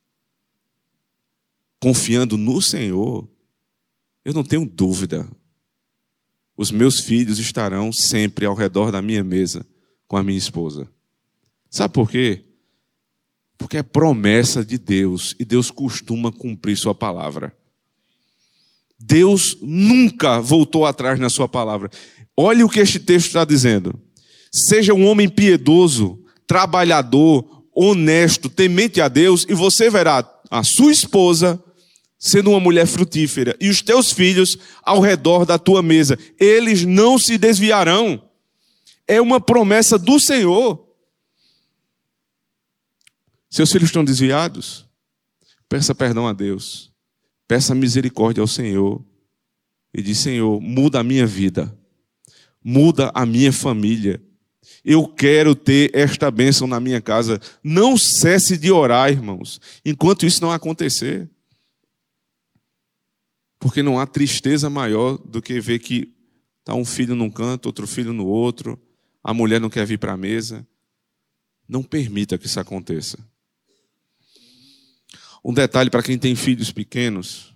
confiando 1.80 2.36
no 2.36 2.60
Senhor, 2.60 3.26
eu 4.24 4.34
não 4.34 4.44
tenho 4.44 4.66
dúvida, 4.66 5.26
os 6.60 6.70
meus 6.70 7.00
filhos 7.00 7.38
estarão 7.38 7.90
sempre 7.90 8.44
ao 8.44 8.54
redor 8.54 8.92
da 8.92 9.00
minha 9.00 9.24
mesa 9.24 9.64
com 10.06 10.18
a 10.18 10.22
minha 10.22 10.36
esposa. 10.36 10.86
Sabe 11.70 11.94
por 11.94 12.10
quê? 12.10 12.44
Porque 13.56 13.78
é 13.78 13.82
promessa 13.82 14.62
de 14.62 14.76
Deus 14.76 15.34
e 15.40 15.44
Deus 15.46 15.70
costuma 15.70 16.30
cumprir 16.30 16.76
Sua 16.76 16.94
palavra. 16.94 17.56
Deus 18.98 19.56
nunca 19.62 20.38
voltou 20.38 20.84
atrás 20.84 21.18
na 21.18 21.30
Sua 21.30 21.48
palavra. 21.48 21.90
Olhe 22.36 22.62
o 22.62 22.68
que 22.68 22.80
este 22.80 23.00
texto 23.00 23.28
está 23.28 23.46
dizendo. 23.46 23.98
Seja 24.52 24.92
um 24.92 25.06
homem 25.06 25.30
piedoso, 25.30 26.22
trabalhador, 26.46 27.64
honesto, 27.74 28.50
temente 28.50 29.00
a 29.00 29.08
Deus, 29.08 29.46
e 29.48 29.54
você 29.54 29.88
verá 29.88 30.30
a 30.50 30.62
sua 30.62 30.92
esposa 30.92 31.58
sendo 32.22 32.50
uma 32.50 32.60
mulher 32.60 32.86
frutífera, 32.86 33.56
e 33.58 33.70
os 33.70 33.80
teus 33.80 34.12
filhos 34.12 34.58
ao 34.82 35.00
redor 35.00 35.46
da 35.46 35.58
tua 35.58 35.82
mesa, 35.82 36.18
eles 36.38 36.84
não 36.84 37.18
se 37.18 37.38
desviarão. 37.38 38.22
É 39.08 39.22
uma 39.22 39.40
promessa 39.40 39.98
do 39.98 40.20
Senhor. 40.20 40.86
Seus 43.48 43.72
filhos 43.72 43.88
estão 43.88 44.04
desviados? 44.04 44.86
Peça 45.66 45.94
perdão 45.94 46.28
a 46.28 46.34
Deus. 46.34 46.92
peça 47.48 47.74
misericórdia 47.74 48.42
ao 48.42 48.46
Senhor 48.46 49.02
e 49.92 50.02
diz: 50.02 50.18
Senhor, 50.18 50.60
muda 50.60 51.00
a 51.00 51.02
minha 51.02 51.26
vida, 51.26 51.74
muda 52.62 53.10
a 53.14 53.24
minha 53.24 53.52
família. 53.52 54.22
Eu 54.84 55.08
quero 55.08 55.54
ter 55.54 55.90
esta 55.94 56.30
bênção 56.30 56.66
na 56.66 56.78
minha 56.78 57.00
casa. 57.00 57.40
Não 57.64 57.96
cesse 57.96 58.58
de 58.58 58.70
orar, 58.70 59.10
irmãos, 59.10 59.58
enquanto 59.84 60.26
isso 60.26 60.42
não 60.42 60.52
acontecer. 60.52 61.28
Porque 63.60 63.82
não 63.82 64.00
há 64.00 64.06
tristeza 64.06 64.70
maior 64.70 65.18
do 65.18 65.40
que 65.40 65.60
ver 65.60 65.78
que 65.78 66.12
está 66.60 66.74
um 66.74 66.84
filho 66.84 67.14
num 67.14 67.30
canto, 67.30 67.66
outro 67.66 67.86
filho 67.86 68.12
no 68.12 68.26
outro, 68.26 68.80
a 69.22 69.34
mulher 69.34 69.60
não 69.60 69.68
quer 69.68 69.86
vir 69.86 69.98
para 69.98 70.14
a 70.14 70.16
mesa. 70.16 70.66
Não 71.68 71.82
permita 71.82 72.38
que 72.38 72.46
isso 72.46 72.58
aconteça. 72.58 73.18
Um 75.44 75.54
detalhe 75.54 75.90
para 75.90 76.02
quem 76.02 76.18
tem 76.18 76.34
filhos 76.34 76.72
pequenos, 76.72 77.54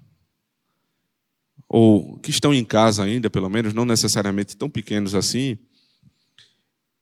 ou 1.69 2.19
que 2.19 2.31
estão 2.31 2.55
em 2.55 2.65
casa 2.65 3.03
ainda, 3.03 3.29
pelo 3.29 3.49
menos, 3.49 3.75
não 3.75 3.85
necessariamente 3.85 4.57
tão 4.57 4.71
pequenos 4.71 5.15
assim, 5.15 5.59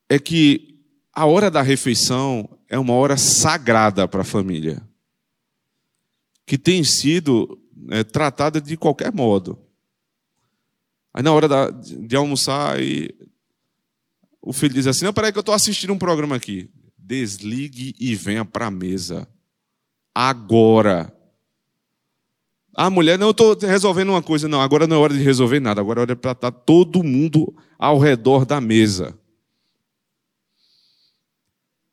é 0.09 0.19
que 0.19 0.81
a 1.13 1.27
hora 1.27 1.51
da 1.51 1.61
refeição 1.61 2.49
é 2.69 2.79
uma 2.79 2.95
hora 2.95 3.17
sagrada 3.17 4.09
para 4.09 4.23
a 4.23 4.25
família, 4.25 4.83
que 6.47 6.57
tem 6.57 6.83
sido 6.83 7.62
é, 7.91 8.05
tratada 8.05 8.61
de 8.61 8.77
qualquer 8.77 9.13
modo. 9.13 9.59
Aí 11.15 11.23
na 11.23 11.33
hora 11.33 11.47
da, 11.47 11.71
de 11.71 12.17
almoçar, 12.17 12.77
aí, 12.77 13.11
o 14.41 14.53
filho 14.53 14.75
diz 14.75 14.87
assim: 14.87 15.05
Não, 15.05 15.13
peraí, 15.13 15.31
que 15.31 15.39
eu 15.39 15.43
estou 15.43 15.55
assistindo 15.55 15.93
um 15.93 15.99
programa 15.99 16.37
aqui. 16.37 16.71
Desligue 16.97 17.95
e 17.99 18.15
venha 18.15 18.45
para 18.45 18.67
a 18.67 18.71
mesa. 18.71 19.29
Agora. 20.15 21.15
A 22.75 22.89
mulher, 22.89 23.19
não, 23.19 23.27
eu 23.27 23.33
estou 23.33 23.57
resolvendo 23.59 24.09
uma 24.11 24.23
coisa. 24.23 24.49
Não, 24.49 24.61
agora 24.61 24.87
não 24.87 24.97
é 24.97 24.99
hora 24.99 25.13
de 25.13 25.23
resolver 25.23 25.61
nada. 25.61 25.81
Agora 25.81 26.01
é 26.01 26.03
hora 26.03 26.17
para 26.17 26.33
estar 26.33 26.51
todo 26.51 27.03
mundo 27.03 27.55
ao 27.79 27.99
redor 27.99 28.47
da 28.47 28.61
mesa. 28.61 29.19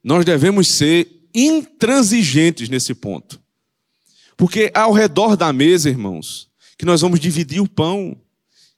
Nós 0.01 0.23
devemos 0.23 0.69
ser 0.69 1.27
intransigentes 1.33 2.69
nesse 2.69 2.95
ponto. 2.95 3.41
Porque 4.39 4.71
ao 4.73 4.93
redor 4.93 5.35
da 5.35 5.51
mesa, 5.51 5.89
irmãos, 5.89 6.47
que 6.77 6.85
nós 6.85 7.01
vamos 7.01 7.19
dividir 7.19 7.59
o 7.59 7.67
pão. 7.67 8.15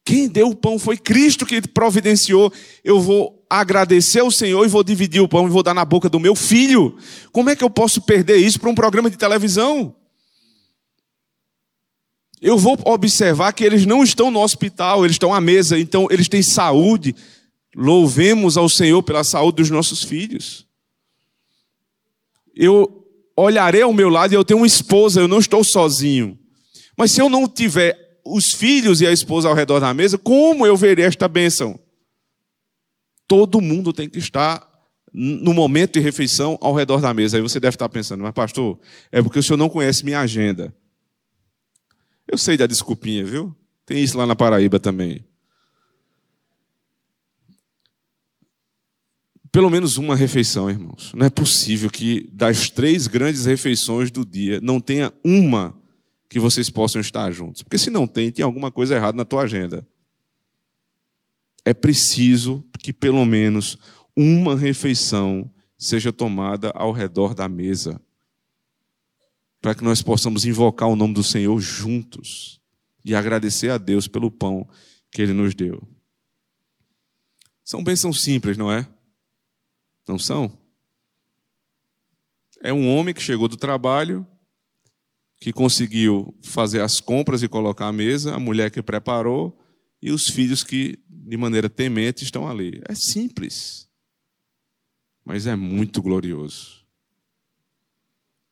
Quem 0.04 0.28
deu 0.28 0.50
o 0.50 0.56
pão 0.56 0.80
foi 0.80 0.98
Cristo 0.98 1.46
que 1.46 1.62
providenciou. 1.62 2.52
Eu 2.84 3.00
vou 3.00 3.46
agradecer 3.48 4.22
ao 4.22 4.32
Senhor 4.32 4.66
e 4.66 4.68
vou 4.68 4.84
dividir 4.84 5.22
o 5.22 5.28
pão 5.28 5.46
e 5.46 5.52
vou 5.52 5.62
dar 5.62 5.76
na 5.76 5.86
boca 5.86 6.10
do 6.10 6.20
meu 6.20 6.34
filho. 6.34 6.98
Como 7.32 7.52
é 7.52 7.56
que 7.56 7.64
eu 7.64 7.70
posso 7.70 8.02
perder 8.02 8.38
isso 8.38 8.60
para 8.60 8.72
um 8.72 8.74
programa 8.74 9.08
de 9.08 9.18
televisão? 9.18 9.96
Eu 12.42 12.58
vou 12.58 12.76
observar 12.84 13.54
que 13.54 13.64
eles 13.64 13.86
não 13.86 14.04
estão 14.04 14.32
no 14.32 14.42
hospital, 14.42 15.06
eles 15.06 15.14
estão 15.14 15.32
à 15.32 15.40
mesa, 15.40 15.78
então 15.78 16.08
eles 16.10 16.28
têm 16.28 16.42
saúde. 16.42 17.16
Louvemos 17.76 18.58
ao 18.58 18.68
Senhor 18.68 19.04
pela 19.04 19.24
saúde 19.24 19.58
dos 19.58 19.70
nossos 19.70 20.02
filhos. 20.02 20.66
Eu 22.56 23.01
olharei 23.36 23.82
ao 23.82 23.94
meu 23.94 24.10
lado 24.10 24.34
e 24.34 24.36
eu 24.36 24.44
tenho 24.44 24.60
uma 24.60 24.68
esposa, 24.68 25.22
eu 25.22 25.28
não 25.28 25.40
estou 25.40 25.64
sozinho. 25.64 26.38
Mas 26.98 27.12
se 27.12 27.22
eu 27.22 27.30
não 27.30 27.48
tiver 27.48 28.20
os 28.26 28.54
filhos 28.54 29.02
e 29.02 29.08
a 29.08 29.12
esposa 29.12 29.50
ao 29.50 29.56
redor 29.56 29.80
da 29.80 29.94
mesa, 29.94 30.18
como 30.18 30.66
eu 30.66 30.78
verei 30.78 31.06
esta 31.06 31.28
bênção? 31.28 31.80
Todo 33.28 33.62
mundo 33.62 33.94
tem 33.94 34.10
que 34.10 34.20
estar 34.20 34.70
no 35.14 35.54
momento 35.54 35.94
de 35.94 36.00
refeição 36.00 36.58
ao 36.62 36.74
redor 36.74 37.02
da 37.02 37.14
mesa. 37.14 37.38
Aí 37.38 37.44
você 37.44 37.60
deve 37.60 37.76
estar 37.76 37.90
pensando, 37.90 38.24
mas 38.24 38.34
pastor, 38.34 38.80
é 39.12 39.22
porque 39.22 39.40
o 39.40 39.44
senhor 39.44 39.58
não 39.58 39.70
conhece 39.70 40.06
minha 40.06 40.20
agenda. 40.20 40.74
Eu 42.28 42.38
sei 42.38 42.56
da 42.56 42.68
desculpinha, 42.68 43.26
viu? 43.26 43.56
Tem 43.86 44.02
isso 44.02 44.18
lá 44.18 44.26
na 44.26 44.36
Paraíba 44.36 44.80
também. 44.80 45.26
Pelo 49.52 49.70
menos 49.70 49.98
uma 49.98 50.16
refeição, 50.16 50.70
irmãos. 50.70 51.12
Não 51.14 51.26
é 51.26 51.30
possível 51.30 51.90
que 51.90 52.30
das 52.32 52.70
três 52.70 53.08
grandes 53.08 53.46
refeições 53.46 54.10
do 54.10 54.26
dia 54.26 54.62
não 54.62 54.80
tenha 54.80 55.14
uma 55.24 55.78
que 56.30 56.40
vocês 56.40 56.70
possam 56.70 57.02
estar 57.02 57.30
juntos. 57.32 57.62
Porque 57.62 57.78
se 57.78 57.90
não 57.90 58.08
tem, 58.08 58.32
tem 58.32 58.46
alguma 58.46 58.72
coisa 58.72 58.96
errada 58.96 59.18
na 59.18 59.26
tua 59.26 59.42
agenda. 59.44 59.86
É 61.66 61.74
preciso 61.74 62.64
que 62.80 62.94
pelo 62.94 63.26
menos 63.26 63.78
uma 64.16 64.56
refeição 64.56 65.52
seja 65.78 66.14
tomada 66.14 66.72
ao 66.74 66.94
redor 66.94 67.36
da 67.36 67.50
mesa. 67.50 68.02
Para 69.60 69.76
que 69.76 69.84
nós 69.84 70.02
possamos 70.02 70.46
invocar 70.46 70.88
o 70.88 70.96
nome 70.96 71.14
do 71.14 71.24
Senhor 71.24 71.60
juntos 71.60 72.62
e 73.04 73.14
agradecer 73.14 73.70
a 73.70 73.78
Deus 73.78 74.08
pelo 74.08 74.32
pão 74.32 74.66
que 75.12 75.22
Ele 75.22 75.34
nos 75.34 75.54
deu. 75.54 75.86
São 77.66 77.84
bênçãos 77.84 78.24
simples, 78.24 78.58
não 78.58 78.72
é? 78.72 78.88
Não 80.08 80.18
são? 80.20 80.58
É 82.64 82.72
um 82.72 82.88
homem 82.96 83.14
que 83.14 83.22
chegou 83.22 83.48
do 83.48 83.58
trabalho, 83.58 84.26
que 85.40 85.52
conseguiu 85.52 86.38
fazer 86.44 86.82
as 86.82 87.00
compras 87.00 87.42
e 87.42 87.48
colocar 87.48 87.88
a 87.88 87.94
mesa, 87.94 88.36
a 88.36 88.40
mulher 88.40 88.70
que 88.70 88.82
preparou 88.82 89.58
e 90.02 90.12
os 90.12 90.28
filhos 90.28 90.64
que, 90.64 91.00
de 91.10 91.38
maneira 91.38 91.70
temente, 91.70 92.24
estão 92.24 92.48
ali. 92.48 92.82
É 92.88 92.94
simples, 92.94 93.90
mas 95.26 95.48
é 95.48 95.56
muito 95.56 96.02
glorioso. 96.02 96.82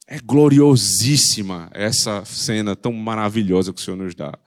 É 0.08 0.20
gloriosíssima 0.20 1.70
essa 1.72 2.26
cena 2.26 2.76
tão 2.76 2.92
maravilhosa 2.92 3.72
que 3.72 3.80
o 3.80 3.84
Senhor 3.84 3.98
nos 3.98 4.16
dá. 4.16 4.38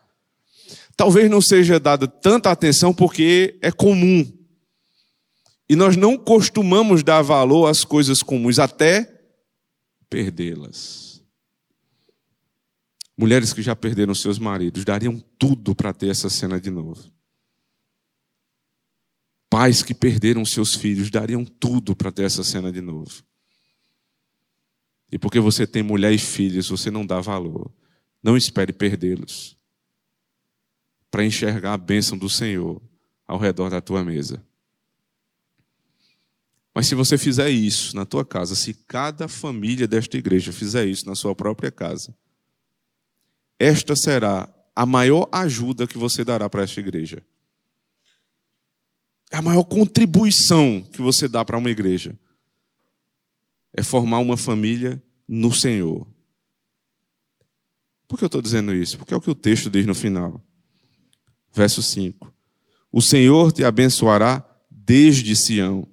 Talvez 0.97 1.31
não 1.31 1.41
seja 1.41 1.79
dada 1.79 2.09
tanta 2.09 2.51
atenção 2.51 2.93
porque 2.93 3.57
é 3.63 3.71
comum 3.71 4.27
e 5.69 5.77
nós 5.77 5.97
não 5.97 6.19
costumamos 6.19 7.03
dar 7.03 7.23
valor 7.23 7.67
às 7.67 7.85
coisas 7.85 8.23
comuns, 8.23 8.59
até 8.59 9.23
perdê-las. 10.09 11.23
Mulheres 13.17 13.53
que 13.53 13.63
já 13.63 13.77
perderam 13.77 14.15
seus 14.15 14.39
maridos 14.39 14.85
dariam 14.85 15.23
tudo 15.39 15.75
para 15.75 15.93
ter 15.93 16.09
essa 16.09 16.29
cena 16.29 16.61
de 16.61 16.71
novo. 16.71 17.11
Pais 19.49 19.83
que 19.83 19.95
perderam 19.95 20.45
seus 20.45 20.75
filhos 20.75 21.11
dariam 21.11 21.45
tudo 21.45 21.95
para 21.95 22.11
ter 22.11 22.25
essa 22.25 22.43
cena 22.43 22.73
de 22.73 22.81
novo. 22.81 23.23
E 25.11 25.19
porque 25.19 25.39
você 25.39 25.67
tem 25.67 25.83
mulher 25.83 26.13
e 26.13 26.19
filhos, 26.19 26.71
você 26.71 26.91
não 26.91 27.05
dá 27.05 27.21
valor. 27.21 27.71
Não 28.23 28.37
espere 28.37 28.73
perdê-los 28.73 29.59
para 31.11 31.25
enxergar 31.25 31.75
a 31.75 31.79
bênção 31.79 32.17
do 32.17 32.31
Senhor 32.31 32.81
ao 33.27 33.39
redor 33.39 33.69
da 33.69 33.83
tua 33.83 34.03
mesa. 34.03 34.43
Mas 36.75 36.87
se 36.87 36.95
você 36.95 37.19
fizer 37.19 37.51
isso 37.51 37.95
na 37.95 38.07
tua 38.07 38.25
casa, 38.25 38.55
se 38.55 38.73
cada 38.73 39.29
família 39.29 39.87
desta 39.87 40.17
igreja 40.17 40.53
fizer 40.53 40.87
isso 40.87 41.07
na 41.07 41.15
sua 41.15 41.35
própria 41.35 41.71
casa, 41.71 42.15
esta 43.59 43.95
será 43.95 44.53
a 44.75 44.87
maior 44.87 45.29
ajuda 45.31 45.87
que 45.87 45.99
você 45.99 46.25
dará 46.25 46.49
para 46.49 46.63
esta 46.63 46.81
igreja. 46.81 47.23
É 49.31 49.37
a 49.37 49.43
maior 49.43 49.65
contribuição 49.65 50.83
que 50.93 51.03
você 51.03 51.29
dá 51.29 51.45
para 51.45 51.59
uma 51.59 51.71
igreja. 51.71 52.19
É 53.73 53.83
formar 53.83 54.19
uma 54.19 54.37
família 54.37 55.03
no 55.29 55.53
Senhor. 55.53 56.07
Por 58.09 58.19
que 58.19 58.25
eu 58.25 58.27
estou 58.27 58.43
dizendo 58.43 58.75
isso? 58.75 58.99
Porque 58.99 59.15
é 59.15 59.17
o 59.17 59.21
que 59.21 59.31
o 59.31 59.35
texto 59.35 59.71
diz 59.71 59.87
no 59.87 59.95
final. 59.95 60.43
Verso 61.53 61.83
5. 61.83 62.33
O 62.91 63.01
Senhor 63.01 63.53
te 63.53 63.65
abençoará 63.65 64.47
desde 64.71 65.35
Sião 65.35 65.89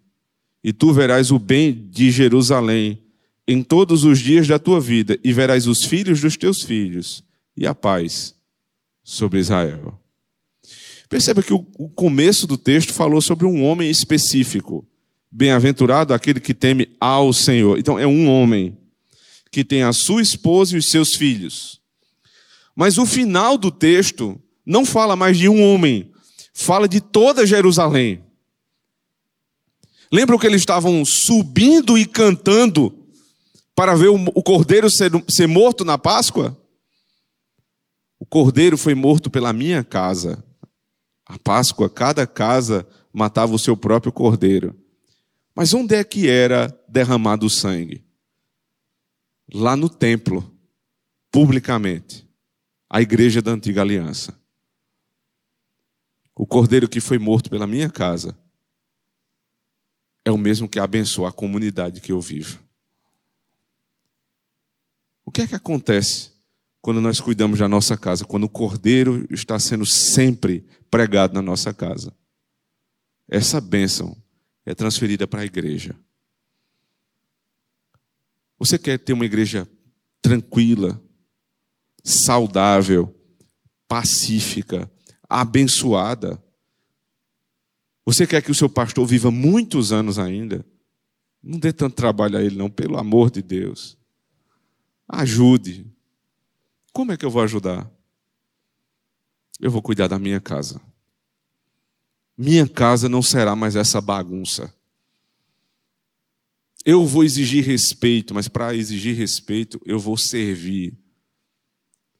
e 0.64 0.74
tu 0.74 0.94
verás 0.94 1.32
o 1.32 1.40
bem 1.40 1.88
de 1.90 2.12
Jerusalém 2.12 3.02
em 3.48 3.64
todos 3.64 4.04
os 4.04 4.20
dias 4.20 4.48
da 4.48 4.60
tua 4.60 4.80
vida, 4.80 5.18
e 5.24 5.34
verás 5.34 5.66
os 5.66 5.84
filhos 5.84 6.22
dos 6.22 6.38
teus 6.38 6.62
filhos, 6.62 7.24
e 7.58 7.66
a 7.66 7.74
paz 7.74 8.36
sobre 9.04 9.40
Israel. 9.40 10.00
Perceba 11.10 11.42
que 11.42 11.52
o 11.52 11.90
começo 11.96 12.46
do 12.46 12.56
texto 12.56 12.94
falou 12.94 13.20
sobre 13.20 13.48
um 13.48 13.64
homem 13.64 13.90
específico. 13.90 14.88
Bem-aventurado 15.32 16.14
aquele 16.14 16.40
que 16.40 16.54
teme 16.54 16.90
ao 17.00 17.34
Senhor. 17.34 17.80
Então, 17.80 17.98
é 17.98 18.06
um 18.06 18.30
homem 18.30 18.78
que 19.52 19.64
tem 19.64 19.82
a 19.82 19.92
sua 19.92 20.22
esposa 20.22 20.76
e 20.76 20.80
os 20.80 20.92
seus 20.92 21.16
filhos. 21.16 21.82
Mas 22.76 23.00
o 23.00 23.06
final 23.06 23.58
do 23.58 23.72
texto 23.72 24.40
não 24.64 24.86
fala 24.86 25.16
mais 25.16 25.38
de 25.38 25.50
um 25.50 25.60
homem, 25.64 26.12
fala 26.54 26.88
de 26.88 27.02
toda 27.02 27.48
Jerusalém. 27.48 28.22
Lembram 30.12 30.40
que 30.40 30.48
eles 30.48 30.62
estavam 30.62 31.06
subindo 31.06 31.98
e 31.98 32.06
cantando 32.06 32.96
para 33.76 33.96
ver 33.96 34.08
o 34.10 34.44
cordeiro 34.44 34.90
ser, 34.90 35.12
ser 35.30 35.48
morto 35.48 35.86
na 35.86 35.98
Páscoa? 35.98 36.60
O 38.20 38.26
cordeiro 38.26 38.78
foi 38.78 38.96
morto 38.96 39.30
pela 39.30 39.54
minha 39.54 39.84
casa. 39.84 40.44
A 41.26 41.38
Páscoa, 41.38 41.90
cada 41.90 42.26
casa 42.26 42.88
matava 43.14 43.54
o 43.54 43.60
seu 43.60 43.78
próprio 43.78 44.12
cordeiro. 44.12 44.76
Mas 45.56 45.74
onde 45.74 45.96
é 45.96 46.04
que 46.04 46.28
era 46.28 46.76
derramado 46.88 47.46
o 47.46 47.50
sangue? 47.50 48.04
Lá 49.54 49.76
no 49.76 49.90
templo, 49.90 50.52
publicamente. 51.32 52.28
a 52.90 53.02
igreja 53.02 53.40
da 53.40 53.52
antiga 53.52 53.82
aliança. 53.82 54.34
O 56.36 56.48
cordeiro 56.48 56.90
que 56.90 57.00
foi 57.00 57.20
morto 57.20 57.50
pela 57.50 57.68
minha 57.68 57.90
casa 57.90 58.36
é 60.30 60.32
o 60.32 60.38
mesmo 60.38 60.70
que 60.70 60.80
abençoa 60.80 61.30
a 61.30 61.34
comunidade 61.34 62.00
que 62.00 62.12
eu 62.12 62.22
vivo. 62.22 62.60
O 65.26 65.32
que 65.32 65.42
é 65.42 65.48
que 65.48 65.56
acontece 65.56 66.32
quando 66.82 67.02
nós 67.02 67.20
cuidamos 67.20 67.60
da 67.60 67.68
nossa 67.68 67.98
casa, 67.98 68.26
quando 68.26 68.46
o 68.46 68.50
cordeiro 68.50 69.28
está 69.30 69.60
sendo 69.60 69.86
sempre 69.86 70.66
pregado 70.90 71.34
na 71.34 71.42
nossa 71.42 71.74
casa? 71.74 72.14
Essa 73.28 73.60
bênção 73.60 74.16
é 74.66 74.74
transferida 74.74 75.28
para 75.28 75.42
a 75.42 75.46
igreja. 75.46 75.96
Você 78.58 78.78
quer 78.78 78.98
ter 79.00 79.14
uma 79.14 79.26
igreja 79.26 79.68
tranquila, 80.22 81.02
saudável, 82.04 83.16
pacífica, 83.88 84.92
abençoada. 85.28 86.42
Você 88.10 88.26
quer 88.26 88.42
que 88.42 88.50
o 88.50 88.56
seu 88.56 88.68
pastor 88.68 89.06
viva 89.06 89.30
muitos 89.30 89.92
anos 89.92 90.18
ainda? 90.18 90.66
Não 91.44 91.60
dê 91.60 91.72
tanto 91.72 91.96
trabalho 91.96 92.40
a 92.40 92.42
ele, 92.42 92.56
não, 92.56 92.68
pelo 92.68 92.98
amor 92.98 93.30
de 93.30 93.40
Deus. 93.40 93.96
Ajude. 95.08 95.86
Como 96.92 97.12
é 97.12 97.18
que 97.18 97.24
eu 97.24 97.30
vou 97.30 97.44
ajudar? 97.44 97.88
Eu 99.60 99.70
vou 99.70 99.80
cuidar 99.80 100.08
da 100.08 100.18
minha 100.18 100.42
casa. 100.42 100.82
Minha 102.36 102.68
casa 102.68 103.08
não 103.08 103.22
será 103.22 103.56
mais 103.56 103.76
essa 103.76 104.02
bagunça. 104.02 104.74
Eu 106.84 107.06
vou 107.06 107.24
exigir 107.24 107.64
respeito, 107.64 108.34
mas 108.34 108.48
para 108.48 108.74
exigir 108.74 109.16
respeito, 109.16 109.80
eu 109.86 110.00
vou 110.00 110.18
servir. 110.18 110.98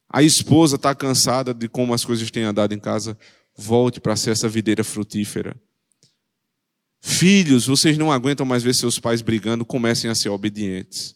A 0.08 0.22
esposa 0.22 0.76
está 0.76 0.94
cansada 0.94 1.52
de 1.52 1.68
como 1.68 1.96
as 1.96 2.06
coisas 2.06 2.30
têm 2.30 2.44
andado 2.44 2.76
em 2.76 2.80
casa. 2.80 3.18
Volte 3.58 4.00
para 4.00 4.16
ser 4.16 4.30
essa 4.30 4.48
videira 4.48 4.84
frutífera. 4.84 5.60
Filhos, 7.02 7.68
vocês 7.68 7.98
não 7.98 8.12
aguentam 8.12 8.46
mais 8.46 8.62
ver 8.62 8.76
seus 8.76 9.00
pais 9.00 9.22
brigando, 9.22 9.66
comecem 9.66 10.10
a 10.10 10.16
ser 10.16 10.30
obedientes. 10.30 11.16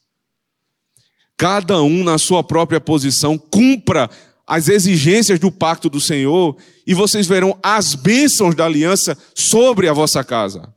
Cada 1.36 1.82
um 1.82 2.04
na 2.04 2.18
sua 2.18 2.44
própria 2.44 2.80
posição, 2.80 3.38
cumpra 3.38 4.10
as 4.48 4.70
exigências 4.70 5.40
do 5.40 5.52
pacto 5.52 5.90
do 5.90 6.00
Senhor 6.00 6.58
e 6.86 6.94
vocês 6.94 7.28
verão 7.28 7.58
as 7.62 7.96
bênçãos 7.96 8.56
da 8.56 8.66
aliança 8.66 9.18
sobre 9.36 9.88
a 9.88 9.94
vossa 9.94 10.24
casa. 10.24 10.74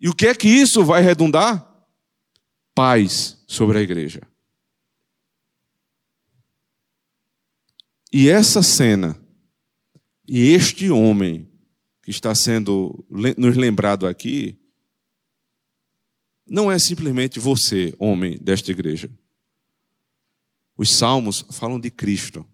E 0.00 0.08
o 0.08 0.14
que 0.14 0.26
é 0.26 0.34
que 0.34 0.48
isso 0.48 0.84
vai 0.84 1.02
redundar? 1.02 1.66
Paz 2.74 3.38
sobre 3.46 3.78
a 3.78 3.82
igreja. 3.82 4.22
E 8.12 8.28
essa 8.28 8.62
cena, 8.62 9.16
e 10.28 10.52
este 10.52 10.90
homem 10.90 11.48
que 12.04 12.10
está 12.10 12.34
sendo 12.34 13.04
nos 13.08 13.56
lembrado 13.56 14.06
aqui, 14.06 14.58
não 16.46 16.70
é 16.70 16.78
simplesmente 16.78 17.40
você, 17.40 17.94
homem 17.98 18.38
desta 18.38 18.70
igreja. 18.70 19.10
Os 20.76 20.92
salmos 20.92 21.46
falam 21.50 21.80
de 21.80 21.90
Cristo. 21.90 22.46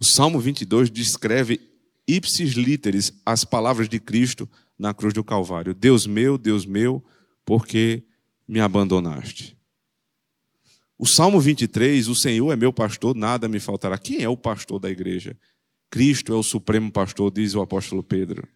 O 0.00 0.04
Salmo 0.04 0.40
22 0.40 0.90
descreve 0.90 1.60
ipsis 2.06 2.54
literis 2.54 3.12
as 3.24 3.44
palavras 3.44 3.88
de 3.88 4.00
Cristo 4.00 4.48
na 4.76 4.92
cruz 4.92 5.14
do 5.14 5.22
Calvário. 5.22 5.72
Deus 5.72 6.04
meu, 6.04 6.36
Deus 6.36 6.66
meu, 6.66 7.04
por 7.44 7.64
que 7.64 8.02
me 8.48 8.58
abandonaste? 8.58 9.56
O 10.98 11.06
Salmo 11.06 11.38
23, 11.40 12.08
o 12.08 12.14
Senhor 12.14 12.50
é 12.50 12.56
meu 12.56 12.72
pastor, 12.72 13.14
nada 13.14 13.48
me 13.48 13.60
faltará. 13.60 13.96
Quem 13.98 14.22
é 14.22 14.28
o 14.28 14.36
pastor 14.36 14.80
da 14.80 14.90
igreja? 14.90 15.38
Cristo 15.90 16.32
é 16.32 16.36
o 16.36 16.42
supremo 16.42 16.90
pastor, 16.90 17.30
diz 17.30 17.54
o 17.54 17.60
apóstolo 17.60 18.02
Pedro. 18.02 18.46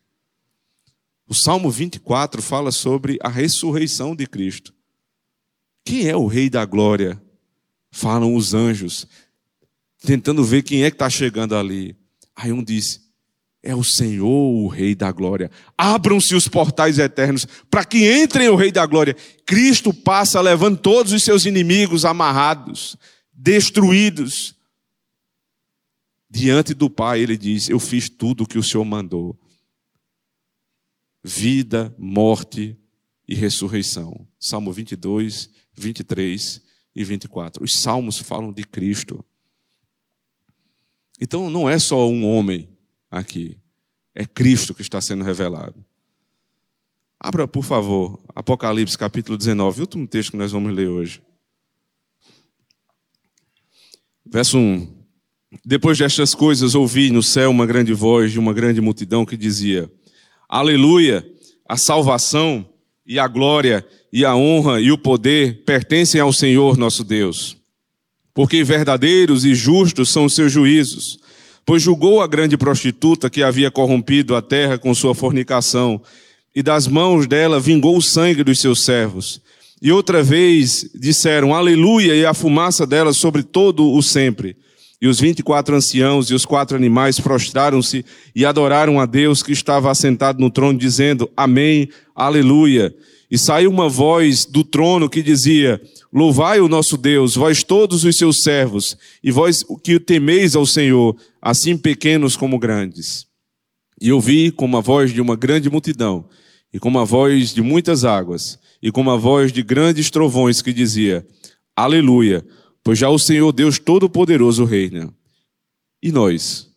O 1.26 1.34
Salmo 1.34 1.70
24 1.70 2.42
fala 2.42 2.72
sobre 2.72 3.18
a 3.22 3.28
ressurreição 3.28 4.16
de 4.16 4.26
Cristo. 4.26 4.74
Quem 5.84 6.08
é 6.08 6.16
o 6.16 6.26
Rei 6.26 6.50
da 6.50 6.64
Glória? 6.64 7.22
Falam 7.90 8.34
os 8.34 8.52
anjos, 8.52 9.06
tentando 10.02 10.44
ver 10.44 10.62
quem 10.62 10.84
é 10.84 10.90
que 10.90 10.94
está 10.96 11.08
chegando 11.08 11.56
ali. 11.56 11.96
Aí 12.34 12.52
um 12.52 12.62
diz: 12.62 13.00
é 13.62 13.74
o 13.74 13.84
Senhor, 13.84 14.26
o 14.28 14.68
Rei 14.68 14.94
da 14.94 15.12
Glória. 15.12 15.50
Abram-se 15.76 16.34
os 16.34 16.48
portais 16.48 16.98
eternos 16.98 17.46
para 17.70 17.84
que 17.84 18.10
entrem 18.22 18.48
o 18.48 18.56
Rei 18.56 18.72
da 18.72 18.86
Glória. 18.86 19.14
Cristo 19.44 19.92
passa 19.92 20.40
levando 20.40 20.78
todos 20.78 21.12
os 21.12 21.22
seus 21.22 21.44
inimigos 21.44 22.04
amarrados, 22.04 22.96
destruídos. 23.32 24.54
Diante 26.30 26.74
do 26.74 26.88
Pai, 26.88 27.20
ele 27.20 27.36
diz: 27.36 27.68
Eu 27.68 27.80
fiz 27.80 28.08
tudo 28.08 28.44
o 28.44 28.46
que 28.46 28.56
o 28.56 28.62
Senhor 28.62 28.84
mandou. 28.84 29.36
Vida, 31.24 31.94
morte 31.98 32.78
e 33.26 33.34
ressurreição. 33.34 34.26
Salmo 34.38 34.72
22, 34.72 35.50
23 35.74 36.62
e 36.94 37.04
24. 37.04 37.64
Os 37.64 37.80
salmos 37.80 38.18
falam 38.18 38.52
de 38.52 38.64
Cristo. 38.64 39.24
Então 41.20 41.50
não 41.50 41.68
é 41.68 41.78
só 41.78 42.08
um 42.08 42.24
homem 42.24 42.68
aqui. 43.10 43.58
É 44.14 44.24
Cristo 44.24 44.72
que 44.72 44.82
está 44.82 45.00
sendo 45.00 45.24
revelado. 45.24 45.84
Abra, 47.18 47.46
por 47.46 47.64
favor, 47.64 48.22
Apocalipse 48.34 48.96
capítulo 48.96 49.36
19, 49.36 49.82
último 49.82 50.06
texto 50.06 50.30
que 50.30 50.38
nós 50.38 50.52
vamos 50.52 50.72
ler 50.72 50.88
hoje. 50.88 51.22
Verso 54.24 54.56
1. 54.56 54.99
Depois 55.64 55.98
destas 55.98 56.34
coisas, 56.34 56.74
ouvi 56.74 57.10
no 57.10 57.22
céu 57.22 57.50
uma 57.50 57.66
grande 57.66 57.92
voz 57.92 58.32
de 58.32 58.38
uma 58.38 58.52
grande 58.52 58.80
multidão 58.80 59.26
que 59.26 59.36
dizia: 59.36 59.90
Aleluia! 60.48 61.26
A 61.68 61.76
salvação 61.76 62.66
e 63.06 63.18
a 63.18 63.28
glória 63.28 63.86
e 64.12 64.24
a 64.24 64.34
honra 64.34 64.80
e 64.80 64.90
o 64.90 64.98
poder 64.98 65.62
pertencem 65.64 66.20
ao 66.20 66.32
Senhor 66.32 66.76
nosso 66.76 67.04
Deus. 67.04 67.56
Porque 68.34 68.64
verdadeiros 68.64 69.44
e 69.44 69.54
justos 69.54 70.10
são 70.10 70.24
os 70.24 70.34
seus 70.34 70.50
juízos 70.50 71.20
pois 71.70 71.82
julgou 71.82 72.20
a 72.20 72.26
grande 72.26 72.56
prostituta 72.56 73.30
que 73.30 73.44
havia 73.44 73.70
corrompido 73.70 74.34
a 74.34 74.42
terra 74.42 74.76
com 74.76 74.92
sua 74.92 75.14
fornicação, 75.14 76.02
e 76.52 76.64
das 76.64 76.88
mãos 76.88 77.28
dela 77.28 77.60
vingou 77.60 77.96
o 77.96 78.02
sangue 78.02 78.42
dos 78.42 78.58
seus 78.58 78.84
servos. 78.84 79.40
E 79.80 79.92
outra 79.92 80.20
vez 80.20 80.90
disseram 80.92 81.54
aleluia 81.54 82.14
e 82.16 82.26
a 82.26 82.34
fumaça 82.34 82.84
dela 82.84 83.12
sobre 83.12 83.44
todo 83.44 83.88
o 83.92 84.02
sempre. 84.02 84.56
E 85.00 85.08
os 85.08 85.18
vinte 85.18 85.38
e 85.38 85.42
quatro 85.42 85.74
anciãos 85.74 86.30
e 86.30 86.34
os 86.34 86.44
quatro 86.44 86.76
animais 86.76 87.18
prostraram-se 87.18 88.04
e 88.34 88.44
adoraram 88.44 89.00
a 89.00 89.06
Deus 89.06 89.42
que 89.42 89.52
estava 89.52 89.90
assentado 89.90 90.38
no 90.40 90.50
trono, 90.50 90.78
dizendo 90.78 91.30
amém, 91.34 91.88
aleluia. 92.14 92.94
E 93.30 93.38
saiu 93.38 93.70
uma 93.70 93.88
voz 93.88 94.44
do 94.44 94.62
trono 94.62 95.08
que 95.08 95.22
dizia, 95.22 95.80
Louvai 96.12 96.60
o 96.60 96.68
nosso 96.68 96.96
Deus, 96.96 97.36
vós 97.36 97.62
todos 97.62 98.04
os 98.04 98.16
seus 98.16 98.42
servos, 98.42 98.96
e 99.22 99.30
vós 99.30 99.64
que 99.84 100.00
temeis 100.00 100.56
ao 100.56 100.66
Senhor, 100.66 101.16
assim 101.40 101.78
pequenos 101.78 102.36
como 102.36 102.58
grandes. 102.58 103.26
E 104.00 104.12
ouvi 104.12 104.50
como 104.50 104.76
a 104.76 104.80
voz 104.80 105.12
de 105.12 105.20
uma 105.20 105.36
grande 105.36 105.70
multidão, 105.70 106.24
e 106.74 106.80
como 106.80 106.98
a 106.98 107.04
voz 107.04 107.54
de 107.54 107.62
muitas 107.62 108.04
águas, 108.04 108.58
e 108.82 108.90
como 108.90 109.10
a 109.10 109.16
voz 109.16 109.52
de 109.52 109.62
grandes 109.62 110.10
trovões 110.10 110.60
que 110.60 110.72
dizia: 110.72 111.24
Aleluia, 111.76 112.44
pois 112.82 112.98
já 112.98 113.08
o 113.08 113.18
Senhor 113.18 113.52
Deus 113.52 113.78
Todo-Poderoso 113.78 114.64
reina. 114.64 115.12
E 116.02 116.10
nós, 116.10 116.70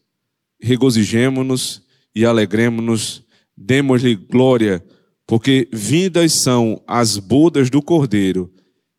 regozijemo-nos 0.61 1.81
e 2.15 2.25
alegremos-nos, 2.25 3.23
demos-lhe 3.55 4.15
glória, 4.15 4.83
porque 5.25 5.67
vindas 5.71 6.33
são 6.33 6.81
as 6.87 7.17
bodas 7.17 7.69
do 7.69 7.81
Cordeiro 7.81 8.53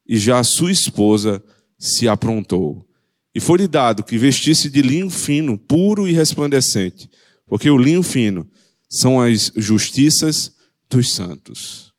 e 0.06 0.18
já 0.18 0.42
sua 0.42 0.72
esposa 0.72 1.42
se 1.78 2.08
aprontou. 2.08 2.86
E 3.34 3.40
foi-lhe 3.40 3.66
dado 3.66 4.04
que 4.04 4.16
vestisse 4.16 4.70
de 4.70 4.80
linho 4.80 5.10
fino, 5.10 5.58
puro 5.58 6.06
e 6.06 6.12
resplandecente, 6.12 7.10
porque 7.46 7.68
o 7.68 7.76
linho 7.76 8.02
fino 8.02 8.48
são 8.88 9.20
as 9.20 9.52
justiças 9.56 10.54
dos 10.88 11.14
santos. 11.14 11.93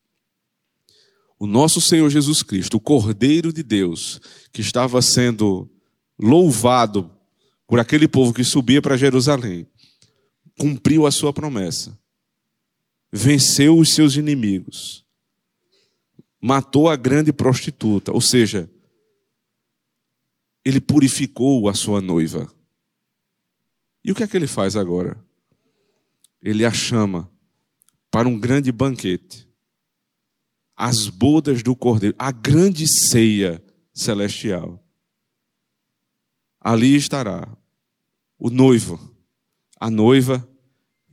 O 1.37 1.45
nosso 1.45 1.81
Senhor 1.81 2.09
Jesus 2.09 2.41
Cristo, 2.41 2.77
o 2.77 2.79
Cordeiro 2.79 3.51
de 3.51 3.61
Deus, 3.61 4.19
que 4.51 4.61
estava 4.61 5.01
sendo 5.01 5.69
louvado 6.17 7.11
por 7.67 7.79
aquele 7.79 8.07
povo 8.07 8.33
que 8.33 8.43
subia 8.43 8.81
para 8.81 8.97
Jerusalém, 8.97 9.67
cumpriu 10.57 11.05
a 11.05 11.11
sua 11.11 11.33
promessa, 11.33 11.97
venceu 13.11 13.77
os 13.77 13.93
seus 13.93 14.15
inimigos 14.15 15.05
matou 16.45 16.87
a 16.87 16.95
grande 16.95 17.33
prostituta, 17.33 18.11
ou 18.11 18.21
seja, 18.21 18.69
ele 20.63 20.79
purificou 20.79 21.67
a 21.67 21.73
sua 21.73 21.99
noiva. 21.99 22.53
E 24.03 24.11
o 24.11 24.15
que 24.15 24.21
é 24.21 24.27
que 24.27 24.37
ele 24.37 24.45
faz 24.45 24.75
agora? 24.75 25.17
Ele 26.39 26.63
a 26.63 26.71
chama 26.71 27.27
para 28.11 28.27
um 28.27 28.39
grande 28.39 28.71
banquete. 28.71 29.44
As 30.75 31.07
bodas 31.07 31.63
do 31.63 31.75
cordeiro, 31.75 32.15
a 32.19 32.31
grande 32.31 32.87
ceia 32.87 33.63
celestial. 33.93 34.81
ali 36.59 36.95
estará 36.95 37.47
o 38.37 38.49
noivo, 38.49 38.99
a 39.79 39.89
noiva 39.89 40.47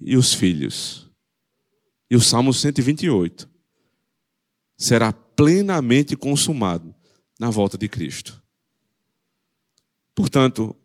e 0.00 0.16
os 0.16 0.34
filhos. 0.34 1.10
E 2.10 2.16
o 2.16 2.20
Salmo 2.20 2.52
128 2.52 3.48
será 4.76 5.12
plenamente 5.12 6.16
consumado 6.16 6.94
na 7.38 7.50
volta 7.50 7.78
de 7.78 7.88
Cristo. 7.88 8.42
Portanto, 10.14 10.76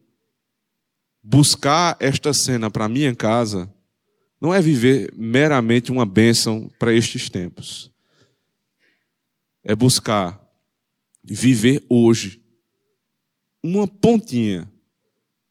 buscar 1.22 1.98
esta 2.00 2.34
cena 2.34 2.70
para 2.70 2.88
minha 2.88 3.14
casa 3.16 3.74
não 4.40 4.54
é 4.54 4.62
viver 4.62 5.14
meramente 5.16 5.92
uma 5.92 6.06
bênção 6.06 6.70
para 6.80 6.94
estes 6.94 7.30
tempos. 7.30 7.92
É 9.70 9.76
buscar 9.76 10.42
viver 11.22 11.86
hoje 11.90 12.42
uma 13.62 13.86
pontinha 13.86 14.72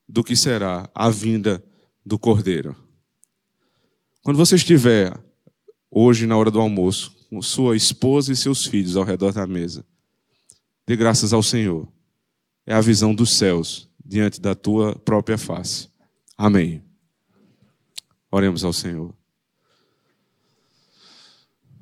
do 0.09 0.25
que 0.25 0.35
será 0.35 0.89
a 0.95 1.11
vinda 1.11 1.63
do 2.05 2.19
Cordeiro. 2.19 2.75
Quando 4.23 4.39
você 4.39 4.57
estiver 4.57 5.15
hoje 5.91 6.27
na 6.27 6.35
hora 6.35 6.51
do 6.51 6.59
almoço 6.59 7.15
com 7.29 7.43
sua 7.43 7.77
esposa 7.77 8.33
e 8.33 8.37
seus 8.37 8.65
filhos 8.65 8.97
ao 8.97 9.05
redor 9.05 9.35
da 9.35 9.47
mesa, 9.47 9.85
dê 10.87 10.97
graças 10.97 11.35
ao 11.35 11.43
Senhor. 11.43 11.87
É 12.65 12.73
a 12.73 12.81
visão 12.81 13.15
dos 13.15 13.37
céus 13.37 13.87
diante 14.03 14.41
da 14.41 14.55
tua 14.55 14.99
própria 14.99 15.37
face. 15.37 15.91
Amém. 16.39 16.83
Oremos 18.31 18.65
ao 18.65 18.73
Senhor. 18.73 19.15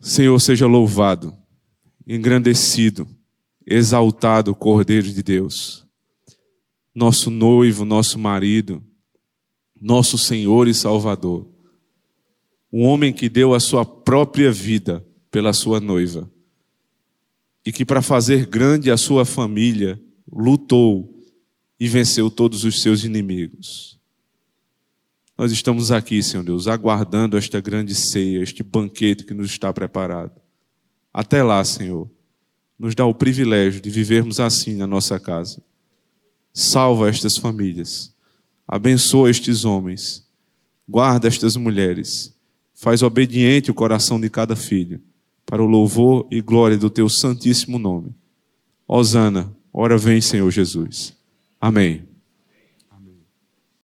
Senhor, 0.01 0.41
seja 0.41 0.67
louvado, 0.67 1.33
engrandecido, 2.07 3.09
exaltado, 3.67 4.55
Cordeiro 4.55 5.11
de 5.11 5.23
Deus, 5.23 5.87
nosso 6.95 7.31
noivo, 7.31 7.85
nosso 7.85 8.19
marido, 8.19 8.83
nosso 9.81 10.17
Senhor 10.17 10.69
e 10.69 10.75
Salvador, 10.75 11.49
um 12.73 12.85
homem 12.85 13.13
que 13.13 13.29
deu 13.29 13.55
a 13.55 13.61
sua 13.61 13.85
própria 13.85 14.51
vida 14.51 15.05
pela 15.31 15.53
sua 15.53 15.81
noiva 15.81 16.31
e 17.65 17.73
que, 17.73 17.85
para 17.85 18.03
fazer 18.03 18.47
grande 18.47 18.91
a 18.91 18.97
sua 18.97 19.25
família, 19.25 20.01
lutou 20.31 21.25
e 21.79 21.89
venceu 21.89 22.31
todos 22.31 22.65
os 22.65 22.83
seus 22.83 23.05
inimigos. 23.05 23.99
Nós 25.37 25.51
estamos 25.51 25.91
aqui, 25.91 26.23
Senhor 26.23 26.45
Deus, 26.45 26.69
aguardando 26.69 27.37
esta 27.37 27.61
grande 27.61 27.95
ceia, 27.95 28.43
este 28.43 28.63
banquete 28.63 29.25
que 29.25 29.35
nos 29.35 29.51
está 29.51 29.73
preparado. 29.73 30.44
Até 31.15 31.45
lá, 31.45 31.65
Senhor, 31.65 32.11
nos 32.77 32.93
dá 32.97 33.07
o 33.07 33.15
privilégio 33.15 33.81
de 33.81 33.89
vivermos 33.89 34.41
assim 34.41 34.75
na 34.75 34.85
nossa 34.85 35.21
casa. 35.21 35.63
Salva 36.53 37.09
estas 37.09 37.37
famílias, 37.37 38.13
abençoa 38.67 39.31
estes 39.31 39.65
homens, 39.65 40.27
guarda 40.89 41.29
estas 41.29 41.55
mulheres, 41.55 42.35
faz 42.75 43.01
obediente 43.01 43.71
o 43.71 43.75
coração 43.75 44.21
de 44.21 44.29
cada 44.29 44.57
filho, 44.57 45.01
para 45.47 45.63
o 45.63 45.67
louvor 45.67 46.27
e 46.33 46.41
glória 46.41 46.77
do 46.77 46.91
teu 46.91 47.09
santíssimo 47.09 47.79
nome. 47.79 48.13
Osana, 48.87 49.55
ora 49.73 49.97
vem, 49.97 50.21
Senhor 50.21 50.51
Jesus. 50.51 51.15
Amém. 51.61 52.14